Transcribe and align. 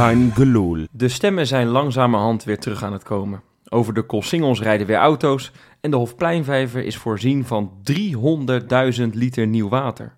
Kein 0.00 0.32
gelul. 0.32 0.86
De 0.90 1.08
stemmen 1.08 1.46
zijn 1.46 1.66
langzamerhand 1.66 2.44
weer 2.44 2.58
terug 2.58 2.82
aan 2.82 2.92
het 2.92 3.02
komen. 3.02 3.42
Over 3.68 3.94
de 3.94 4.02
Koolsingels 4.02 4.60
rijden 4.60 4.86
weer 4.86 4.96
auto's 4.96 5.52
en 5.80 5.90
de 5.90 5.96
Hofpleinvijver 5.96 6.84
is 6.84 6.96
voorzien 6.96 7.44
van 7.44 7.72
300.000 7.92 9.08
liter 9.12 9.46
nieuw 9.46 9.68
water. 9.68 10.16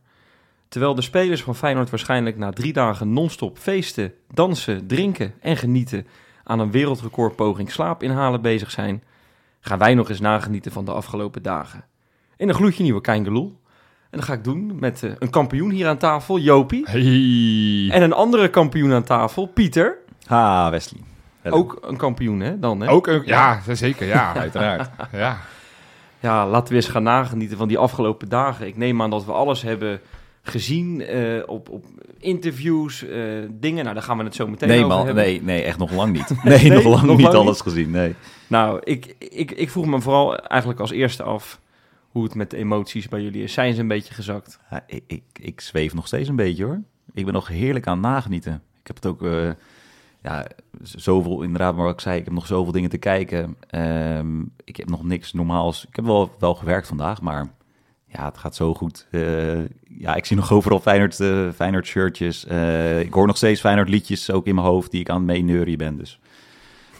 Terwijl 0.68 0.94
de 0.94 1.02
spelers 1.02 1.42
van 1.42 1.56
Feyenoord 1.56 1.90
waarschijnlijk 1.90 2.36
na 2.36 2.50
drie 2.50 2.72
dagen 2.72 3.12
non-stop 3.12 3.58
feesten, 3.58 4.12
dansen, 4.34 4.86
drinken 4.86 5.34
en 5.40 5.56
genieten 5.56 6.06
aan 6.44 6.58
een 6.58 6.70
wereldrecordpoging 6.70 7.70
slaap 7.70 8.02
inhalen 8.02 8.42
bezig 8.42 8.70
zijn, 8.70 9.02
gaan 9.60 9.78
wij 9.78 9.94
nog 9.94 10.08
eens 10.08 10.20
nagenieten 10.20 10.72
van 10.72 10.84
de 10.84 10.92
afgelopen 10.92 11.42
dagen. 11.42 11.84
In 12.36 12.48
een 12.48 12.54
gloedje 12.54 12.82
nieuwe 12.82 13.00
Kein 13.00 13.22
En 14.12 14.18
dat 14.18 14.24
ga 14.24 14.32
ik 14.32 14.44
doen 14.44 14.72
met 14.78 15.02
eh, 15.02 15.10
een 15.18 15.30
kampioen 15.30 15.70
hier 15.70 15.88
aan 15.88 15.96
tafel, 15.98 16.38
Jopie. 16.38 16.84
Hey. 16.84 17.96
En 17.96 18.02
een 18.02 18.12
andere 18.12 18.48
kampioen 18.50 18.92
aan 18.92 19.02
tafel, 19.02 19.46
Pieter. 19.46 19.98
Ha, 20.26 20.70
Wesley. 20.70 21.00
Ook 21.44 21.78
een 21.80 21.96
kampioen, 21.96 22.40
hè? 22.40 22.58
Dan, 22.58 22.80
hè? 22.80 22.90
Ook 22.90 23.06
een, 23.06 23.22
ja, 23.24 23.60
zeker, 23.72 24.06
ja. 24.06 24.34
Uiteraard. 24.36 24.90
ja. 25.12 25.38
Ja, 26.20 26.46
laten 26.46 26.68
we 26.68 26.74
eens 26.74 26.88
gaan 26.88 27.02
nagenieten 27.02 27.56
van 27.56 27.68
die 27.68 27.78
afgelopen 27.78 28.28
dagen. 28.28 28.66
Ik 28.66 28.76
neem 28.76 29.02
aan 29.02 29.10
dat 29.10 29.24
we 29.24 29.32
alles 29.32 29.62
hebben 29.62 30.00
gezien 30.42 31.00
eh, 31.00 31.42
op, 31.46 31.68
op 31.68 31.84
interviews, 32.18 33.04
eh, 33.04 33.18
dingen. 33.50 33.82
Nou, 33.82 33.94
daar 33.94 34.04
gaan 34.04 34.18
we 34.18 34.24
het 34.24 34.34
zo 34.34 34.46
meteen 34.46 34.68
Nee, 34.68 34.84
over 34.84 34.96
man. 34.96 35.06
hebben. 35.06 35.24
Nee, 35.24 35.42
nee, 35.42 35.62
echt 35.62 35.78
nog 35.78 35.92
lang 35.92 36.12
niet. 36.12 36.34
Nee, 36.42 36.70
nog 36.70 36.84
lang 36.84 37.02
nog 37.02 37.16
niet 37.16 37.26
lang 37.26 37.38
alles 37.38 37.60
gezien. 37.60 37.90
Nee. 37.90 38.14
Nou, 38.46 38.80
ik, 38.84 39.14
ik, 39.18 39.50
ik 39.50 39.70
vroeg 39.70 39.86
me 39.86 40.00
vooral 40.00 40.36
eigenlijk 40.36 40.80
als 40.80 40.90
eerste 40.90 41.22
af 41.22 41.60
hoe 42.12 42.24
het 42.24 42.34
met 42.34 42.50
de 42.50 42.56
emoties 42.56 43.08
bij 43.08 43.22
jullie 43.22 43.42
is. 43.42 43.52
Zijn 43.52 43.74
ze 43.74 43.80
een 43.80 43.88
beetje 43.88 44.14
gezakt? 44.14 44.58
Ik, 44.86 45.04
ik, 45.06 45.22
ik 45.32 45.60
zweef 45.60 45.94
nog 45.94 46.06
steeds 46.06 46.28
een 46.28 46.36
beetje 46.36 46.64
hoor. 46.64 46.80
Ik 47.12 47.24
ben 47.24 47.34
nog 47.34 47.48
heerlijk 47.48 47.86
aan 47.86 48.00
nagenieten. 48.00 48.62
Ik 48.80 48.86
heb 48.86 48.96
het 48.96 49.06
ook, 49.06 49.22
eh, 49.22 49.50
ja, 50.22 50.46
zoveel, 50.82 51.42
inderdaad, 51.42 51.74
maar 51.74 51.84
wat 51.84 51.94
ik 51.94 52.00
zei, 52.00 52.18
ik 52.18 52.24
heb 52.24 52.34
nog 52.34 52.46
zoveel 52.46 52.72
dingen 52.72 52.90
te 52.90 52.98
kijken. 52.98 53.56
Ehm, 53.66 54.40
ik 54.64 54.76
heb 54.76 54.88
nog 54.88 55.04
niks 55.04 55.32
normaals. 55.32 55.86
Ik 55.86 55.96
heb 55.96 56.04
wel, 56.04 56.34
wel 56.38 56.54
gewerkt 56.54 56.86
vandaag, 56.86 57.20
maar 57.20 57.48
ja, 58.06 58.24
het 58.24 58.38
gaat 58.38 58.56
zo 58.56 58.74
goed. 58.74 59.06
Eh, 59.10 59.64
ja, 59.88 60.14
ik 60.14 60.24
zie 60.24 60.36
nog 60.36 60.52
overal 60.52 60.80
Feyenoord, 60.80 61.20
eh, 61.20 61.50
Feyenoord 61.50 61.86
shirtjes. 61.86 62.44
Ik 63.00 63.12
hoor 63.12 63.26
nog 63.26 63.36
steeds 63.36 63.60
Feyenoord 63.60 63.88
liedjes 63.88 64.30
ook 64.30 64.46
in 64.46 64.54
mijn 64.54 64.66
hoofd 64.66 64.90
die 64.90 65.00
ik 65.00 65.08
aan 65.08 65.16
het 65.16 65.26
meeneurien 65.26 65.78
ben. 65.78 65.96
Dus 65.96 66.20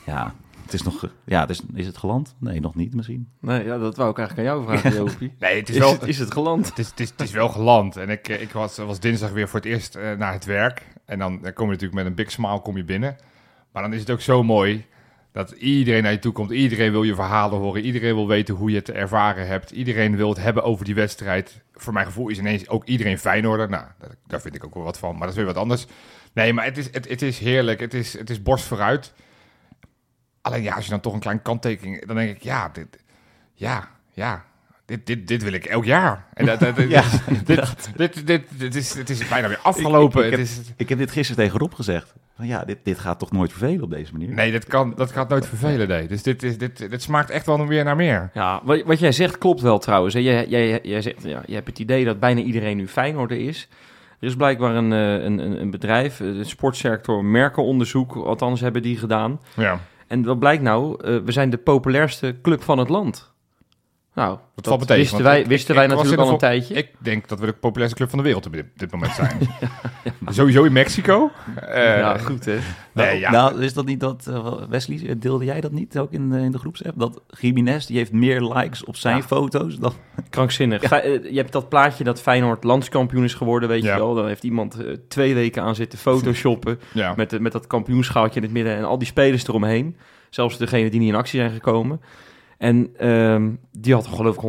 ja, 0.06 0.34
het 0.73 0.81
is 0.81 0.92
nog, 0.92 1.11
ja, 1.25 1.41
het 1.41 1.51
is, 1.51 1.61
is 1.75 1.87
het 1.87 1.98
geland? 1.98 2.34
Nee, 2.39 2.61
nog 2.61 2.75
niet 2.75 2.95
misschien. 2.95 3.28
Nee, 3.41 3.65
ja, 3.65 3.78
dat 3.78 3.97
wou 3.97 4.11
ik 4.11 4.19
eigenlijk 4.19 4.48
aan 4.48 4.55
jou 4.55 4.67
vragen, 4.67 4.95
Jopie. 5.05 5.34
Nee, 5.39 5.59
het 5.59 5.69
is 5.69 5.75
Is, 5.75 5.81
wel... 5.81 5.92
het, 5.92 6.06
is 6.06 6.19
het 6.19 6.33
geland? 6.33 6.69
Het 6.69 6.78
is, 6.78 6.89
het, 6.89 7.01
is, 7.01 7.11
het 7.11 7.20
is 7.20 7.31
wel 7.31 7.48
geland. 7.48 7.97
En 7.97 8.09
ik, 8.09 8.28
ik 8.28 8.51
was, 8.51 8.77
was 8.77 9.00
dinsdag 9.00 9.31
weer 9.31 9.48
voor 9.48 9.61
het 9.61 9.69
eerst 9.69 9.95
eh, 9.95 10.12
naar 10.12 10.33
het 10.33 10.45
werk. 10.45 10.87
En 11.05 11.19
dan, 11.19 11.43
dan 11.43 11.53
kom 11.53 11.65
je 11.67 11.73
natuurlijk 11.73 11.98
met 11.98 12.06
een 12.06 12.15
big 12.15 12.31
smile 12.31 12.61
kom 12.61 12.77
je 12.77 12.84
binnen. 12.84 13.17
Maar 13.73 13.83
dan 13.83 13.93
is 13.93 14.00
het 14.00 14.11
ook 14.11 14.20
zo 14.20 14.43
mooi 14.43 14.87
dat 15.33 15.50
iedereen 15.50 16.03
naar 16.03 16.12
je 16.12 16.19
toe 16.19 16.33
komt. 16.33 16.50
Iedereen 16.50 16.91
wil 16.91 17.03
je 17.03 17.15
verhalen 17.15 17.59
horen. 17.59 17.84
Iedereen 17.84 18.15
wil 18.15 18.28
weten 18.28 18.55
hoe 18.55 18.70
je 18.70 18.77
het 18.77 18.91
ervaren 18.91 19.47
hebt. 19.47 19.70
Iedereen 19.70 20.17
wil 20.17 20.28
het 20.28 20.39
hebben 20.39 20.65
over 20.65 20.84
die 20.84 20.95
wedstrijd. 20.95 21.62
Voor 21.73 21.93
mijn 21.93 22.06
gevoel 22.06 22.28
is 22.28 22.39
ineens 22.39 22.69
ook 22.69 22.84
iedereen 22.84 23.19
Feyenoorder. 23.19 23.69
Nou, 23.69 23.84
daar, 23.98 24.15
daar 24.27 24.41
vind 24.41 24.55
ik 24.55 24.65
ook 24.65 24.75
wel 24.75 24.83
wat 24.83 24.98
van. 24.98 25.11
Maar 25.11 25.20
dat 25.20 25.31
is 25.31 25.37
weer 25.37 25.47
wat 25.47 25.56
anders. 25.56 25.87
Nee, 26.33 26.53
maar 26.53 26.65
het 26.65 26.78
is, 26.78 26.89
het, 26.93 27.09
het 27.09 27.23
is 27.23 27.39
heerlijk. 27.39 27.81
Het 27.81 27.95
is, 27.95 28.19
het 28.19 28.31
is 28.31 28.43
borst 28.43 28.65
vooruit. 28.65 29.12
Alleen 30.42 30.62
ja, 30.62 30.74
als 30.74 30.84
je 30.84 30.90
dan 30.90 31.00
toch 31.00 31.12
een 31.14 31.20
klein 31.20 31.42
kanttekening... 31.42 32.06
Dan 32.06 32.16
denk 32.16 32.36
ik, 32.36 32.42
ja, 32.42 32.68
dit, 32.72 32.86
ja, 33.54 33.88
ja, 34.10 34.44
dit, 34.84 35.06
dit, 35.06 35.28
dit 35.28 35.42
wil 35.42 35.52
ik 35.52 35.64
elk 35.64 35.84
jaar. 35.84 36.26
En 36.34 36.46
dat, 36.46 36.60
dat, 36.60 36.76
dit, 36.76 36.90
Ja, 36.90 37.02
dit, 37.44 37.72
dit, 37.96 38.26
dit, 38.26 38.42
dit 38.58 38.75
is, 38.75 38.94
het 38.94 39.10
is 39.10 39.28
bijna 39.28 39.48
weer 39.48 39.58
afgelopen. 39.62 40.20
Ik- 40.26 40.32
ik 40.32 40.38
het 40.38 40.48
heb- 40.48 40.64
is, 40.64 40.72
Ik 40.76 40.88
heb 40.88 40.98
dit 40.98 41.10
gisteren 41.10 41.44
tegen 41.44 41.58
Rob 41.58 41.75
gezegd. 41.75 42.14
Van 42.36 42.47
ja, 42.47 42.64
dit, 42.64 42.78
dit 42.82 42.98
gaat 42.98 43.19
toch 43.19 43.32
nooit 43.32 43.50
vervelen 43.50 43.82
op 43.82 43.91
deze 43.91 44.12
manier? 44.12 44.28
nee, 44.34 44.52
dat, 44.52 44.64
kan, 44.66 44.92
dat 44.97 45.12
gaat 45.12 45.28
nooit 45.28 45.47
vervelen. 45.47 45.88
Nee. 45.88 46.06
Dus 46.08 46.22
dit, 46.22 46.42
is, 46.42 46.58
dit, 46.58 46.91
dit 46.91 47.02
smaakt 47.02 47.31
echt 47.31 47.47
wel 47.47 47.66
weer 47.66 47.84
naar 47.84 47.97
meer. 47.97 48.31
Ja, 48.34 48.60
wat, 48.64 48.82
wat 48.82 48.98
jij 48.98 49.12
zegt 49.12 49.38
klopt 49.38 49.60
wel 49.60 49.78
trouwens. 49.78 50.14
Hè. 50.14 50.20
Jij, 50.20 50.47
jij, 50.47 50.81
jij 50.82 51.02
zegt, 51.02 51.22
ja, 51.22 51.42
je 51.47 51.54
hebt 51.54 51.66
het 51.66 51.78
idee 51.78 52.04
dat 52.04 52.20
bijna 52.20 52.41
iedereen 52.41 52.76
nu 52.76 52.88
Feyenoorder 52.88 53.38
is. 53.48 53.69
Er 54.20 54.28
is 54.28 54.36
blijkbaar 54.36 54.75
een, 54.75 54.92
eh, 54.92 55.25
een, 55.25 55.38
een, 55.38 55.60
een 55.60 55.70
bedrijf, 55.70 56.20
eh, 56.20 56.26
de 56.26 56.44
sportsector 56.44 57.25
merkenonderzoek, 57.25 58.14
althans 58.16 58.60
hebben 58.60 58.82
die 58.82 58.97
gedaan. 58.98 59.41
Ja. 59.56 59.78
En 60.12 60.25
wat 60.25 60.39
blijkt 60.39 60.62
nou? 60.62 61.05
Eh, 61.05 61.17
we 61.25 61.33
zijn 61.33 61.50
de 61.50 61.59
populairste 61.59 62.37
club 62.43 62.62
van 62.62 62.78
het 62.78 62.89
land. 62.89 63.31
Nou, 64.15 64.39
dat, 64.55 64.67
valt 64.67 64.81
me 64.81 64.87
tegen, 64.87 65.03
wisten 65.03 65.23
wij, 65.23 65.41
ik- 65.41 65.47
wisten 65.47 65.69
ik- 65.71 65.75
wij 65.77 65.84
ik 65.84 65.91
was 65.91 65.99
natuurlijk 66.03 66.27
al 66.28 66.33
een 66.34 66.41
tijdje. 66.41 66.75
Ik 66.75 66.89
denk 66.99 67.28
dat 67.28 67.41
we 67.41 67.47
de 67.47 67.53
populairste 67.53 67.97
club 67.97 68.09
van 68.09 68.19
de 68.19 68.25
wereld 68.25 68.47
op 68.47 68.53
dit, 68.53 68.67
dit 68.77 68.91
moment 68.93 69.12
zijn. 69.21 69.39
Sowieso 70.27 70.62
in 70.65 70.73
Mexico. 70.73 71.31
Eh, 71.56 71.99
ja, 71.99 72.19
goed 72.19 72.45
hè. 72.45 72.59
nee, 72.93 73.19
ja. 73.19 73.31
Nou, 73.31 73.62
is 73.62 73.75
dat 73.75 73.87
niet 73.87 74.00
dat, 74.00 74.27
eh, 74.27 74.55
Wesley, 74.69 75.19
deelde 75.19 75.45
jij 75.45 75.61
dat 75.61 75.73
niet 75.73 75.99
ook 75.99 76.12
in, 76.12 76.33
eh, 76.33 76.43
in 76.45 76.50
de 76.50 76.59
groepsapp? 76.59 76.99
Dat 76.99 77.21
Jiménez, 77.41 77.87
die 77.87 77.97
heeft 77.97 78.12
meer 78.12 78.41
likes 78.43 78.84
op 78.84 78.97
zijn 78.97 79.17
Ja. 79.17 79.23
foto's 79.23 79.77
dan... 79.77 79.93
Krankzinnig. 80.31 80.83
Eh, 80.83 81.31
je 81.31 81.37
hebt 81.37 81.53
dat 81.53 81.69
plaatje 81.69 82.05
dat 82.05 82.21
Feyenoord 82.21 82.65
landskampioen 82.65 83.25
is 83.25 83.34
geworden, 83.34 83.69
weet 83.69 83.83
Ja. 83.83 83.93
je 83.94 83.99
wel. 84.00 84.15
Dan 84.15 84.27
heeft 84.27 84.43
iemand 84.44 84.84
eh, 84.84 84.97
twee 85.09 85.34
weken 85.34 85.62
aan 85.62 85.75
zitten 85.75 85.99
photoshoppen 85.99 86.81
ja. 86.93 87.12
met, 87.17 87.41
met 87.41 87.53
dat 87.53 87.67
kampioenschaaltje 87.67 88.37
in 88.41 88.43
het 88.47 88.53
midden 88.55 88.77
en 88.77 88.84
al 88.84 88.99
die 88.99 89.06
spelers 89.09 89.47
eromheen. 89.49 89.97
Zelfs 90.31 90.59
degene 90.59 90.91
die 90.91 91.00
niet 91.00 91.09
in 91.09 91.15
actie 91.15 91.39
zijn 91.41 91.53
gekomen. 91.53 92.00
En 92.62 92.91
ehm, 92.99 93.50
die 93.73 93.95
had 93.95 94.06
geloof 94.06 94.34
ik 94.34 94.41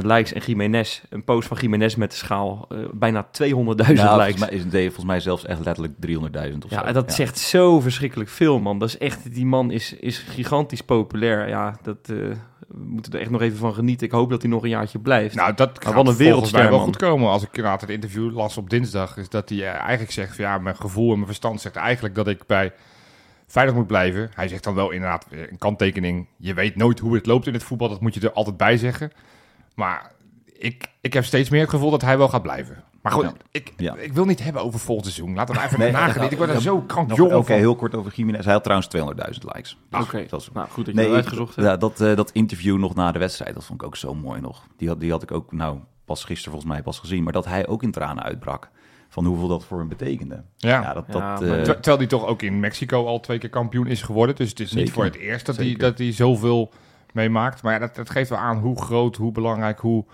140.000 0.00 0.04
likes. 0.06 0.32
En 0.32 0.40
Jiménez, 0.46 1.02
een 1.10 1.24
post 1.24 1.48
van 1.48 1.56
Jiménez 1.60 1.94
met 1.94 2.10
de 2.10 2.16
schaal, 2.16 2.66
eh, 2.68 2.78
bijna 2.92 3.22
200.000 3.30 4.06
Nou, 4.06 4.20
likes. 4.20 4.38
volgens 4.38 4.38
mij, 4.38 4.48
is 4.48 4.62
het, 4.62 4.72
volgens 4.82 5.04
mij 5.04 5.20
zelfs 5.20 5.44
echt 5.44 5.64
letterlijk 5.64 5.94
300.000 5.98 6.64
of 6.64 6.70
Ja, 6.70 6.86
zo. 6.86 6.92
dat 6.92 7.12
zegt 7.12 7.38
zo 7.38 7.80
verschrikkelijk 7.80 8.30
veel, 8.30 8.58
man. 8.60 8.78
Dat 8.78 8.88
is 8.88 8.98
echt, 8.98 9.34
die 9.34 9.46
man 9.46 9.70
is, 9.70 9.92
is 9.92 10.18
gigantisch 10.18 10.82
populair. 10.82 11.48
Ja, 11.48 11.78
dat, 11.82 11.96
eh, 12.02 12.16
we 12.68 12.84
moeten 12.86 13.12
er 13.12 13.20
echt 13.20 13.30
nog 13.30 13.40
even 13.42 13.58
van 13.58 13.74
genieten. 13.74 14.06
Ik 14.06 14.12
hoop 14.12 14.30
dat 14.30 14.42
hij 14.42 14.50
nog 14.50 14.62
een 14.62 14.68
jaartje 14.68 14.98
blijft. 14.98 15.34
Nou, 15.34 15.54
dat 15.54 15.84
wat 15.84 16.08
een 16.08 16.16
wereldster, 16.16 16.70
wel 16.70 16.78
goed 16.78 16.96
komen. 16.96 17.28
Als 17.28 17.42
ik 17.42 17.48
inderdaad 17.52 17.80
het 17.80 17.90
interview 17.90 18.34
las 18.34 18.56
op 18.56 18.70
dinsdag, 18.70 19.16
is 19.16 19.28
dat 19.28 19.48
hij 19.48 19.58
eh, 19.58 19.80
eigenlijk 19.80 20.12
zegt 20.12 20.36
van 20.36 20.44
ja, 20.44 20.58
mijn 20.58 20.76
gevoel 20.76 21.08
en 21.08 21.14
mijn 21.14 21.26
verstand 21.26 21.60
zegt 21.60 21.76
eigenlijk 21.76 22.14
dat 22.14 22.28
ik 22.28 22.46
bij 22.46 22.72
veilig 23.48 23.74
moet 23.74 23.86
blijven. 23.86 24.30
Hij 24.34 24.48
zegt 24.48 24.64
dan 24.64 24.74
wel 24.74 24.90
inderdaad 24.90 25.26
eh, 25.30 25.40
een 25.50 25.58
kanttekening. 25.58 26.26
Je 26.36 26.54
weet 26.54 26.76
nooit 26.76 26.98
hoe 26.98 27.14
het 27.14 27.26
loopt 27.26 27.46
in 27.46 27.52
het 27.52 27.62
voetbal, 27.62 27.88
dat 27.88 28.00
moet 28.00 28.14
je 28.14 28.20
er 28.20 28.32
altijd 28.32 28.56
bij 28.56 28.76
zeggen. 28.76 29.12
Maar 29.74 30.12
ik, 30.58 30.84
ik 31.00 31.12
heb 31.12 31.24
steeds 31.24 31.48
meer 31.50 31.60
het 31.60 31.70
gevoel 31.70 31.90
dat 31.90 32.02
hij 32.02 32.18
wel 32.18 32.28
gaat 32.28 32.42
blijven. 32.42 32.82
Maar 33.02 33.12
goed, 33.12 33.22
Ja. 33.24 33.32
ik, 33.50 33.72
Ja. 33.76 33.96
ik 33.96 34.12
wil 34.12 34.24
niet 34.24 34.42
hebben 34.42 34.62
over 34.62 34.80
volgend 34.80 35.06
seizoen. 35.12 35.34
Laten 35.34 35.54
we 35.54 35.62
even 35.62 35.78
Nee, 35.78 35.90
nagenieten. 35.92 36.30
Ik 36.30 36.36
word 36.38 36.50
er 36.50 36.60
zo 36.60 36.80
krankjong 36.80 37.32
Oké, 37.32 37.52
heel 37.52 37.76
kort 37.76 37.94
over 37.94 38.12
Jiménez. 38.14 38.44
Hij 38.44 38.52
had 38.54 38.62
trouwens 38.62 38.88
200.000 38.88 39.44
likes. 39.44 39.76
Dus 39.90 40.00
Oké, 40.02 40.26
dat 40.28 40.40
is- 40.40 40.50
nou 40.52 40.68
goed 40.68 40.84
dat 40.84 40.94
je 40.94 41.00
Nee, 41.00 41.08
dat 41.08 41.16
uitgezocht 41.16 41.56
hebt. 41.56 41.68
ja, 41.68 41.76
dat, 41.76 42.00
eh, 42.00 42.16
dat 42.16 42.30
interview 42.30 42.78
nog 42.78 42.94
na 42.94 43.12
de 43.12 43.18
wedstrijd, 43.18 43.54
dat 43.54 43.64
vond 43.64 43.80
ik 43.80 43.86
ook 43.86 43.96
zo 43.96 44.14
mooi 44.14 44.40
nog. 44.40 44.66
Die 44.76 44.88
had, 44.88 45.00
die 45.00 45.10
had 45.10 45.22
ik 45.22 45.32
ook, 45.32 45.52
nou, 45.52 45.78
pas 46.04 46.24
gisteren 46.24 46.52
volgens 46.52 46.72
mij 46.72 46.82
pas 46.82 46.98
gezien. 46.98 47.22
Maar 47.22 47.32
dat 47.32 47.44
hij 47.44 47.66
ook 47.66 47.82
in 47.82 47.90
tranen 47.90 48.22
uitbrak 48.24 48.70
van 49.22 49.30
hoeveel 49.30 49.48
dat 49.48 49.64
voor 49.64 49.78
hem 49.78 49.88
betekende. 49.88 50.42
Ja. 50.56 50.80
Ja, 50.80 50.92
dat, 50.94 51.04
Ja, 51.08 51.12
dat, 51.12 51.40
maar 51.48 51.58
eh, 51.58 51.62
Ter- 51.62 51.74
Terwijl 51.74 51.96
hij 51.98 52.06
toch 52.06 52.26
ook 52.26 52.42
in 52.42 52.60
Mexico 52.60 53.06
al 53.06 53.20
twee 53.20 53.38
keer 53.38 53.48
kampioen 53.50 53.86
is 53.86 54.02
geworden. 54.02 54.36
Dus 54.36 54.48
het 54.48 54.60
is 54.60 54.72
niet 54.72 54.92
voor 54.92 55.04
het 55.04 55.16
eerst 55.16 55.46
dat 55.46 55.56
hij, 55.56 55.74
dat 55.74 55.98
hij 55.98 56.12
zoveel 56.12 56.70
meemaakt. 57.12 57.62
Maar 57.62 57.72
ja, 57.72 57.78
dat, 57.78 57.94
dat 57.94 58.10
geeft 58.10 58.30
wel 58.30 58.38
aan 58.38 58.58
hoe 58.58 58.82
groot, 58.82 59.16
hoe 59.16 59.32
belangrijk, 59.32 59.78
hoe, 59.78 60.04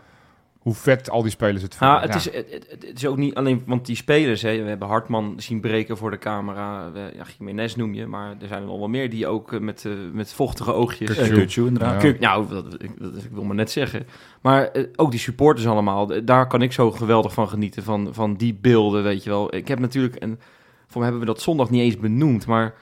hoe 0.65 0.75
vet 0.75 1.11
al 1.11 1.23
die 1.23 1.31
spelers 1.31 1.63
het 1.63 1.75
vinden. 1.75 1.97
Ja, 1.97 2.03
het, 2.03 2.15
Is, 2.15 2.25
het, 2.25 2.67
het- 2.71 2.93
is 2.95 3.07
ook 3.07 3.17
niet 3.17 3.35
alleen, 3.35 3.63
want 3.67 3.87
die 3.87 3.97
spelers, 3.97 4.43
hè, 4.43 4.63
we 4.63 4.69
hebben 4.69 4.89
Hartman 4.89 5.35
zien 5.37 5.61
breken 5.61 5.97
voor 5.97 6.11
de 6.11 6.19
camera, 6.19 6.91
we, 6.93 7.13
ja, 7.17 7.25
Jiménez 7.39 7.75
noem 7.75 7.95
je, 7.95 8.07
maar 8.07 8.31
er 8.41 8.47
zijn 8.49 8.61
er 8.63 8.67
nog 8.69 8.79
wel 8.79 8.89
meer 8.89 9.11
die 9.11 9.27
ook 9.27 9.53
eh, 9.53 9.61
met, 9.61 9.85
eh, 9.85 9.93
met 10.13 10.33
vochtige 10.33 10.73
oogjes... 10.73 11.17
Eh, 11.17 11.29
Kutsu 11.29 11.67
inderdaad. 11.67 12.01
Kuk- 12.01 12.21
nou, 12.21 12.49
dat, 12.49 12.83
ik, 12.83 12.91
dat, 12.99 13.25
ik 13.25 13.31
wil 13.31 13.45
maar 13.45 13.57
net 13.57 13.71
zeggen. 13.71 14.07
Maar 14.41 14.71
ook 14.97 15.11
die 15.11 15.21
supporters 15.21 15.67
allemaal, 15.67 16.25
daar 16.25 16.47
kan 16.47 16.63
ik 16.63 16.73
zo 16.73 16.91
geweldig 16.91 17.33
van 17.33 17.49
genieten, 17.49 17.83
van, 17.83 18.09
van 18.15 18.35
die 18.35 18.55
beelden, 18.61 19.03
weet 19.03 19.25
je 19.25 19.31
wel. 19.31 19.55
Ik 19.55 19.69
heb 19.69 19.79
natuurlijk, 19.79 20.15
en 20.15 20.39
voor 20.87 21.01
mij 21.01 21.11
hebben 21.11 21.21
we 21.21 21.33
dat 21.35 21.43
zondag 21.43 21.71
niet 21.71 21.81
eens 21.83 21.99
benoemd, 21.99 22.47
maar 22.47 22.75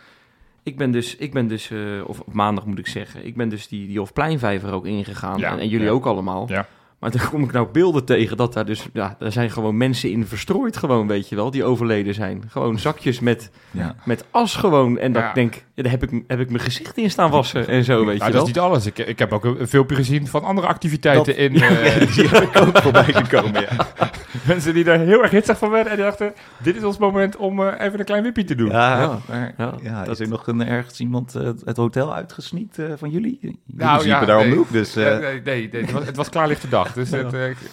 ik 0.63 0.77
ben 0.77 0.91
dus, 0.91 1.17
ik 1.17 1.33
ben 1.33 1.47
dus 1.47 1.71
eh, 1.71 1.79
of 2.07 2.21
op 2.21 2.33
maandag 2.33 2.67
moet 2.67 2.79
ik 2.79 2.87
zeggen, 2.87 3.27
ik 3.27 3.37
ben 3.37 3.49
dus 3.49 3.69
die, 3.69 3.87
die 3.87 3.99
Hofpleinvijver 3.99 4.73
ook 4.73 4.87
ingegaan. 4.87 5.39
Ja, 5.39 5.53
en, 5.53 5.59
en 5.59 5.69
jullie 5.69 5.87
ja. 5.87 5.93
ook 5.93 6.07
allemaal. 6.07 6.45
Ja. 6.49 6.67
Maar 7.03 7.11
dan 7.11 7.29
kom 7.31 7.43
ik 7.43 7.53
nou 7.53 7.69
beelden 7.73 8.05
tegen 8.05 8.37
dat 8.37 8.53
daar 8.53 8.65
dus, 8.65 8.87
ja, 8.93 9.17
daar 9.19 9.33
zijn 9.33 9.51
gewoon 9.51 9.77
mensen 9.77 10.11
in 10.11 10.27
verstrooid 10.27 10.77
gewoon, 10.77 11.07
weet 11.07 11.29
je 11.29 11.35
wel, 11.37 11.51
die 11.51 11.65
overleden 11.65 12.15
zijn. 12.15 12.43
Gewoon 12.49 12.79
zakjes 12.79 13.21
met, 13.21 13.51
Ja. 13.71 13.95
met 14.05 14.25
as 14.31 14.55
gewoon. 14.55 14.99
En 14.99 15.13
dat 15.13 15.23
Ja. 15.23 15.29
ik 15.29 15.35
denk, 15.35 15.65
daar 15.83 15.91
heb 15.91 16.03
ik, 16.03 16.23
heb 16.27 16.41
ik 16.41 16.51
mijn 16.51 16.63
gezicht 16.63 16.97
in 16.99 17.11
staan 17.11 17.31
wassen 17.31 17.69
en 17.69 17.85
zo, 17.85 18.05
weet 18.05 18.19
Nou, 18.19 18.31
je 18.31 18.37
dat 18.39 18.49
is 18.49 18.53
wel. 18.55 18.65
niet 18.65 18.73
alles. 18.73 18.87
Ik, 18.87 18.99
ik 18.99 19.19
heb 19.19 19.33
ook 19.33 19.45
een, 19.45 19.69
filmpje 19.69 19.97
gezien 19.97 20.27
van 20.27 20.43
andere 20.45 20.67
activiteiten 20.67 21.27
Dat- 21.27 21.37
in... 21.37 21.55
eh, 21.55 22.15
die 22.15 22.29
heb 22.29 22.43
ik 22.43 22.61
ook 22.61 22.79
voorbij 22.83 23.05
gekomen, 23.13 23.61
ja. 23.61 23.69
mensen 24.47 24.75
die 24.75 24.85
daar 24.85 24.99
heel 24.99 25.23
erg 25.23 25.31
hitsig 25.31 25.59
van 25.59 25.71
werden. 25.71 25.91
En 25.91 25.97
die 25.97 26.07
dachten, 26.07 26.33
dit 26.63 26.77
is 26.77 26.83
ons 26.85 26.99
moment 26.99 27.37
om 27.37 27.61
eh, 27.63 27.87
even 27.87 27.99
een 27.99 28.05
klein 28.05 28.23
wippie 28.23 28.45
te 28.45 28.55
doen. 28.55 28.69
Ja, 28.71 29.01
Ja. 29.01 29.19
maar, 29.29 29.55
Ja, 29.59 29.75
ja, 29.83 30.05
dat- 30.05 30.21
is 30.21 30.21
er 30.21 30.29
nog 30.29 30.47
een, 30.47 30.67
ergens 30.67 31.01
iemand 31.01 31.35
eh, 31.35 31.51
het 31.65 31.77
hotel 31.77 32.15
uitgesneakt 32.15 32.79
eh, 32.79 32.87
van 32.97 33.11
jullie? 33.11 33.39
Jullie 33.41 33.61
Nou, 33.67 34.07
ja, 34.07 34.25
daar 34.25 34.37
om 34.37 34.43
nee. 34.43 34.51
de 34.51 34.57
hoek, 34.57 34.73
dus... 34.73 34.95
nee, 34.95 35.19
nee, 35.45 35.69
nee, 35.73 35.83
het, 35.83 35.91
was, 35.93 36.05
het 36.07 36.17
was 36.17 36.29
klaarlichte 36.29 36.69
dag. 36.69 36.93
Dus 36.93 37.11
het, 37.11 37.33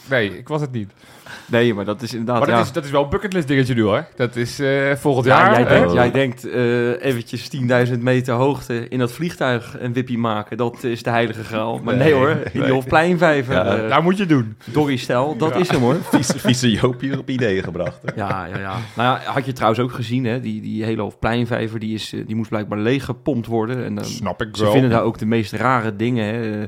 nee, 0.10 0.38
ik 0.38 0.48
was 0.48 0.62
het 0.62 0.72
niet. 0.72 0.92
Nee, 1.46 1.74
maar 1.74 1.86
dat 1.86 2.02
is 2.02 2.12
inderdaad... 2.12 2.38
Maar 2.38 2.48
dat, 2.48 2.56
ja. 2.58 2.64
is, 2.64 2.72
dat 2.72 2.84
is 2.86 2.92
wel 2.92 3.04
een 3.04 3.10
bucketlist 3.10 3.48
dingetje 3.48 3.74
nu 3.74 3.82
hoor. 3.82 4.06
Dat 4.16 4.36
is 4.36 4.60
eh, 4.60 4.96
volgend 4.96 5.26
Ja, 5.26 5.38
jaar. 5.40 5.52
jij 5.60 5.68
denkt, 5.80 5.94
jij 5.94 6.12
denkt 6.12 6.50
eh, 6.50 7.06
eventjes 7.06 7.50
10.000 7.92 7.99
meter 8.04 8.34
hoogte 8.34 8.88
in 8.88 9.00
dat 9.00 9.12
vliegtuig 9.12 9.76
een 9.80 9.94
wippie 9.94 10.18
maken. 10.18 10.58
Dat 10.58 10.84
is 10.84 11.04
de 11.04 11.10
heilige 11.10 11.44
graal. 11.44 11.80
Maar 11.84 11.96
nee, 11.96 12.04
Nee, 12.04 12.14
hoor, 12.14 12.30
in 12.30 12.40
die 12.54 12.62
nee. 12.62 12.72
Hofpleinvijver, 12.72 13.54
Ja, 13.54 13.78
eh, 13.78 13.90
Nou 13.90 14.04
moet 14.04 14.18
je 14.18 14.26
doen. 14.26 14.58
Dorry-stijl, 14.66 15.38
dat 15.38 15.54
Ja. 15.54 15.60
is 15.60 15.70
hem 15.70 15.80
hoor. 15.82 15.96
vieze, 16.12 16.40
vieze 16.40 16.72
Joop 16.72 17.00
hier 17.02 17.18
op 17.20 17.30
ideeën 17.30 17.64
gebracht. 17.64 18.00
hè. 18.06 18.12
Ja, 18.16 18.46
ja, 18.46 18.58
ja. 18.60 18.76
Nou 18.96 19.20
ja, 19.20 19.32
had 19.32 19.46
je 19.46 19.54
trouwens 19.54 19.82
ook 19.82 19.92
gezien, 19.92 20.26
hè? 20.26 20.40
Die, 20.40 20.62
die 20.62 20.84
hele 20.84 21.02
Hofpleinvijver, 21.02 21.80
die, 21.80 21.94
is, 21.94 22.14
eh, 22.14 22.22
die 22.28 22.36
moest 22.36 22.50
blijkbaar 22.50 22.80
leeggepompt 22.80 23.48
worden. 23.48 23.86
En 23.86 23.96
dan, 23.96 24.06
Snap 24.06 24.42
ik 24.42 24.56
ze 24.56 24.64
wel. 24.64 24.72
vinden 24.72 24.90
daar 24.90 25.04
ook 25.04 25.18
de 25.18 25.26
meest 25.26 25.52
rare 25.52 25.96
dingen, 25.96 26.26
hè. 26.26 26.66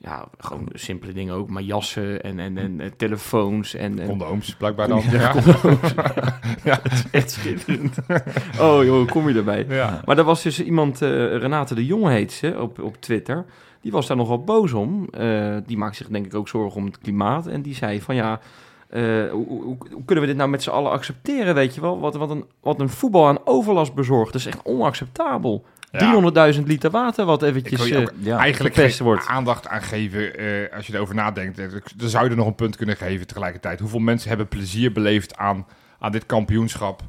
Ja, 0.00 0.28
gewoon 0.38 0.68
simpele 0.72 1.12
dingen 1.12 1.34
ook, 1.34 1.48
maar 1.48 1.62
jassen 1.62 2.22
en, 2.22 2.38
en, 2.38 2.58
en, 2.58 2.96
telefoons 2.96 3.74
en... 3.74 3.98
en 3.98 4.06
Condooms, 4.06 4.54
blijkbaar 4.54 4.88
dan. 4.88 5.02
Ja, 5.10 5.12
Ja. 5.20 5.30
condooms. 5.32 5.94
ja, 6.64 6.80
het 6.82 6.92
is 6.92 7.04
echt 7.10 7.30
schitterend. 7.30 7.96
Oh 8.60 8.84
joh, 8.84 9.08
kom 9.08 9.28
je 9.28 9.34
erbij? 9.34 9.66
Ja. 9.68 10.02
Maar 10.04 10.18
er 10.18 10.24
was 10.24 10.42
dus 10.42 10.62
iemand, 10.62 11.02
eh, 11.02 11.36
Renate 11.36 11.74
de 11.74 11.86
Jong 11.86 12.08
heet 12.08 12.32
ze, 12.32 12.60
op, 12.60 12.78
op 12.80 12.96
Twitter. 13.00 13.44
Die 13.80 13.92
was 13.92 14.06
daar 14.06 14.16
nogal 14.16 14.44
boos 14.44 14.72
om. 14.72 15.08
Eh, 15.10 15.56
die 15.66 15.76
maakt 15.76 15.96
zich 15.96 16.08
denk 16.08 16.26
ik 16.26 16.34
ook 16.34 16.48
zorgen 16.48 16.80
om 16.80 16.86
het 16.86 16.98
klimaat. 16.98 17.46
En 17.46 17.62
die 17.62 17.74
zei 17.74 18.00
van 18.00 18.14
ja, 18.14 18.40
eh, 18.88 19.02
hoe, 19.30 19.46
hoe, 19.46 19.76
hoe 19.92 20.04
kunnen 20.04 20.24
we 20.24 20.30
dit 20.30 20.36
nou 20.36 20.50
met 20.50 20.62
z'n 20.62 20.70
allen 20.70 20.90
accepteren, 20.90 21.54
weet 21.54 21.74
je 21.74 21.80
wel? 21.80 22.00
Wat, 22.00 22.14
wat, 22.14 22.30
een, 22.30 22.44
wat 22.60 22.80
een 22.80 22.88
voetbal 22.88 23.26
aan 23.26 23.38
overlast 23.46 23.94
bezorgt. 23.94 24.32
Dat 24.32 24.40
is 24.40 24.46
echt 24.46 24.62
onacceptabel. 24.62 25.64
Ja. 25.92 26.52
300.000 26.54 26.62
liter 26.62 26.90
water 26.90 27.24
wat 27.24 27.42
eventjes... 27.42 27.80
ook 27.94 28.08
eh, 28.08 28.14
Ja, 28.18 28.38
eigenlijk 28.38 28.98
wordt. 28.98 29.26
aandacht 29.26 29.68
aan 29.68 29.82
geven 29.82 30.38
eh, 30.38 30.76
als 30.76 30.86
je 30.86 30.94
erover 30.94 31.14
nadenkt. 31.14 31.58
Eh, 31.58 31.66
Dan 31.96 32.08
zou 32.08 32.24
je 32.24 32.30
er 32.30 32.36
nog 32.36 32.46
een 32.46 32.54
punt 32.54 32.76
kunnen 32.76 32.96
geven 32.96 33.26
tegelijkertijd. 33.26 33.80
Hoeveel 33.80 33.98
mensen 33.98 34.28
hebben 34.28 34.48
plezier 34.48 34.92
beleefd 34.92 35.36
aan, 35.36 35.66
aan 35.98 36.12
dit 36.12 36.26
kampioenschap? 36.26 37.02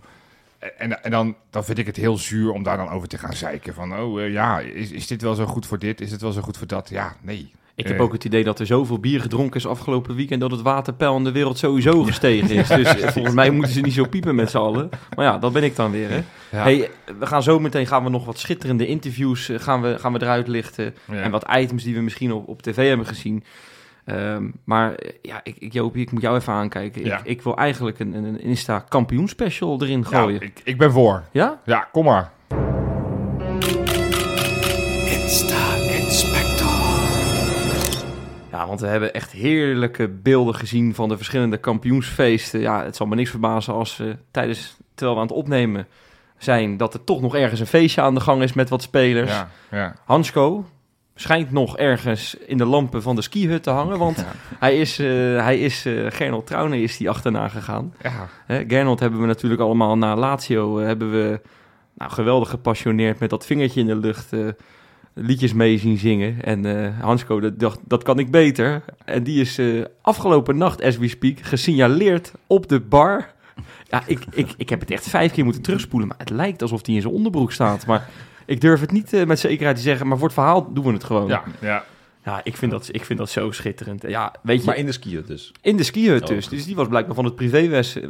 En, 0.77 1.03
en 1.03 1.11
dan, 1.11 1.35
dan 1.49 1.65
vind 1.65 1.77
ik 1.77 1.85
het 1.85 1.95
heel 1.95 2.17
zuur 2.17 2.51
om 2.51 2.63
daar 2.63 2.77
dan 2.77 2.89
over 2.89 3.07
te 3.07 3.17
gaan 3.17 3.33
zeiken. 3.33 3.73
Van, 3.73 3.99
oh 3.99 4.29
ja, 4.29 4.59
is, 4.59 4.91
is 4.91 5.07
dit 5.07 5.21
wel 5.21 5.35
zo 5.35 5.45
goed 5.45 5.65
voor 5.65 5.79
dit? 5.79 6.01
Is 6.01 6.11
het 6.11 6.21
wel 6.21 6.31
zo 6.31 6.41
goed 6.41 6.57
voor 6.57 6.67
dat? 6.67 6.89
Ja, 6.89 7.15
nee. 7.21 7.51
Ik 7.79 7.87
heb 7.87 7.97
Eh, 7.97 8.03
ook 8.03 8.13
het 8.13 8.25
idee 8.25 8.43
dat 8.43 8.59
er 8.59 8.65
zoveel 8.65 8.99
bier 8.99 9.21
gedronken 9.21 9.59
is 9.59 9.67
afgelopen 9.67 10.15
weekend... 10.15 10.41
dat 10.41 10.51
het 10.51 10.61
waterpeil 10.61 11.17
in 11.17 11.23
de 11.23 11.31
wereld 11.31 11.57
sowieso 11.57 12.03
gestegen 12.03 12.49
is. 12.49 12.67
Dus 12.79 12.89
volgens 12.89 13.35
mij 13.35 13.49
moeten 13.49 13.73
ze 13.73 13.81
niet 13.81 13.93
zo 13.93 14.05
piepen 14.05 14.35
met 14.35 14.49
z'n 14.49 14.57
allen. 14.57 14.89
Maar 15.15 15.25
ja, 15.25 15.37
dat 15.37 15.53
ben 15.53 15.63
ik 15.63 15.75
dan 15.75 15.91
weer, 15.91 16.09
hè. 16.09 16.23
Ja. 16.51 16.63
Hey, 16.63 16.89
we 17.19 17.25
gaan 17.25 17.43
zo 17.43 17.59
meteen 17.59 17.87
gaan 17.87 18.03
we 18.03 18.09
nog 18.09 18.25
wat 18.25 18.39
schitterende 18.39 18.87
interviews 18.87 19.49
eh, 19.49 19.59
gaan 19.59 19.81
we, 19.81 19.99
gaan 19.99 20.13
we 20.13 20.21
eruit 20.21 20.47
lichten. 20.47 20.95
Ja. 21.11 21.21
En 21.21 21.31
wat 21.31 21.45
items 21.55 21.83
die 21.83 21.95
we 21.95 22.01
misschien 22.01 22.31
op, 22.31 22.47
op 22.47 22.61
tv 22.61 22.87
hebben 22.87 23.05
gezien. 23.05 23.43
Ehm, 24.05 24.49
maar 24.63 24.95
eh, 24.95 25.11
ja, 25.21 25.41
ik, 25.43 25.55
ik, 25.59 25.73
ik 25.93 26.11
moet 26.11 26.21
jou 26.21 26.37
even 26.37 26.53
aankijken. 26.53 27.05
Ja. 27.05 27.17
Ik, 27.17 27.25
ik 27.25 27.41
wil 27.41 27.57
eigenlijk 27.57 27.99
een, 27.99 28.13
een, 28.13 28.41
Insta 28.41 28.79
kampioen 28.79 29.27
special 29.27 29.81
erin 29.81 30.05
gooien. 30.05 30.41
ik, 30.41 30.61
ik 30.63 30.77
ben 30.77 30.91
voor. 30.91 31.23
Ja? 31.31 31.59
Ja, 31.65 31.87
kom 31.91 32.05
maar. 32.05 32.31
Ja, 38.51 38.67
want 38.67 38.79
we 38.79 38.87
hebben 38.87 39.13
echt 39.13 39.31
heerlijke 39.31 40.07
beelden 40.07 40.55
gezien 40.55 40.95
van 40.95 41.09
de 41.09 41.15
verschillende 41.17 41.57
kampioensfeesten. 41.57 42.59
Ja, 42.59 42.83
het 42.83 42.95
zal 42.95 43.05
me 43.07 43.15
niks 43.15 43.29
verbazen 43.29 43.73
als 43.73 43.99
eh, 43.99 44.07
tijdens, 44.31 44.77
terwijl 44.93 45.15
we 45.17 45.21
aan 45.21 45.27
het 45.27 45.37
opnemen 45.37 45.87
zijn, 46.37 46.77
dat 46.77 46.93
er 46.93 47.03
toch 47.03 47.21
nog 47.21 47.35
ergens 47.35 47.59
een 47.59 47.67
feestje 47.67 48.01
aan 48.01 48.13
de 48.13 48.21
gang 48.21 48.41
is 48.41 48.53
met 48.53 48.69
wat 48.69 48.81
spelers. 48.81 49.31
Ja, 49.31 49.49
ja. 49.71 49.95
Hansko 50.05 50.65
schijnt 51.15 51.51
nog 51.51 51.77
ergens 51.77 52.35
in 52.35 52.57
de 52.57 52.65
lampen 52.65 53.01
van 53.01 53.15
de 53.15 53.21
skihut 53.21 53.63
te 53.63 53.69
hangen, 53.69 53.97
want 53.97 54.25
hij 54.59 54.79
is, 54.79 54.99
eh 54.99 55.07
hij 55.43 55.59
is 55.59 55.85
eh 55.85 56.05
Gernot 56.09 56.47
Trauner 56.47 56.81
is 56.81 56.97
die 56.97 57.09
achterna 57.09 57.47
gegaan. 57.47 57.93
ja. 58.01 58.27
Hè, 58.45 58.63
Gernot 58.67 58.99
hebben 58.99 59.19
we 59.21 59.25
natuurlijk 59.25 59.61
allemaal 59.61 59.97
na 59.97 60.15
Lazio, 60.15 60.79
eh, 60.79 60.85
hebben 60.85 61.11
we 61.11 61.41
nou, 61.93 62.11
geweldig 62.11 62.49
gepassioneerd 62.49 63.19
met 63.19 63.29
dat 63.29 63.45
vingertje 63.45 63.79
in 63.79 63.87
de 63.87 63.95
lucht 63.95 64.33
liedjes 65.13 65.53
mee 65.53 65.77
zien 65.77 65.97
zingen. 65.97 66.43
En 66.43 66.65
eh 66.85 66.99
Hansko 66.99 67.39
dat 67.39 67.59
dacht, 67.59 67.79
dat 67.87 68.03
kan 68.03 68.19
ik 68.19 68.31
beter. 68.31 68.83
En 69.05 69.23
die 69.23 69.41
is 69.41 69.57
eh, 69.57 69.83
afgelopen 70.01 70.57
nacht, 70.57 70.81
as 70.83 70.97
we 70.97 71.07
speak, 71.07 71.39
gesignaleerd 71.41 72.31
op 72.47 72.67
de 72.69 72.79
bar. 72.79 73.33
Ja, 73.89 74.03
ik, 74.05 74.19
ik, 74.31 74.53
ik 74.57 74.69
heb 74.69 74.79
het 74.79 74.91
echt 74.91 75.09
vijf 75.09 75.31
keer 75.31 75.43
moeten 75.43 75.61
terugspoelen, 75.61 76.07
maar 76.07 76.17
het 76.19 76.29
lijkt 76.29 76.61
alsof 76.61 76.85
hij 76.85 76.95
in 76.95 77.01
zijn 77.01 77.13
onderbroek 77.13 77.51
staat. 77.51 77.85
Maar 77.85 78.09
ik 78.45 78.61
durf 78.61 78.79
het 78.79 78.91
niet 78.91 79.13
eh, 79.13 79.25
met 79.25 79.39
zekerheid 79.39 79.75
te 79.77 79.81
zeggen, 79.83 80.07
maar 80.07 80.17
voor 80.17 80.25
het 80.27 80.35
verhaal 80.35 80.73
doen 80.73 80.83
we 80.85 80.91
het 80.93 81.03
gewoon. 81.03 81.27
ja, 81.27 81.43
ja. 81.61 81.83
Ja, 82.25 82.41
ik 82.43 82.57
vind 82.57 82.71
dat, 82.71 82.89
ik 82.91 83.05
vind 83.05 83.19
dat 83.19 83.29
zo 83.29 83.51
schitterend. 83.51 84.01
Ja, 84.07 84.33
weet 84.43 84.59
je, 84.59 84.65
Maar 84.65 84.77
in 84.77 84.85
de 84.85 84.91
skiën 84.91 85.23
dus. 85.27 85.51
in 85.61 85.77
de 85.77 85.83
skihut 85.83 86.21
Oh. 86.21 86.27
dus. 86.27 86.47
Dus 86.49 86.65
die 86.65 86.75
was 86.75 86.87
blijkbaar 86.87 87.15
van 87.15 87.25
het 87.25 87.35
privéwes- 87.35 87.95
eh, 87.95 88.03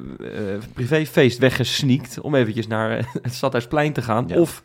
eh, 0.53 0.61
privéfeest 0.73 1.37
weggesneakt... 1.37 2.19
om 2.19 2.35
eventjes 2.35 2.67
naar 2.67 2.89
het 3.21 3.33
Stadhuisplein 3.33 3.93
te 3.93 4.01
gaan. 4.01 4.25
Ja. 4.27 4.39
Of, 4.39 4.63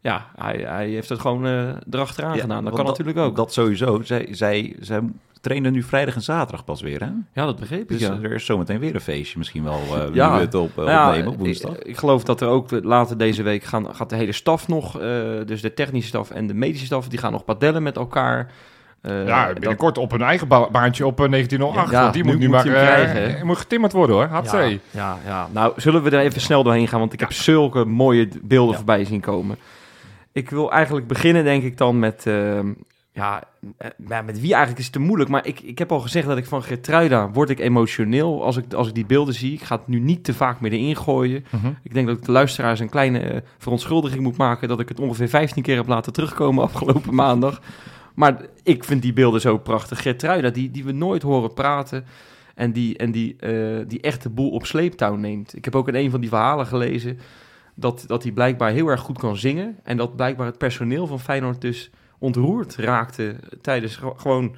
ja, 0.00 0.26
hij, 0.36 0.64
hij 0.66 0.88
heeft 0.88 1.08
het 1.08 1.20
gewoon 1.20 1.46
eh 1.46 1.68
erachteraan 1.90 2.34
Ja, 2.34 2.40
gedaan. 2.40 2.64
Dat 2.64 2.74
kan 2.74 2.84
natuurlijk 2.84 3.18
ook. 3.18 3.36
Dat 3.36 3.52
sowieso. 3.52 4.02
Zij, 4.02 4.28
zij, 4.30 4.76
zij 4.80 5.00
trainen 5.40 5.72
nu 5.72 5.82
vrijdag 5.82 6.14
en 6.14 6.22
zaterdag 6.22 6.64
pas 6.64 6.80
weer, 6.80 7.00
hè? 7.00 7.08
ja, 7.32 7.44
dat 7.44 7.58
begreep 7.58 7.80
ik, 7.80 7.88
Dus 7.88 8.00
ja. 8.00 8.18
er 8.22 8.32
is 8.32 8.44
zometeen 8.44 8.78
weer 8.78 8.94
een 8.94 9.00
feestje 9.00 9.38
misschien 9.38 9.64
wel. 9.64 9.80
eh 9.94 10.14
Ja. 10.14 10.38
het 10.40 10.54
op, 10.54 10.70
eh, 10.70 10.76
Nou 10.76 10.90
ja, 10.90 11.08
opnemen 11.08 11.32
op 11.32 11.38
woensdag. 11.38 11.76
Ik, 11.78 11.84
ik 11.84 11.96
geloof 11.96 12.24
dat 12.24 12.40
er 12.40 12.48
ook 12.48 12.68
later 12.82 13.18
deze 13.18 13.42
week 13.42 13.62
gaan, 13.64 13.94
gaat 13.94 14.10
de 14.10 14.16
hele 14.16 14.32
staf 14.32 14.68
nog... 14.68 15.00
eh, 15.00 15.08
dus 15.46 15.60
de 15.60 15.74
technische 15.74 16.08
staf 16.08 16.30
en 16.30 16.46
de 16.46 16.54
medische 16.54 16.86
staf... 16.86 17.08
die 17.08 17.18
gaan 17.18 17.32
nog 17.32 17.44
padellen 17.44 17.82
met 17.82 17.96
elkaar. 17.96 18.50
Eh, 19.00 19.26
ja, 19.26 19.46
dat- 19.46 19.58
binnenkort 19.58 19.98
op 19.98 20.12
een 20.12 20.22
eigen 20.22 20.48
ba- 20.48 20.70
baantje 20.70 21.06
op 21.06 21.20
eh, 21.20 21.30
1908. 21.30 21.90
Ja, 21.92 22.00
want 22.02 22.14
die 22.14 22.24
nu 22.24 22.30
moet 22.30 22.38
nu 22.38 22.46
moet 22.48 22.64
maar 22.64 22.66
eh, 22.74 23.12
hè? 23.38 23.44
moet 23.44 23.56
getimmerd 23.58 23.92
worden 23.92 24.16
hoor. 24.16 24.24
Ja, 24.24 24.30
Hatzee. 24.30 24.80
ja, 24.90 25.18
ja, 25.26 25.48
nou 25.52 25.72
zullen 25.76 26.02
we 26.02 26.10
er 26.10 26.18
even 26.20 26.40
snel 26.40 26.62
doorheen 26.62 26.88
gaan, 26.88 27.00
want 27.00 27.12
ik 27.12 27.20
heb 27.20 27.32
zulke 27.32 27.84
mooie 27.84 28.28
beelden 28.42 28.70
Ja. 28.70 28.76
voorbij 28.76 29.04
zien 29.04 29.20
komen. 29.20 29.56
Ik 30.32 30.50
wil 30.50 30.72
eigenlijk 30.72 31.06
beginnen, 31.06 31.44
denk 31.44 31.62
ik 31.62 31.76
dan 31.76 31.98
met, 31.98 32.26
ja, 33.12 33.42
eh, 33.76 33.90
ja, 34.08 34.22
met 34.22 34.40
wie 34.40 34.50
eigenlijk 34.50 34.78
is 34.78 34.84
het 34.84 34.92
te 34.92 35.00
moeilijk. 35.00 35.30
Maar 35.30 35.46
ik, 35.46 35.60
ik 35.60 35.78
heb 35.78 35.92
al 35.92 36.00
gezegd 36.00 36.26
dat 36.26 36.36
ik 36.36 36.46
van 36.46 36.62
Gertruida 36.62 37.30
word 37.30 37.50
ik 37.50 37.58
emotioneel 37.58 38.44
als 38.44 38.56
ik, 38.56 38.72
als 38.72 38.88
ik 38.88 38.94
die 38.94 39.06
beelden 39.06 39.34
zie. 39.34 39.52
Ik 39.52 39.62
ga 39.62 39.76
het 39.76 39.86
nu 39.86 39.98
niet 39.98 40.24
te 40.24 40.34
vaak 40.34 40.60
meer 40.60 40.72
erin 40.72 40.96
gooien. 40.96 41.44
Mhm. 41.50 41.72
Ik 41.82 41.94
denk 41.94 42.06
dat 42.06 42.16
ik 42.16 42.24
de 42.24 42.32
luisteraars 42.32 42.80
een 42.80 42.88
kleine 42.88 43.18
eh, 43.18 43.40
verontschuldiging 43.58 44.22
moet 44.22 44.36
maken 44.36 44.68
dat 44.68 44.80
ik 44.80 44.88
het 44.88 45.00
ongeveer 45.00 45.28
15 45.28 45.62
keer 45.62 45.76
heb 45.76 45.88
laten 45.88 46.12
terugkomen 46.12 46.64
afgelopen 46.68 47.14
maandag. 47.14 47.62
Maar 48.14 48.40
ik 48.62 48.84
vind 48.84 49.02
die 49.02 49.12
beelden 49.12 49.40
zo 49.40 49.58
prachtig. 49.58 50.02
Gertruida, 50.02 50.50
die, 50.50 50.70
die 50.70 50.84
we 50.84 50.92
nooit 50.92 51.22
horen 51.22 51.54
praten 51.54 52.04
en 52.54 52.72
die, 52.72 52.96
en 52.96 53.10
die, 53.10 53.36
eh, 53.36 53.84
die 53.86 54.00
echt 54.00 54.22
de 54.22 54.30
boel 54.30 54.50
op 54.50 54.66
sleeptouw 54.66 55.14
neemt. 55.14 55.56
Ik 55.56 55.64
heb 55.64 55.74
ook 55.74 55.88
in 55.88 55.94
een 55.94 56.10
van 56.10 56.20
die 56.20 56.28
verhalen 56.28 56.66
gelezen 56.66 57.18
dat, 57.80 58.04
dat 58.06 58.22
hij 58.22 58.32
blijkbaar 58.32 58.70
heel 58.70 58.88
erg 58.88 59.00
goed 59.00 59.18
kan 59.18 59.36
zingen 59.36 59.76
en 59.82 59.96
dat 59.96 60.16
blijkbaar 60.16 60.46
het 60.46 60.58
personeel 60.58 61.06
van 61.06 61.20
Feyenoord 61.20 61.60
dus 61.60 61.90
ontroerd 62.18 62.76
raakte 62.76 63.34
tijdens 63.60 63.96
ge- 63.96 64.12
gewoon 64.16 64.56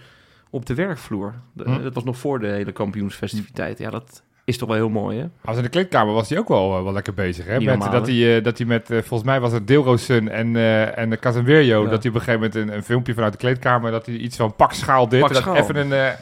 op 0.51 0.67
de 0.67 0.75
werkvloer. 0.75 1.35
Hm. 1.65 1.83
Dat 1.83 1.95
was 1.95 2.05
nog 2.05 2.17
voor 2.17 2.39
de 2.41 2.47
hele 2.47 2.73
kampioensfestiviteit. 2.73 3.79
Ja, 3.79 3.91
dat 3.91 4.23
is 4.45 4.59
toch 4.59 4.69
wel 4.69 4.77
heel 4.77 4.89
mooi, 4.89 5.19
hè? 5.19 5.27
Als 5.45 5.57
in 5.57 5.63
de 5.63 5.69
kleedkamer 5.69 6.15
was 6.15 6.29
hij 6.29 6.39
ook 6.39 6.49
wel, 6.49 6.85
wel 6.85 6.93
lekker 6.93 7.15
bezig. 7.15 7.47
Hè? 7.47 7.61
Met, 7.61 7.81
dat, 7.81 8.07
hij, 8.07 8.37
eh, 8.37 8.45
dat 8.45 8.59
hij 8.59 8.67
met, 8.67 8.91
eh, 8.91 8.99
volgens 8.99 9.23
mij 9.29 9.41
was 9.41 9.53
het 9.53 9.67
Deelroosun 9.67 10.29
en, 10.29 10.57
eh 10.57 10.99
en 10.99 11.11
de 11.11 11.19
Casemiro, 11.19 11.83
Ja. 11.85 11.91
dat 11.91 12.03
hij 12.03 12.13
op 12.13 12.19
een 12.19 12.23
gegeven 12.25 12.33
moment 12.41 12.55
een, 12.55 12.77
een 12.77 12.83
filmpje 12.83 13.15
vanuit 13.15 13.33
de 13.33 13.39
kleedkamer, 13.39 13.91
dat 13.91 14.07
hij 14.07 14.15
iets 14.15 14.37
van 14.37 14.57
pak 14.57 14.73
schaal 14.73 15.09
dit. 15.09 15.21
Pak 15.21 15.33
dat. 15.33 15.57
Even, 15.57 15.77
een, 15.77 16.15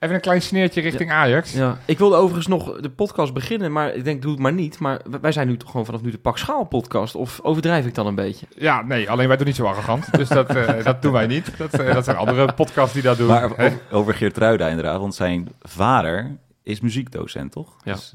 even 0.00 0.14
een 0.14 0.20
klein 0.20 0.42
sneertje 0.42 0.80
richting 0.80 1.10
Ajax. 1.12 1.52
Ja. 1.52 1.58
Ja, 1.60 1.78
ik 1.84 1.98
wilde 1.98 2.16
overigens 2.16 2.46
nog 2.46 2.80
de 2.80 2.90
podcast 2.90 3.32
beginnen, 3.34 3.72
maar 3.72 3.94
ik 3.94 4.04
denk, 4.04 4.22
doe 4.22 4.30
het 4.30 4.40
maar 4.40 4.52
niet. 4.52 4.78
Maar 4.78 5.00
wij 5.20 5.32
zijn 5.32 5.48
nu 5.48 5.56
toch 5.56 5.70
gewoon 5.70 5.86
vanaf 5.86 6.02
nu 6.02 6.10
de 6.10 6.18
Pak 6.18 6.38
Schaal 6.38 6.64
podcast. 6.64 7.14
Of 7.14 7.40
overdrijf 7.42 7.86
ik 7.86 7.94
dan 7.94 8.06
een 8.06 8.14
beetje? 8.14 8.46
nee, 8.86 9.10
alleen 9.10 9.28
wij 9.28 9.36
doen 9.36 9.46
niet 9.46 9.56
zo 9.56 9.64
arrogant. 9.64 10.16
dus 10.16 10.28
dat, 10.28 10.48
eh, 10.56 10.84
dat 10.84 11.02
doen 11.02 11.12
wij 11.12 11.26
niet. 11.26 11.58
Dat, 11.58 11.74
eh, 11.74 11.94
dat 11.94 12.04
zijn 12.04 12.16
andere 12.16 12.52
podcasts 12.52 12.92
die 12.94 13.02
dat 13.02 13.16
doen. 13.16 13.26
Maar 13.26 13.42
Hè? 13.42 13.66
over, 13.66 13.78
over 13.90 14.14
Geertruida 14.14 14.68
inderdaad, 14.68 15.00
want 15.00 15.14
zijn 15.14 15.48
vader 15.62 16.36
is 16.62 16.80
muziekdocent, 16.80 17.52
toch? 17.52 17.76
Ja. 17.84 17.92
Dus, 17.92 18.14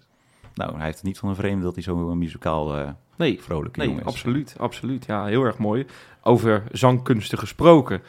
nou, 0.54 0.76
hij 0.76 0.84
heeft 0.86 0.96
het 0.98 1.06
niet 1.06 1.18
van 1.18 1.30
een 1.30 1.36
vreemde 1.36 1.64
dat 1.64 1.74
hij 1.74 1.84
zo'n 1.84 2.18
muzikaal 2.18 2.78
eh 2.78 2.88
Nee, 3.16 3.40
vrolijke 3.42 3.80
nee 3.80 3.88
jongen 3.88 4.04
is. 4.04 4.10
absoluut, 4.10 4.56
absoluut. 4.58 5.06
Ja, 5.06 5.26
heel 5.26 5.44
erg 5.44 5.58
mooi. 5.58 5.86
Over 6.22 6.64
zangkunsten 6.72 7.38
gesproken. 7.38 8.02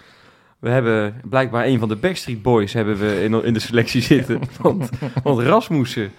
We 0.64 0.70
hebben 0.70 1.20
blijkbaar 1.28 1.66
een 1.66 1.78
van 1.78 1.88
de 1.88 1.96
Backstreet 1.96 2.42
Boys 2.42 2.72
hebben 2.72 2.98
we 2.98 3.22
in, 3.22 3.44
in 3.44 3.52
de 3.52 3.60
selectie 3.60 4.02
zitten. 4.02 4.40
Want, 4.60 4.90
want 5.22 5.40
Rasmussen 5.40 6.12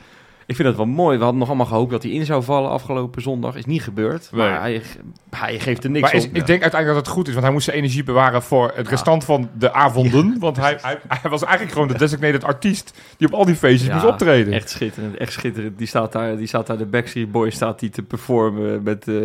Ik 0.47 0.55
vind 0.55 0.67
het 0.67 0.77
wel 0.77 0.85
mooi. 0.85 1.17
We 1.17 1.21
hadden 1.23 1.39
nog 1.39 1.47
allemaal 1.49 1.65
gehoopt 1.67 1.91
dat 1.91 2.03
hij 2.03 2.11
in 2.11 2.25
zou 2.25 2.43
vallen 2.43 2.69
afgelopen 2.69 3.21
zondag. 3.21 3.55
Is 3.55 3.65
niet 3.65 3.81
gebeurd. 3.81 4.29
Nee. 4.31 4.49
Maar 4.49 4.59
hij, 4.59 4.81
hij 5.29 5.59
geeft 5.59 5.83
er 5.83 5.89
niks 5.89 6.01
Maar 6.03 6.13
is, 6.13 6.25
op. 6.27 6.35
ik 6.35 6.45
denk 6.45 6.61
uiteindelijk 6.61 6.87
dat 6.93 7.05
het 7.05 7.07
goed 7.15 7.25
is, 7.27 7.31
want 7.33 7.45
hij 7.45 7.53
moest 7.53 7.65
zijn 7.65 7.77
energie 7.77 8.03
bewaren 8.03 8.41
voor 8.43 8.71
het 8.75 8.87
restant 8.87 9.23
van 9.23 9.49
de 9.57 9.73
avonden. 9.73 10.39
Want 10.39 10.57
hij, 10.57 10.77
hij, 10.81 10.99
hij 11.07 11.29
was 11.29 11.41
eigenlijk 11.43 11.73
gewoon 11.73 11.87
de 11.87 11.97
designated 11.97 12.43
artiest 12.43 12.93
die 13.17 13.27
op 13.27 13.33
al 13.33 13.45
die 13.45 13.55
feestjes 13.55 13.87
Ja, 13.87 13.93
moest 13.93 14.05
optreden. 14.05 14.53
Echt 14.53 14.69
schitterend, 14.69 15.17
echt 15.17 15.33
schitterend. 15.33 15.77
Die 15.77 15.87
staat 15.87 16.11
daar, 16.11 16.37
die 16.37 16.47
staat 16.47 16.67
daar 16.67 16.77
de 16.77 16.85
Backstreet 16.85 17.31
Boys 17.31 17.55
staat 17.55 17.79
die 17.79 17.89
te 17.89 18.01
performen 18.03 18.83
met, 18.83 19.07
eh 19.07 19.15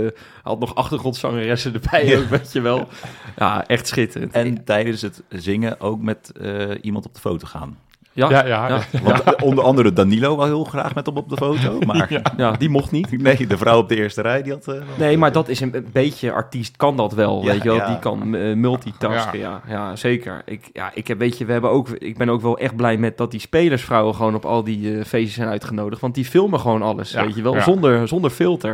had 0.43 0.59
nog 0.61 0.75
achtergrondzangeressen 0.75 1.75
erbij 1.75 2.07
Ja. 2.07 2.19
ook, 2.19 2.25
weet 2.39 2.53
je 2.53 2.61
wel. 2.61 2.89
Ja, 3.37 3.67
echt 3.67 3.87
schitterend. 3.89 4.33
En 4.33 4.65
tijdens 4.65 5.03
het 5.03 5.23
zingen 5.29 5.81
ook 5.81 6.01
met 6.01 6.33
eh, 6.41 6.69
iemand 6.81 7.07
op 7.07 7.15
de 7.15 7.21
foto 7.21 7.47
gaan. 7.47 7.79
Ja, 8.13 8.31
Ja, 8.31 8.47
ja, 8.47 8.69
ja, 8.69 8.81
Want 9.03 9.43
onder 9.43 9.65
andere 9.65 9.93
Danilo 9.93 10.37
wil 10.37 10.45
heel 10.45 10.65
graag 10.65 10.95
met 10.95 11.07
hem 11.07 11.17
op 11.17 11.29
de 11.29 11.37
foto. 11.37 11.79
Maar 11.87 12.23
ja, 12.37 12.53
die 12.53 12.69
mocht 12.69 12.91
niet. 12.91 13.11
nee, 13.23 13.47
de 13.47 13.59
vrouw 13.59 13.79
op 13.79 13.89
de 13.89 13.97
eerste 13.97 14.23
rij, 14.23 14.43
die 14.43 14.53
had... 14.53 14.61
eh, 14.69 14.75
wel- 14.75 14.85
Nee, 14.99 15.19
maar 15.19 15.33
dat 15.33 15.49
is 15.49 15.61
een, 15.61 15.77
een 15.77 15.87
beetje 15.93 16.33
artiest, 16.33 16.77
kan 16.77 16.97
dat 16.97 17.13
wel, 17.13 17.43
Ja, 17.45 17.51
weet 17.53 17.63
je 17.63 17.69
wel. 17.69 17.77
ja. 17.79 17.87
Die 17.87 17.99
kan 17.99 18.35
eh, 18.35 18.55
multitasken, 18.57 19.39
ja. 19.39 19.63
ja. 19.69 19.97
zeker. 19.97 20.43
Ik, 20.45 20.71
ja, 20.73 20.91
ik 20.95 21.09
heb, 21.09 21.19
weet 21.19 21.39
je, 21.39 21.45
we 21.45 21.53
hebben 21.53 21.71
ook, 21.71 21.89
ik 21.89 22.19
ben 22.19 22.29
ook 22.29 22.41
wel 22.41 22.59
echt 22.59 22.77
blij 22.77 22.97
met 22.97 23.17
dat 23.19 23.31
die 23.31 23.41
spelersvrouwen 23.41 24.15
gewoon 24.15 24.35
op 24.35 24.45
al 24.45 24.65
die 24.65 24.99
eh, 24.99 25.05
feestjes 25.05 25.35
zijn 25.35 25.49
uitgenodigd. 25.49 26.01
Want 26.01 26.15
die 26.15 26.25
filmen 26.25 26.61
gewoon 26.61 26.83
alles, 26.83 27.11
Ja, 27.13 27.25
weet 27.25 27.35
je 27.35 27.43
wel, 27.43 27.55
ja. 27.55 27.61
zonder, 27.63 28.09
zonder 28.09 28.31
filter. 28.31 28.73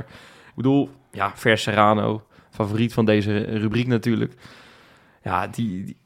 Ik 0.48 0.54
bedoel, 0.54 0.90
ja, 1.12 1.32
Ver 1.34 1.58
Serrano, 1.58 2.22
favoriet 2.50 2.92
van 2.92 3.04
deze 3.04 3.38
rubriek 3.38 3.86
natuurlijk. 3.86 4.34
Ja, 5.22 5.46
die, 5.46 5.84
die- 5.84 5.96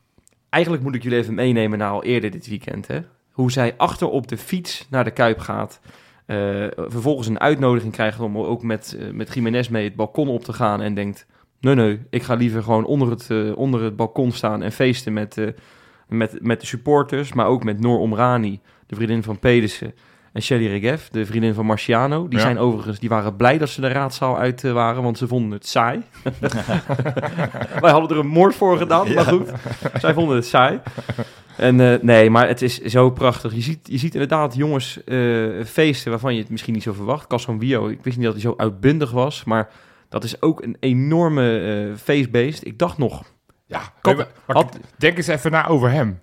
eigenlijk 0.51 0.83
moet 0.83 0.95
ik 0.95 1.03
jullie 1.03 1.19
even 1.19 1.35
meenemen 1.35 1.79
naar 1.79 1.91
al 1.91 2.05
eerder 2.05 2.31
dit 2.31 2.49
weekend, 2.49 2.87
hè. 2.87 2.99
Hoe 3.31 3.53
zij 3.53 3.75
achter 3.77 4.09
op 4.09 4.29
de 4.29 4.37
fiets 4.37 4.87
naar 4.91 5.05
de 5.05 5.11
Kuip 5.11 5.39
gaat. 5.39 5.81
eh, 6.27 6.37
vervolgens 6.77 7.27
een 7.29 7.41
uitnodiging 7.41 7.93
krijgt 7.93 8.21
om 8.21 8.39
ook 8.39 8.63
met, 8.63 8.97
eh, 9.01 9.11
met 9.13 9.35
Jiménez 9.35 9.69
mee 9.69 9.85
het 9.85 9.95
balkon 9.95 10.29
op 10.29 10.45
te 10.45 10.53
gaan. 10.53 10.81
En 10.83 10.95
denkt, 10.95 11.27
nee 11.61 11.75
nee, 11.75 12.01
ik 12.11 12.23
ga 12.23 12.35
liever 12.35 12.63
gewoon 12.63 12.85
onder 12.85 13.11
het, 13.11 13.31
eh, 13.31 13.57
onder 13.57 13.83
het 13.83 13.97
balkon 13.97 14.33
staan 14.33 14.63
en 14.63 14.73
feesten 14.73 15.13
met, 15.13 15.37
met, 16.09 16.39
met 16.41 16.61
de 16.61 16.67
supporters. 16.67 17.33
Maar 17.33 17.47
ook 17.47 17.65
met 17.65 17.81
Noor 17.81 17.99
Omrani, 17.99 18.61
de 18.87 18.95
vriendin 18.95 19.23
van 19.23 19.39
Pedersen. 19.39 19.95
En 20.33 20.43
Shelly 20.43 20.67
Regev, 20.67 21.07
de 21.09 21.27
vriendin 21.27 21.55
van 21.55 21.67
Marciano. 21.67 22.29
Die 22.29 22.39
Ja. 22.39 22.45
zijn 22.45 22.59
overigens, 22.59 22.99
die 22.99 23.09
waren 23.09 23.37
blij 23.37 23.59
dat 23.59 23.69
ze 23.69 23.81
de 23.81 23.89
raadzaal 23.89 24.39
uit 24.39 24.63
waren, 24.63 25.03
want 25.03 25.19
ze 25.19 25.27
vonden 25.29 25.51
het 25.53 25.67
saai. 25.67 26.03
Wij 27.81 27.91
hadden 27.91 28.11
er 28.11 28.19
een 28.19 28.27
moord 28.27 28.55
voor 28.55 28.79
gedaan, 28.79 29.15
maar 29.15 29.25
goed. 29.25 29.51
Zij 30.01 30.15
vonden 30.15 30.37
het 30.37 30.47
saai. 30.47 30.81
En 31.61 31.81
eh, 31.81 32.03
nee, 32.03 32.31
maar 32.31 32.49
het 32.49 32.63
is 32.63 32.79
zo 32.81 33.11
prachtig. 33.11 33.55
Je 33.55 33.61
ziet, 33.61 33.79
je 33.83 33.99
ziet 33.99 34.13
inderdaad 34.15 34.55
jongens 34.55 35.05
eh, 35.05 35.47
feesten 35.67 36.11
waarvan 36.11 36.35
je 36.35 36.41
het 36.41 36.51
misschien 36.51 36.75
niet 36.75 36.83
zo 36.83 36.93
verwacht. 36.93 37.27
Casson 37.27 37.59
Wio, 37.59 37.89
ik 37.89 37.99
wist 38.03 38.17
niet 38.17 38.25
dat 38.27 38.35
hij 38.35 38.43
zo 38.43 38.55
uitbundig 38.57 39.11
was, 39.11 39.45
maar 39.45 39.69
dat 40.09 40.25
is 40.25 40.43
ook 40.43 40.63
een 40.63 40.77
enorme 40.81 41.59
eh 41.91 41.97
feestbeest. 42.03 42.65
Ik 42.65 42.79
dacht 42.79 42.99
nog, 42.99 43.23
Ja, 43.67 43.81
maar 44.47 44.57
had- 44.57 44.79
denk 44.99 45.17
eens 45.17 45.27
even 45.27 45.51
na 45.51 45.67
over 45.67 45.91
hem. 45.91 46.21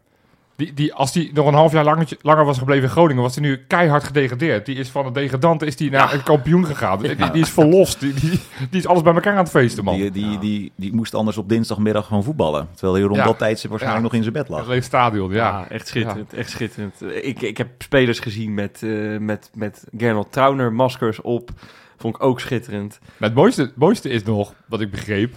Die, 0.58 0.74
die, 0.74 0.94
als 0.94 1.14
hij 1.14 1.30
nog 1.34 1.48
een 1.48 1.54
half 1.54 1.72
jaar 1.72 1.84
langer, 1.84 2.08
langer 2.22 2.46
was 2.46 2.58
gebleven 2.58 2.84
in 2.84 2.90
Groningen, 2.90 3.22
was 3.24 3.36
hij 3.36 3.44
nu 3.44 3.58
keihard 3.68 4.04
gedegradeerd. 4.04 4.66
Die 4.66 4.76
is 4.76 4.90
van 4.90 5.06
een 5.06 5.14
degradant 5.14 5.62
is 5.62 5.76
die 5.76 5.92
naar 5.92 6.14
een 6.14 6.24
kampioen 6.24 6.66
gegaan. 6.66 7.02
Die, 7.02 7.16
die 7.32 7.42
is 7.42 7.50
verlost. 7.50 8.00
Die, 8.00 8.14
die, 8.14 8.30
die 8.70 8.80
is 8.80 8.88
alles 8.88 9.02
bij 9.02 9.14
elkaar 9.14 9.32
aan 9.34 9.38
het 9.40 9.50
feesten, 9.50 9.84
man. 9.84 9.96
Die, 9.96 10.12
die, 10.12 10.40
die, 10.40 10.72
die 10.76 10.94
moest 10.94 11.16
anders 11.16 11.38
op 11.38 11.50
dinsdagmiddag 11.50 12.06
gewoon 12.08 12.24
voetballen. 12.24 12.68
Terwijl 12.74 12.94
hij 12.94 13.04
rond 13.04 13.16
Ja. 13.16 13.24
dat 13.26 13.38
tijdstip 13.38 13.70
waarschijnlijk 13.70 14.06
Ja. 14.06 14.10
nog 14.12 14.26
in 14.26 14.32
zijn 14.32 14.46
bed 14.46 14.48
Het 14.54 14.58
lag. 14.66 14.68
leeg 14.76 14.84
stadion, 14.84 15.32
ja. 15.32 15.36
Ja, 15.38 15.70
echt 15.70 15.88
schitterend. 15.88 16.34
Echt 16.34 16.50
schitterend. 16.50 17.02
Ik, 17.22 17.42
ik 17.42 17.58
heb 17.58 17.68
spelers 17.78 18.20
gezien 18.20 18.54
met, 18.54 18.84
eh 18.84 19.18
met, 19.18 19.50
met 19.56 19.84
Gernot 19.98 20.32
Trauner 20.32 20.74
maskers 20.74 21.22
op. 21.22 21.50
Vond 21.98 22.16
ik 22.16 22.24
ook 22.24 22.40
schitterend. 22.40 23.00
Maar 23.18 23.30
het 23.30 23.38
mooiste, 23.38 23.62
het 23.62 23.76
mooiste 23.78 24.10
is 24.10 24.24
nog, 24.24 24.54
wat 24.66 24.82
ik 24.82 24.92
begreep, 24.92 25.34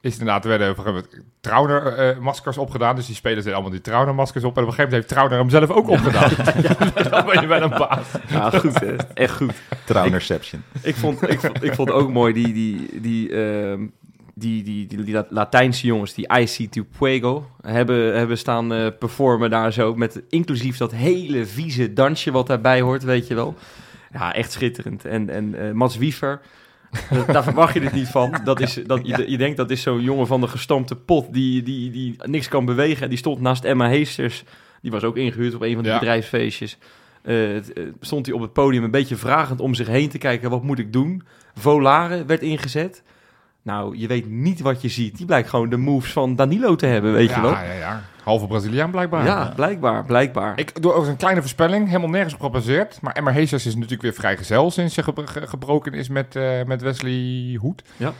is 0.00 0.12
inderdaad, 0.12 0.42
er 0.42 0.48
werden 0.48 0.70
op 0.70 0.78
een 0.78 0.84
gegeven 0.84 1.08
moment 1.10 1.26
Trauner-maskers 1.40 2.58
opgedaan. 2.58 2.96
Dus 2.96 3.06
die 3.06 3.14
spelers 3.14 3.38
deden 3.38 3.54
allemaal 3.54 3.72
die 3.72 3.80
Trauner-maskers 3.80 4.44
op. 4.44 4.56
En 4.56 4.62
op 4.62 4.68
een 4.68 4.74
gegeven 4.74 4.90
moment 4.90 5.10
heeft 5.10 5.30
Trauner 5.30 5.38
hem 5.38 5.50
zelf 5.50 5.70
ook 5.70 5.88
opgedaan. 5.88 6.30
Dan 7.10 7.26
ben 7.26 7.40
je 7.40 7.46
wel 7.46 7.62
een 7.62 7.70
baas. 7.70 8.06
Ja, 8.28 8.50
goed 8.50 8.80
hè. 8.80 8.96
Echt 9.14 9.36
goed. 9.36 9.54
Trouwnerception. 9.84 10.62
Ik 10.82 10.96
vond, 10.96 11.28
ik, 11.28 11.40
vond, 11.40 11.64
ik 11.64 11.74
vond 11.74 11.90
ook 11.90 12.12
mooi 12.12 12.32
die, 12.32 12.52
die, 12.52 13.00
die, 13.00 13.30
ehm, 13.32 13.86
die, 14.34 14.62
die, 14.62 14.86
die, 14.86 15.04
die 15.04 15.22
Latijnse 15.28 15.86
jongens, 15.86 16.14
die 16.14 16.28
IC 16.38 16.72
to 16.72 16.84
Puego, 16.98 17.50
hebben, 17.62 18.16
hebben 18.16 18.38
staan 18.38 18.72
eh, 18.72 18.86
performen 18.98 19.50
daar 19.50 19.72
zo. 19.72 19.94
Met 19.94 20.22
inclusief 20.28 20.76
dat 20.76 20.92
hele 20.92 21.46
vieze 21.46 21.92
dansje 21.92 22.30
wat 22.30 22.46
daarbij 22.46 22.80
hoort, 22.80 23.02
weet 23.02 23.26
je 23.26 23.34
wel. 23.34 23.54
Ja, 24.12 24.34
echt 24.34 24.52
schitterend. 24.52 25.04
En, 25.04 25.30
en 25.30 25.54
eh, 25.54 25.72
Mats 25.72 25.96
Wiever, 25.96 26.40
daar 27.26 27.42
verwacht 27.42 27.74
je 27.74 27.80
het 27.80 27.92
niet 27.92 28.08
van. 28.08 28.40
Dat 28.44 28.60
is, 28.60 28.80
dat, 28.86 29.06
je, 29.06 29.30
je 29.30 29.38
denkt 29.38 29.56
dat 29.56 29.70
is 29.70 29.82
zo'n 29.82 30.00
jongen 30.02 30.26
van 30.26 30.40
de 30.40 30.48
gestampte 30.48 30.96
pot 30.96 31.32
die, 31.32 31.62
die, 31.62 31.90
die 31.90 32.16
niks 32.22 32.48
kan 32.48 32.64
bewegen. 32.64 33.02
En 33.02 33.08
die 33.08 33.18
stond 33.18 33.40
naast 33.40 33.64
Emma 33.64 33.88
Heesters. 33.88 34.44
Die 34.82 34.90
was 34.90 35.04
ook 35.04 35.16
ingehuurd 35.16 35.54
op 35.54 35.62
een 35.62 35.74
van 35.74 35.82
die 35.82 35.92
Ja. 35.92 35.98
bedrijfsfeestjes. 35.98 36.78
Eh, 37.22 37.56
eh, 37.56 37.62
stond 38.00 38.26
hij 38.26 38.34
op 38.34 38.40
het 38.40 38.52
podium 38.52 38.84
een 38.84 38.90
beetje 38.90 39.16
vragend 39.16 39.60
om 39.60 39.74
zich 39.74 39.86
heen 39.86 40.08
te 40.08 40.18
kijken. 40.18 40.50
Wat 40.50 40.62
moet 40.62 40.78
ik 40.78 40.92
doen? 40.92 41.22
Volare 41.54 42.24
werd 42.24 42.42
ingezet. 42.42 43.02
Nou, 43.62 43.96
je 43.98 44.06
weet 44.06 44.26
niet 44.28 44.60
wat 44.60 44.82
je 44.82 44.88
ziet. 44.88 45.16
Die 45.16 45.26
blijkt 45.26 45.48
gewoon 45.48 45.68
de 45.68 45.76
moves 45.76 46.12
van 46.12 46.36
Danilo 46.36 46.76
te 46.76 46.86
hebben, 46.86 47.12
weet 47.12 47.34
je 47.34 47.40
wel. 47.40 47.50
Ja, 47.50 47.62
ja, 47.62 47.72
ja. 47.72 48.00
Halve 48.24 48.46
Braziliaan 48.46 48.90
blijkbaar. 48.90 49.24
Ja, 49.24 49.52
blijkbaar, 49.56 50.04
blijkbaar. 50.04 50.52
Ik 50.58 50.82
doe 50.82 50.92
ook 50.92 51.06
een 51.06 51.16
kleine 51.16 51.40
voorspelling, 51.40 51.86
helemaal 51.86 52.08
nergens 52.08 52.34
op 52.34 52.40
gebaseerd. 52.40 52.98
Maar 53.00 53.12
Emmer 53.12 53.32
Heesers 53.32 53.66
is 53.66 53.74
natuurlijk 53.74 54.02
weer 54.02 54.12
vrijgezel 54.12 54.70
sinds 54.70 54.94
ze 54.94 55.02
gebro- 55.02 55.26
ge- 55.26 55.46
gebroken 55.46 55.92
is 55.92 56.08
met, 56.08 56.36
eh, 56.36 56.62
met 56.66 56.82
Wesley 56.82 57.56
Hoed. 57.60 57.82
Ja. 57.96 58.12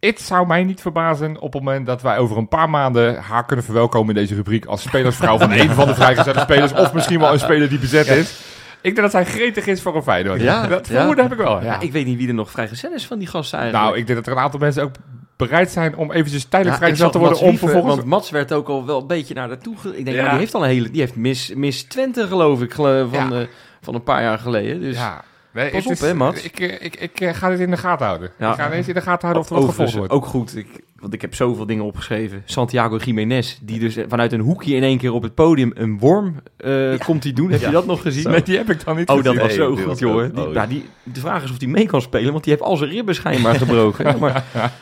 Het 0.00 0.20
zou 0.20 0.46
mij 0.46 0.64
niet 0.64 0.80
verbazen 0.80 1.40
op 1.40 1.52
het 1.52 1.62
moment 1.62 1.86
dat 1.86 2.02
wij 2.02 2.18
over 2.18 2.36
een 2.36 2.48
paar 2.48 2.70
maanden 2.70 3.16
haar 3.16 3.44
kunnen 3.44 3.64
verwelkomen 3.64 4.14
in 4.14 4.20
deze 4.20 4.34
rubriek 4.34 4.64
als 4.64 4.82
spelersvrouw 4.82 5.38
van 5.38 5.52
een 5.60 5.70
van 5.70 5.86
de 5.86 5.94
vrijgezette 5.94 6.40
spelers. 6.40 6.72
Of 6.72 6.92
misschien 6.92 7.18
wel 7.20 7.32
een 7.32 7.38
speler 7.38 7.68
die 7.68 7.78
bezet 7.78 8.06
is. 8.08 8.40
Ik 8.86 8.94
denk 8.94 9.12
dat 9.12 9.24
zij 9.24 9.24
gretig 9.24 9.66
is 9.66 9.82
voor 9.82 9.96
een 9.96 10.02
Feyenoord. 10.02 10.40
Ja, 10.40 10.66
dat 10.66 10.88
ja. 10.88 10.94
vermoeden 10.94 11.24
heb 11.24 11.32
ik 11.32 11.38
wel. 11.38 11.58
ja. 11.60 11.64
Ja. 11.64 11.80
ik 11.80 11.92
weet 11.92 12.06
niet 12.06 12.18
wie 12.18 12.28
er 12.28 12.34
nog 12.34 12.50
vrijgezel 12.50 12.92
is 12.92 13.06
van 13.06 13.18
die 13.18 13.26
gasten 13.28 13.58
eigenlijk. 13.58 13.88
nou, 13.88 13.98
ik 14.00 14.06
denk 14.06 14.18
dat 14.18 14.26
er 14.26 14.32
een 14.38 14.44
aantal 14.44 14.60
mensen 14.60 14.82
ook 14.82 14.94
bereid 15.36 15.70
zijn 15.70 15.96
om 15.96 16.12
eventjes 16.12 16.44
tijdelijk 16.44 16.96
Ja, 16.96 17.08
te 17.08 17.18
worden 17.18 17.20
Mats 17.38 17.40
om 17.50 17.58
vervolgens... 17.58 17.94
Want 17.94 18.06
Mats 18.06 18.30
werd 18.30 18.52
ook 18.52 18.68
al 18.68 18.86
wel 18.86 19.00
een 19.00 19.06
beetje 19.06 19.34
naar 19.34 19.48
naartoe... 19.48 19.76
Ge- 19.76 19.98
ik 19.98 20.04
denk, 20.04 20.16
Ja. 20.16 20.22
nou, 20.22 20.30
die 20.30 20.38
heeft 20.38 20.54
al 20.54 20.62
een 20.64 20.68
hele... 20.70 20.90
Die 20.90 21.00
heeft 21.00 21.16
Miss, 21.16 21.54
Miss 21.54 21.82
Twente, 21.84 22.26
geloof 22.26 22.62
ik, 22.62 22.72
van, 22.74 23.08
Ja. 23.10 23.30
eh, 23.30 23.46
van 23.80 23.94
een 23.94 24.02
paar 24.02 24.22
jaar 24.22 24.38
geleden. 24.38 24.80
Dus 24.80 24.96
ja. 24.96 25.24
Nee, 25.56 25.70
Pas 25.70 25.84
het 25.84 25.92
op, 25.92 26.06
hè, 26.06 26.14
Mats? 26.14 26.42
Ik, 26.42 26.60
eh, 26.60 26.84
ik, 26.84 26.96
ik, 26.96 27.20
eh, 27.20 27.34
ga 27.34 27.48
dit 27.48 27.60
in 27.60 27.70
de 27.70 27.76
gaten 27.76 28.06
houden. 28.06 28.30
Ja. 28.38 28.50
Ik 28.50 28.56
ga 28.58 28.66
ineens 28.66 28.88
in 28.88 28.94
de 28.94 29.00
gaten 29.00 29.28
houden 29.28 29.42
of 29.42 29.48
er 29.48 29.54
wat 29.54 29.64
Overigens 29.64 29.92
gevolgd 29.92 30.12
wordt. 30.12 30.24
ook 30.24 30.30
goed, 30.30 30.56
ik, 30.56 30.84
want 30.98 31.12
ik 31.12 31.20
heb 31.20 31.34
zoveel 31.34 31.66
dingen 31.66 31.84
opgeschreven. 31.84 32.42
Santiago 32.44 32.96
Jiménez, 32.96 33.58
die 33.62 33.78
dus 33.78 33.96
vanuit 34.08 34.32
een 34.32 34.40
hoekje 34.40 34.74
in 34.74 34.82
één 34.82 34.98
keer 34.98 35.12
op 35.12 35.22
het 35.22 35.34
podium 35.34 35.70
een 35.74 35.98
worm 35.98 36.34
eh, 36.56 36.98
komt 36.98 37.22
hij 37.24 37.32
doen. 37.32 37.50
Heb 37.50 37.60
je 37.60 37.70
dat 37.70 37.86
nog 37.86 38.02
gezien? 38.02 38.30
Nee, 38.30 38.42
die 38.42 38.56
heb 38.56 38.70
ik 38.70 38.84
dan 38.84 38.96
niet 38.96 39.08
Oh, 39.08 39.22
dat 39.22 39.34
was 39.36 39.46
Nee, 39.46 39.56
zo 39.56 39.74
die 39.74 39.84
goed, 39.84 39.98
Die, 39.98 40.08
oh, 40.08 40.34
nou, 40.52 40.68
die, 40.68 40.84
de 41.02 41.20
vraag 41.20 41.42
is 41.44 41.50
of 41.50 41.58
hij 41.58 41.68
mee 41.68 41.86
kan 41.86 42.00
spelen, 42.00 42.32
want 42.32 42.44
die 42.44 42.52
heeft 42.52 42.64
al 42.64 42.76
zijn 42.76 42.90
ribben 42.90 43.14
schijnbaar 43.14 43.54
gebroken. 43.64 44.18
maar, 44.18 44.44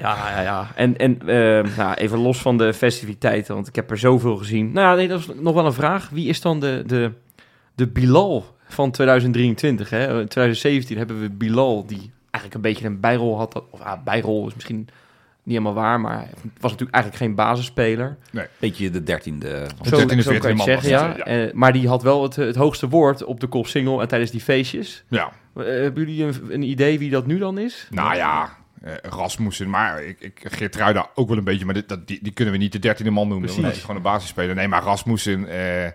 ja, 0.00 0.30
ja, 0.30 0.40
ja. 0.40 0.70
En, 0.74 0.96
en 0.96 1.18
nou, 1.76 1.94
even 1.94 2.18
los 2.18 2.38
van 2.38 2.58
de 2.58 2.74
festiviteiten, 2.74 3.54
want 3.54 3.68
ik 3.68 3.74
heb 3.74 3.90
er 3.90 3.98
zoveel 3.98 4.36
gezien. 4.36 4.72
Nou 4.72 4.88
ja, 4.88 4.94
nee, 4.94 5.08
dat 5.08 5.18
is 5.18 5.28
nog 5.40 5.54
wel 5.54 5.66
een 5.66 5.72
vraag. 5.72 6.08
Wie 6.12 6.28
is 6.28 6.40
dan 6.40 6.60
de, 6.60 6.82
de, 6.86 7.12
de 7.74 7.88
Bilal 7.88 8.58
van 8.72 8.90
2023? 8.90 9.90
Hè? 9.90 10.20
In 10.20 10.28
2017 10.28 10.96
hebben 10.96 11.20
we 11.20 11.30
Bilal, 11.30 11.86
die 11.86 12.10
eigenlijk 12.30 12.54
een 12.54 12.70
beetje 12.70 12.86
een 12.86 13.00
bijrol 13.00 13.36
had. 13.36 13.62
Of 13.70 13.80
ah, 13.80 14.02
bijrol 14.04 14.46
is 14.46 14.54
misschien 14.54 14.76
niet 15.42 15.58
helemaal 15.58 15.74
waar, 15.74 16.00
maar 16.00 16.16
hij 16.16 16.30
was 16.60 16.70
natuurlijk 16.70 16.94
eigenlijk 16.94 17.24
geen 17.24 17.34
basisspeler. 17.34 18.16
Beetje 18.58 18.90
de 18.90 19.02
dertiende. 19.02 19.66
De 19.82 19.88
Zo, 19.88 19.96
13e, 19.96 20.00
zo 20.00 20.06
kan 20.06 20.16
je 20.16 20.22
14e 20.22 20.46
het 20.46 20.56
man 20.56 20.66
zeggen, 20.66 20.90
was 20.90 21.16
ja. 21.16 21.16
Eh, 21.16 21.52
maar 21.52 21.72
die 21.72 21.88
had 21.88 22.02
wel 22.02 22.22
het, 22.22 22.36
het 22.36 22.56
hoogste 22.56 22.88
woord 22.88 23.24
op 23.24 23.40
de 23.40 23.46
kop 23.46 23.66
single 23.66 24.00
en 24.00 24.08
tijdens 24.08 24.30
die 24.30 24.40
feestjes. 24.40 25.04
Ja, 25.08 25.32
Eh, 25.54 25.64
hebben 25.64 26.06
jullie 26.06 26.24
een, 26.24 26.34
een 26.48 26.62
idee 26.62 26.98
wie 26.98 27.10
dat 27.10 27.26
nu 27.26 27.38
dan 27.38 27.58
is? 27.58 27.86
nou 27.90 28.16
ja, 28.16 28.56
eh, 28.82 28.92
Rasmussen, 29.02 29.70
maar 29.70 30.04
ik, 30.04 30.20
ik 30.20 30.40
Geertruida 30.44 31.10
ook 31.14 31.28
wel 31.28 31.38
een 31.38 31.44
beetje, 31.44 31.64
maar 31.64 31.74
dit, 31.74 31.88
dat, 31.88 32.06
die, 32.06 32.18
die 32.22 32.32
kunnen 32.32 32.54
we 32.54 32.60
niet 32.60 32.72
de 32.72 32.78
dertiende 32.78 33.10
man 33.10 33.28
noemen. 33.28 33.46
Precies. 33.46 33.64
Dat 33.64 33.74
is 33.74 33.80
gewoon 33.80 33.96
een 33.96 34.02
basisspeler. 34.02 34.54
Nee, 34.54 34.68
maar 34.68 34.82
Rasmussen, 34.82 35.48
eh, 35.48 35.90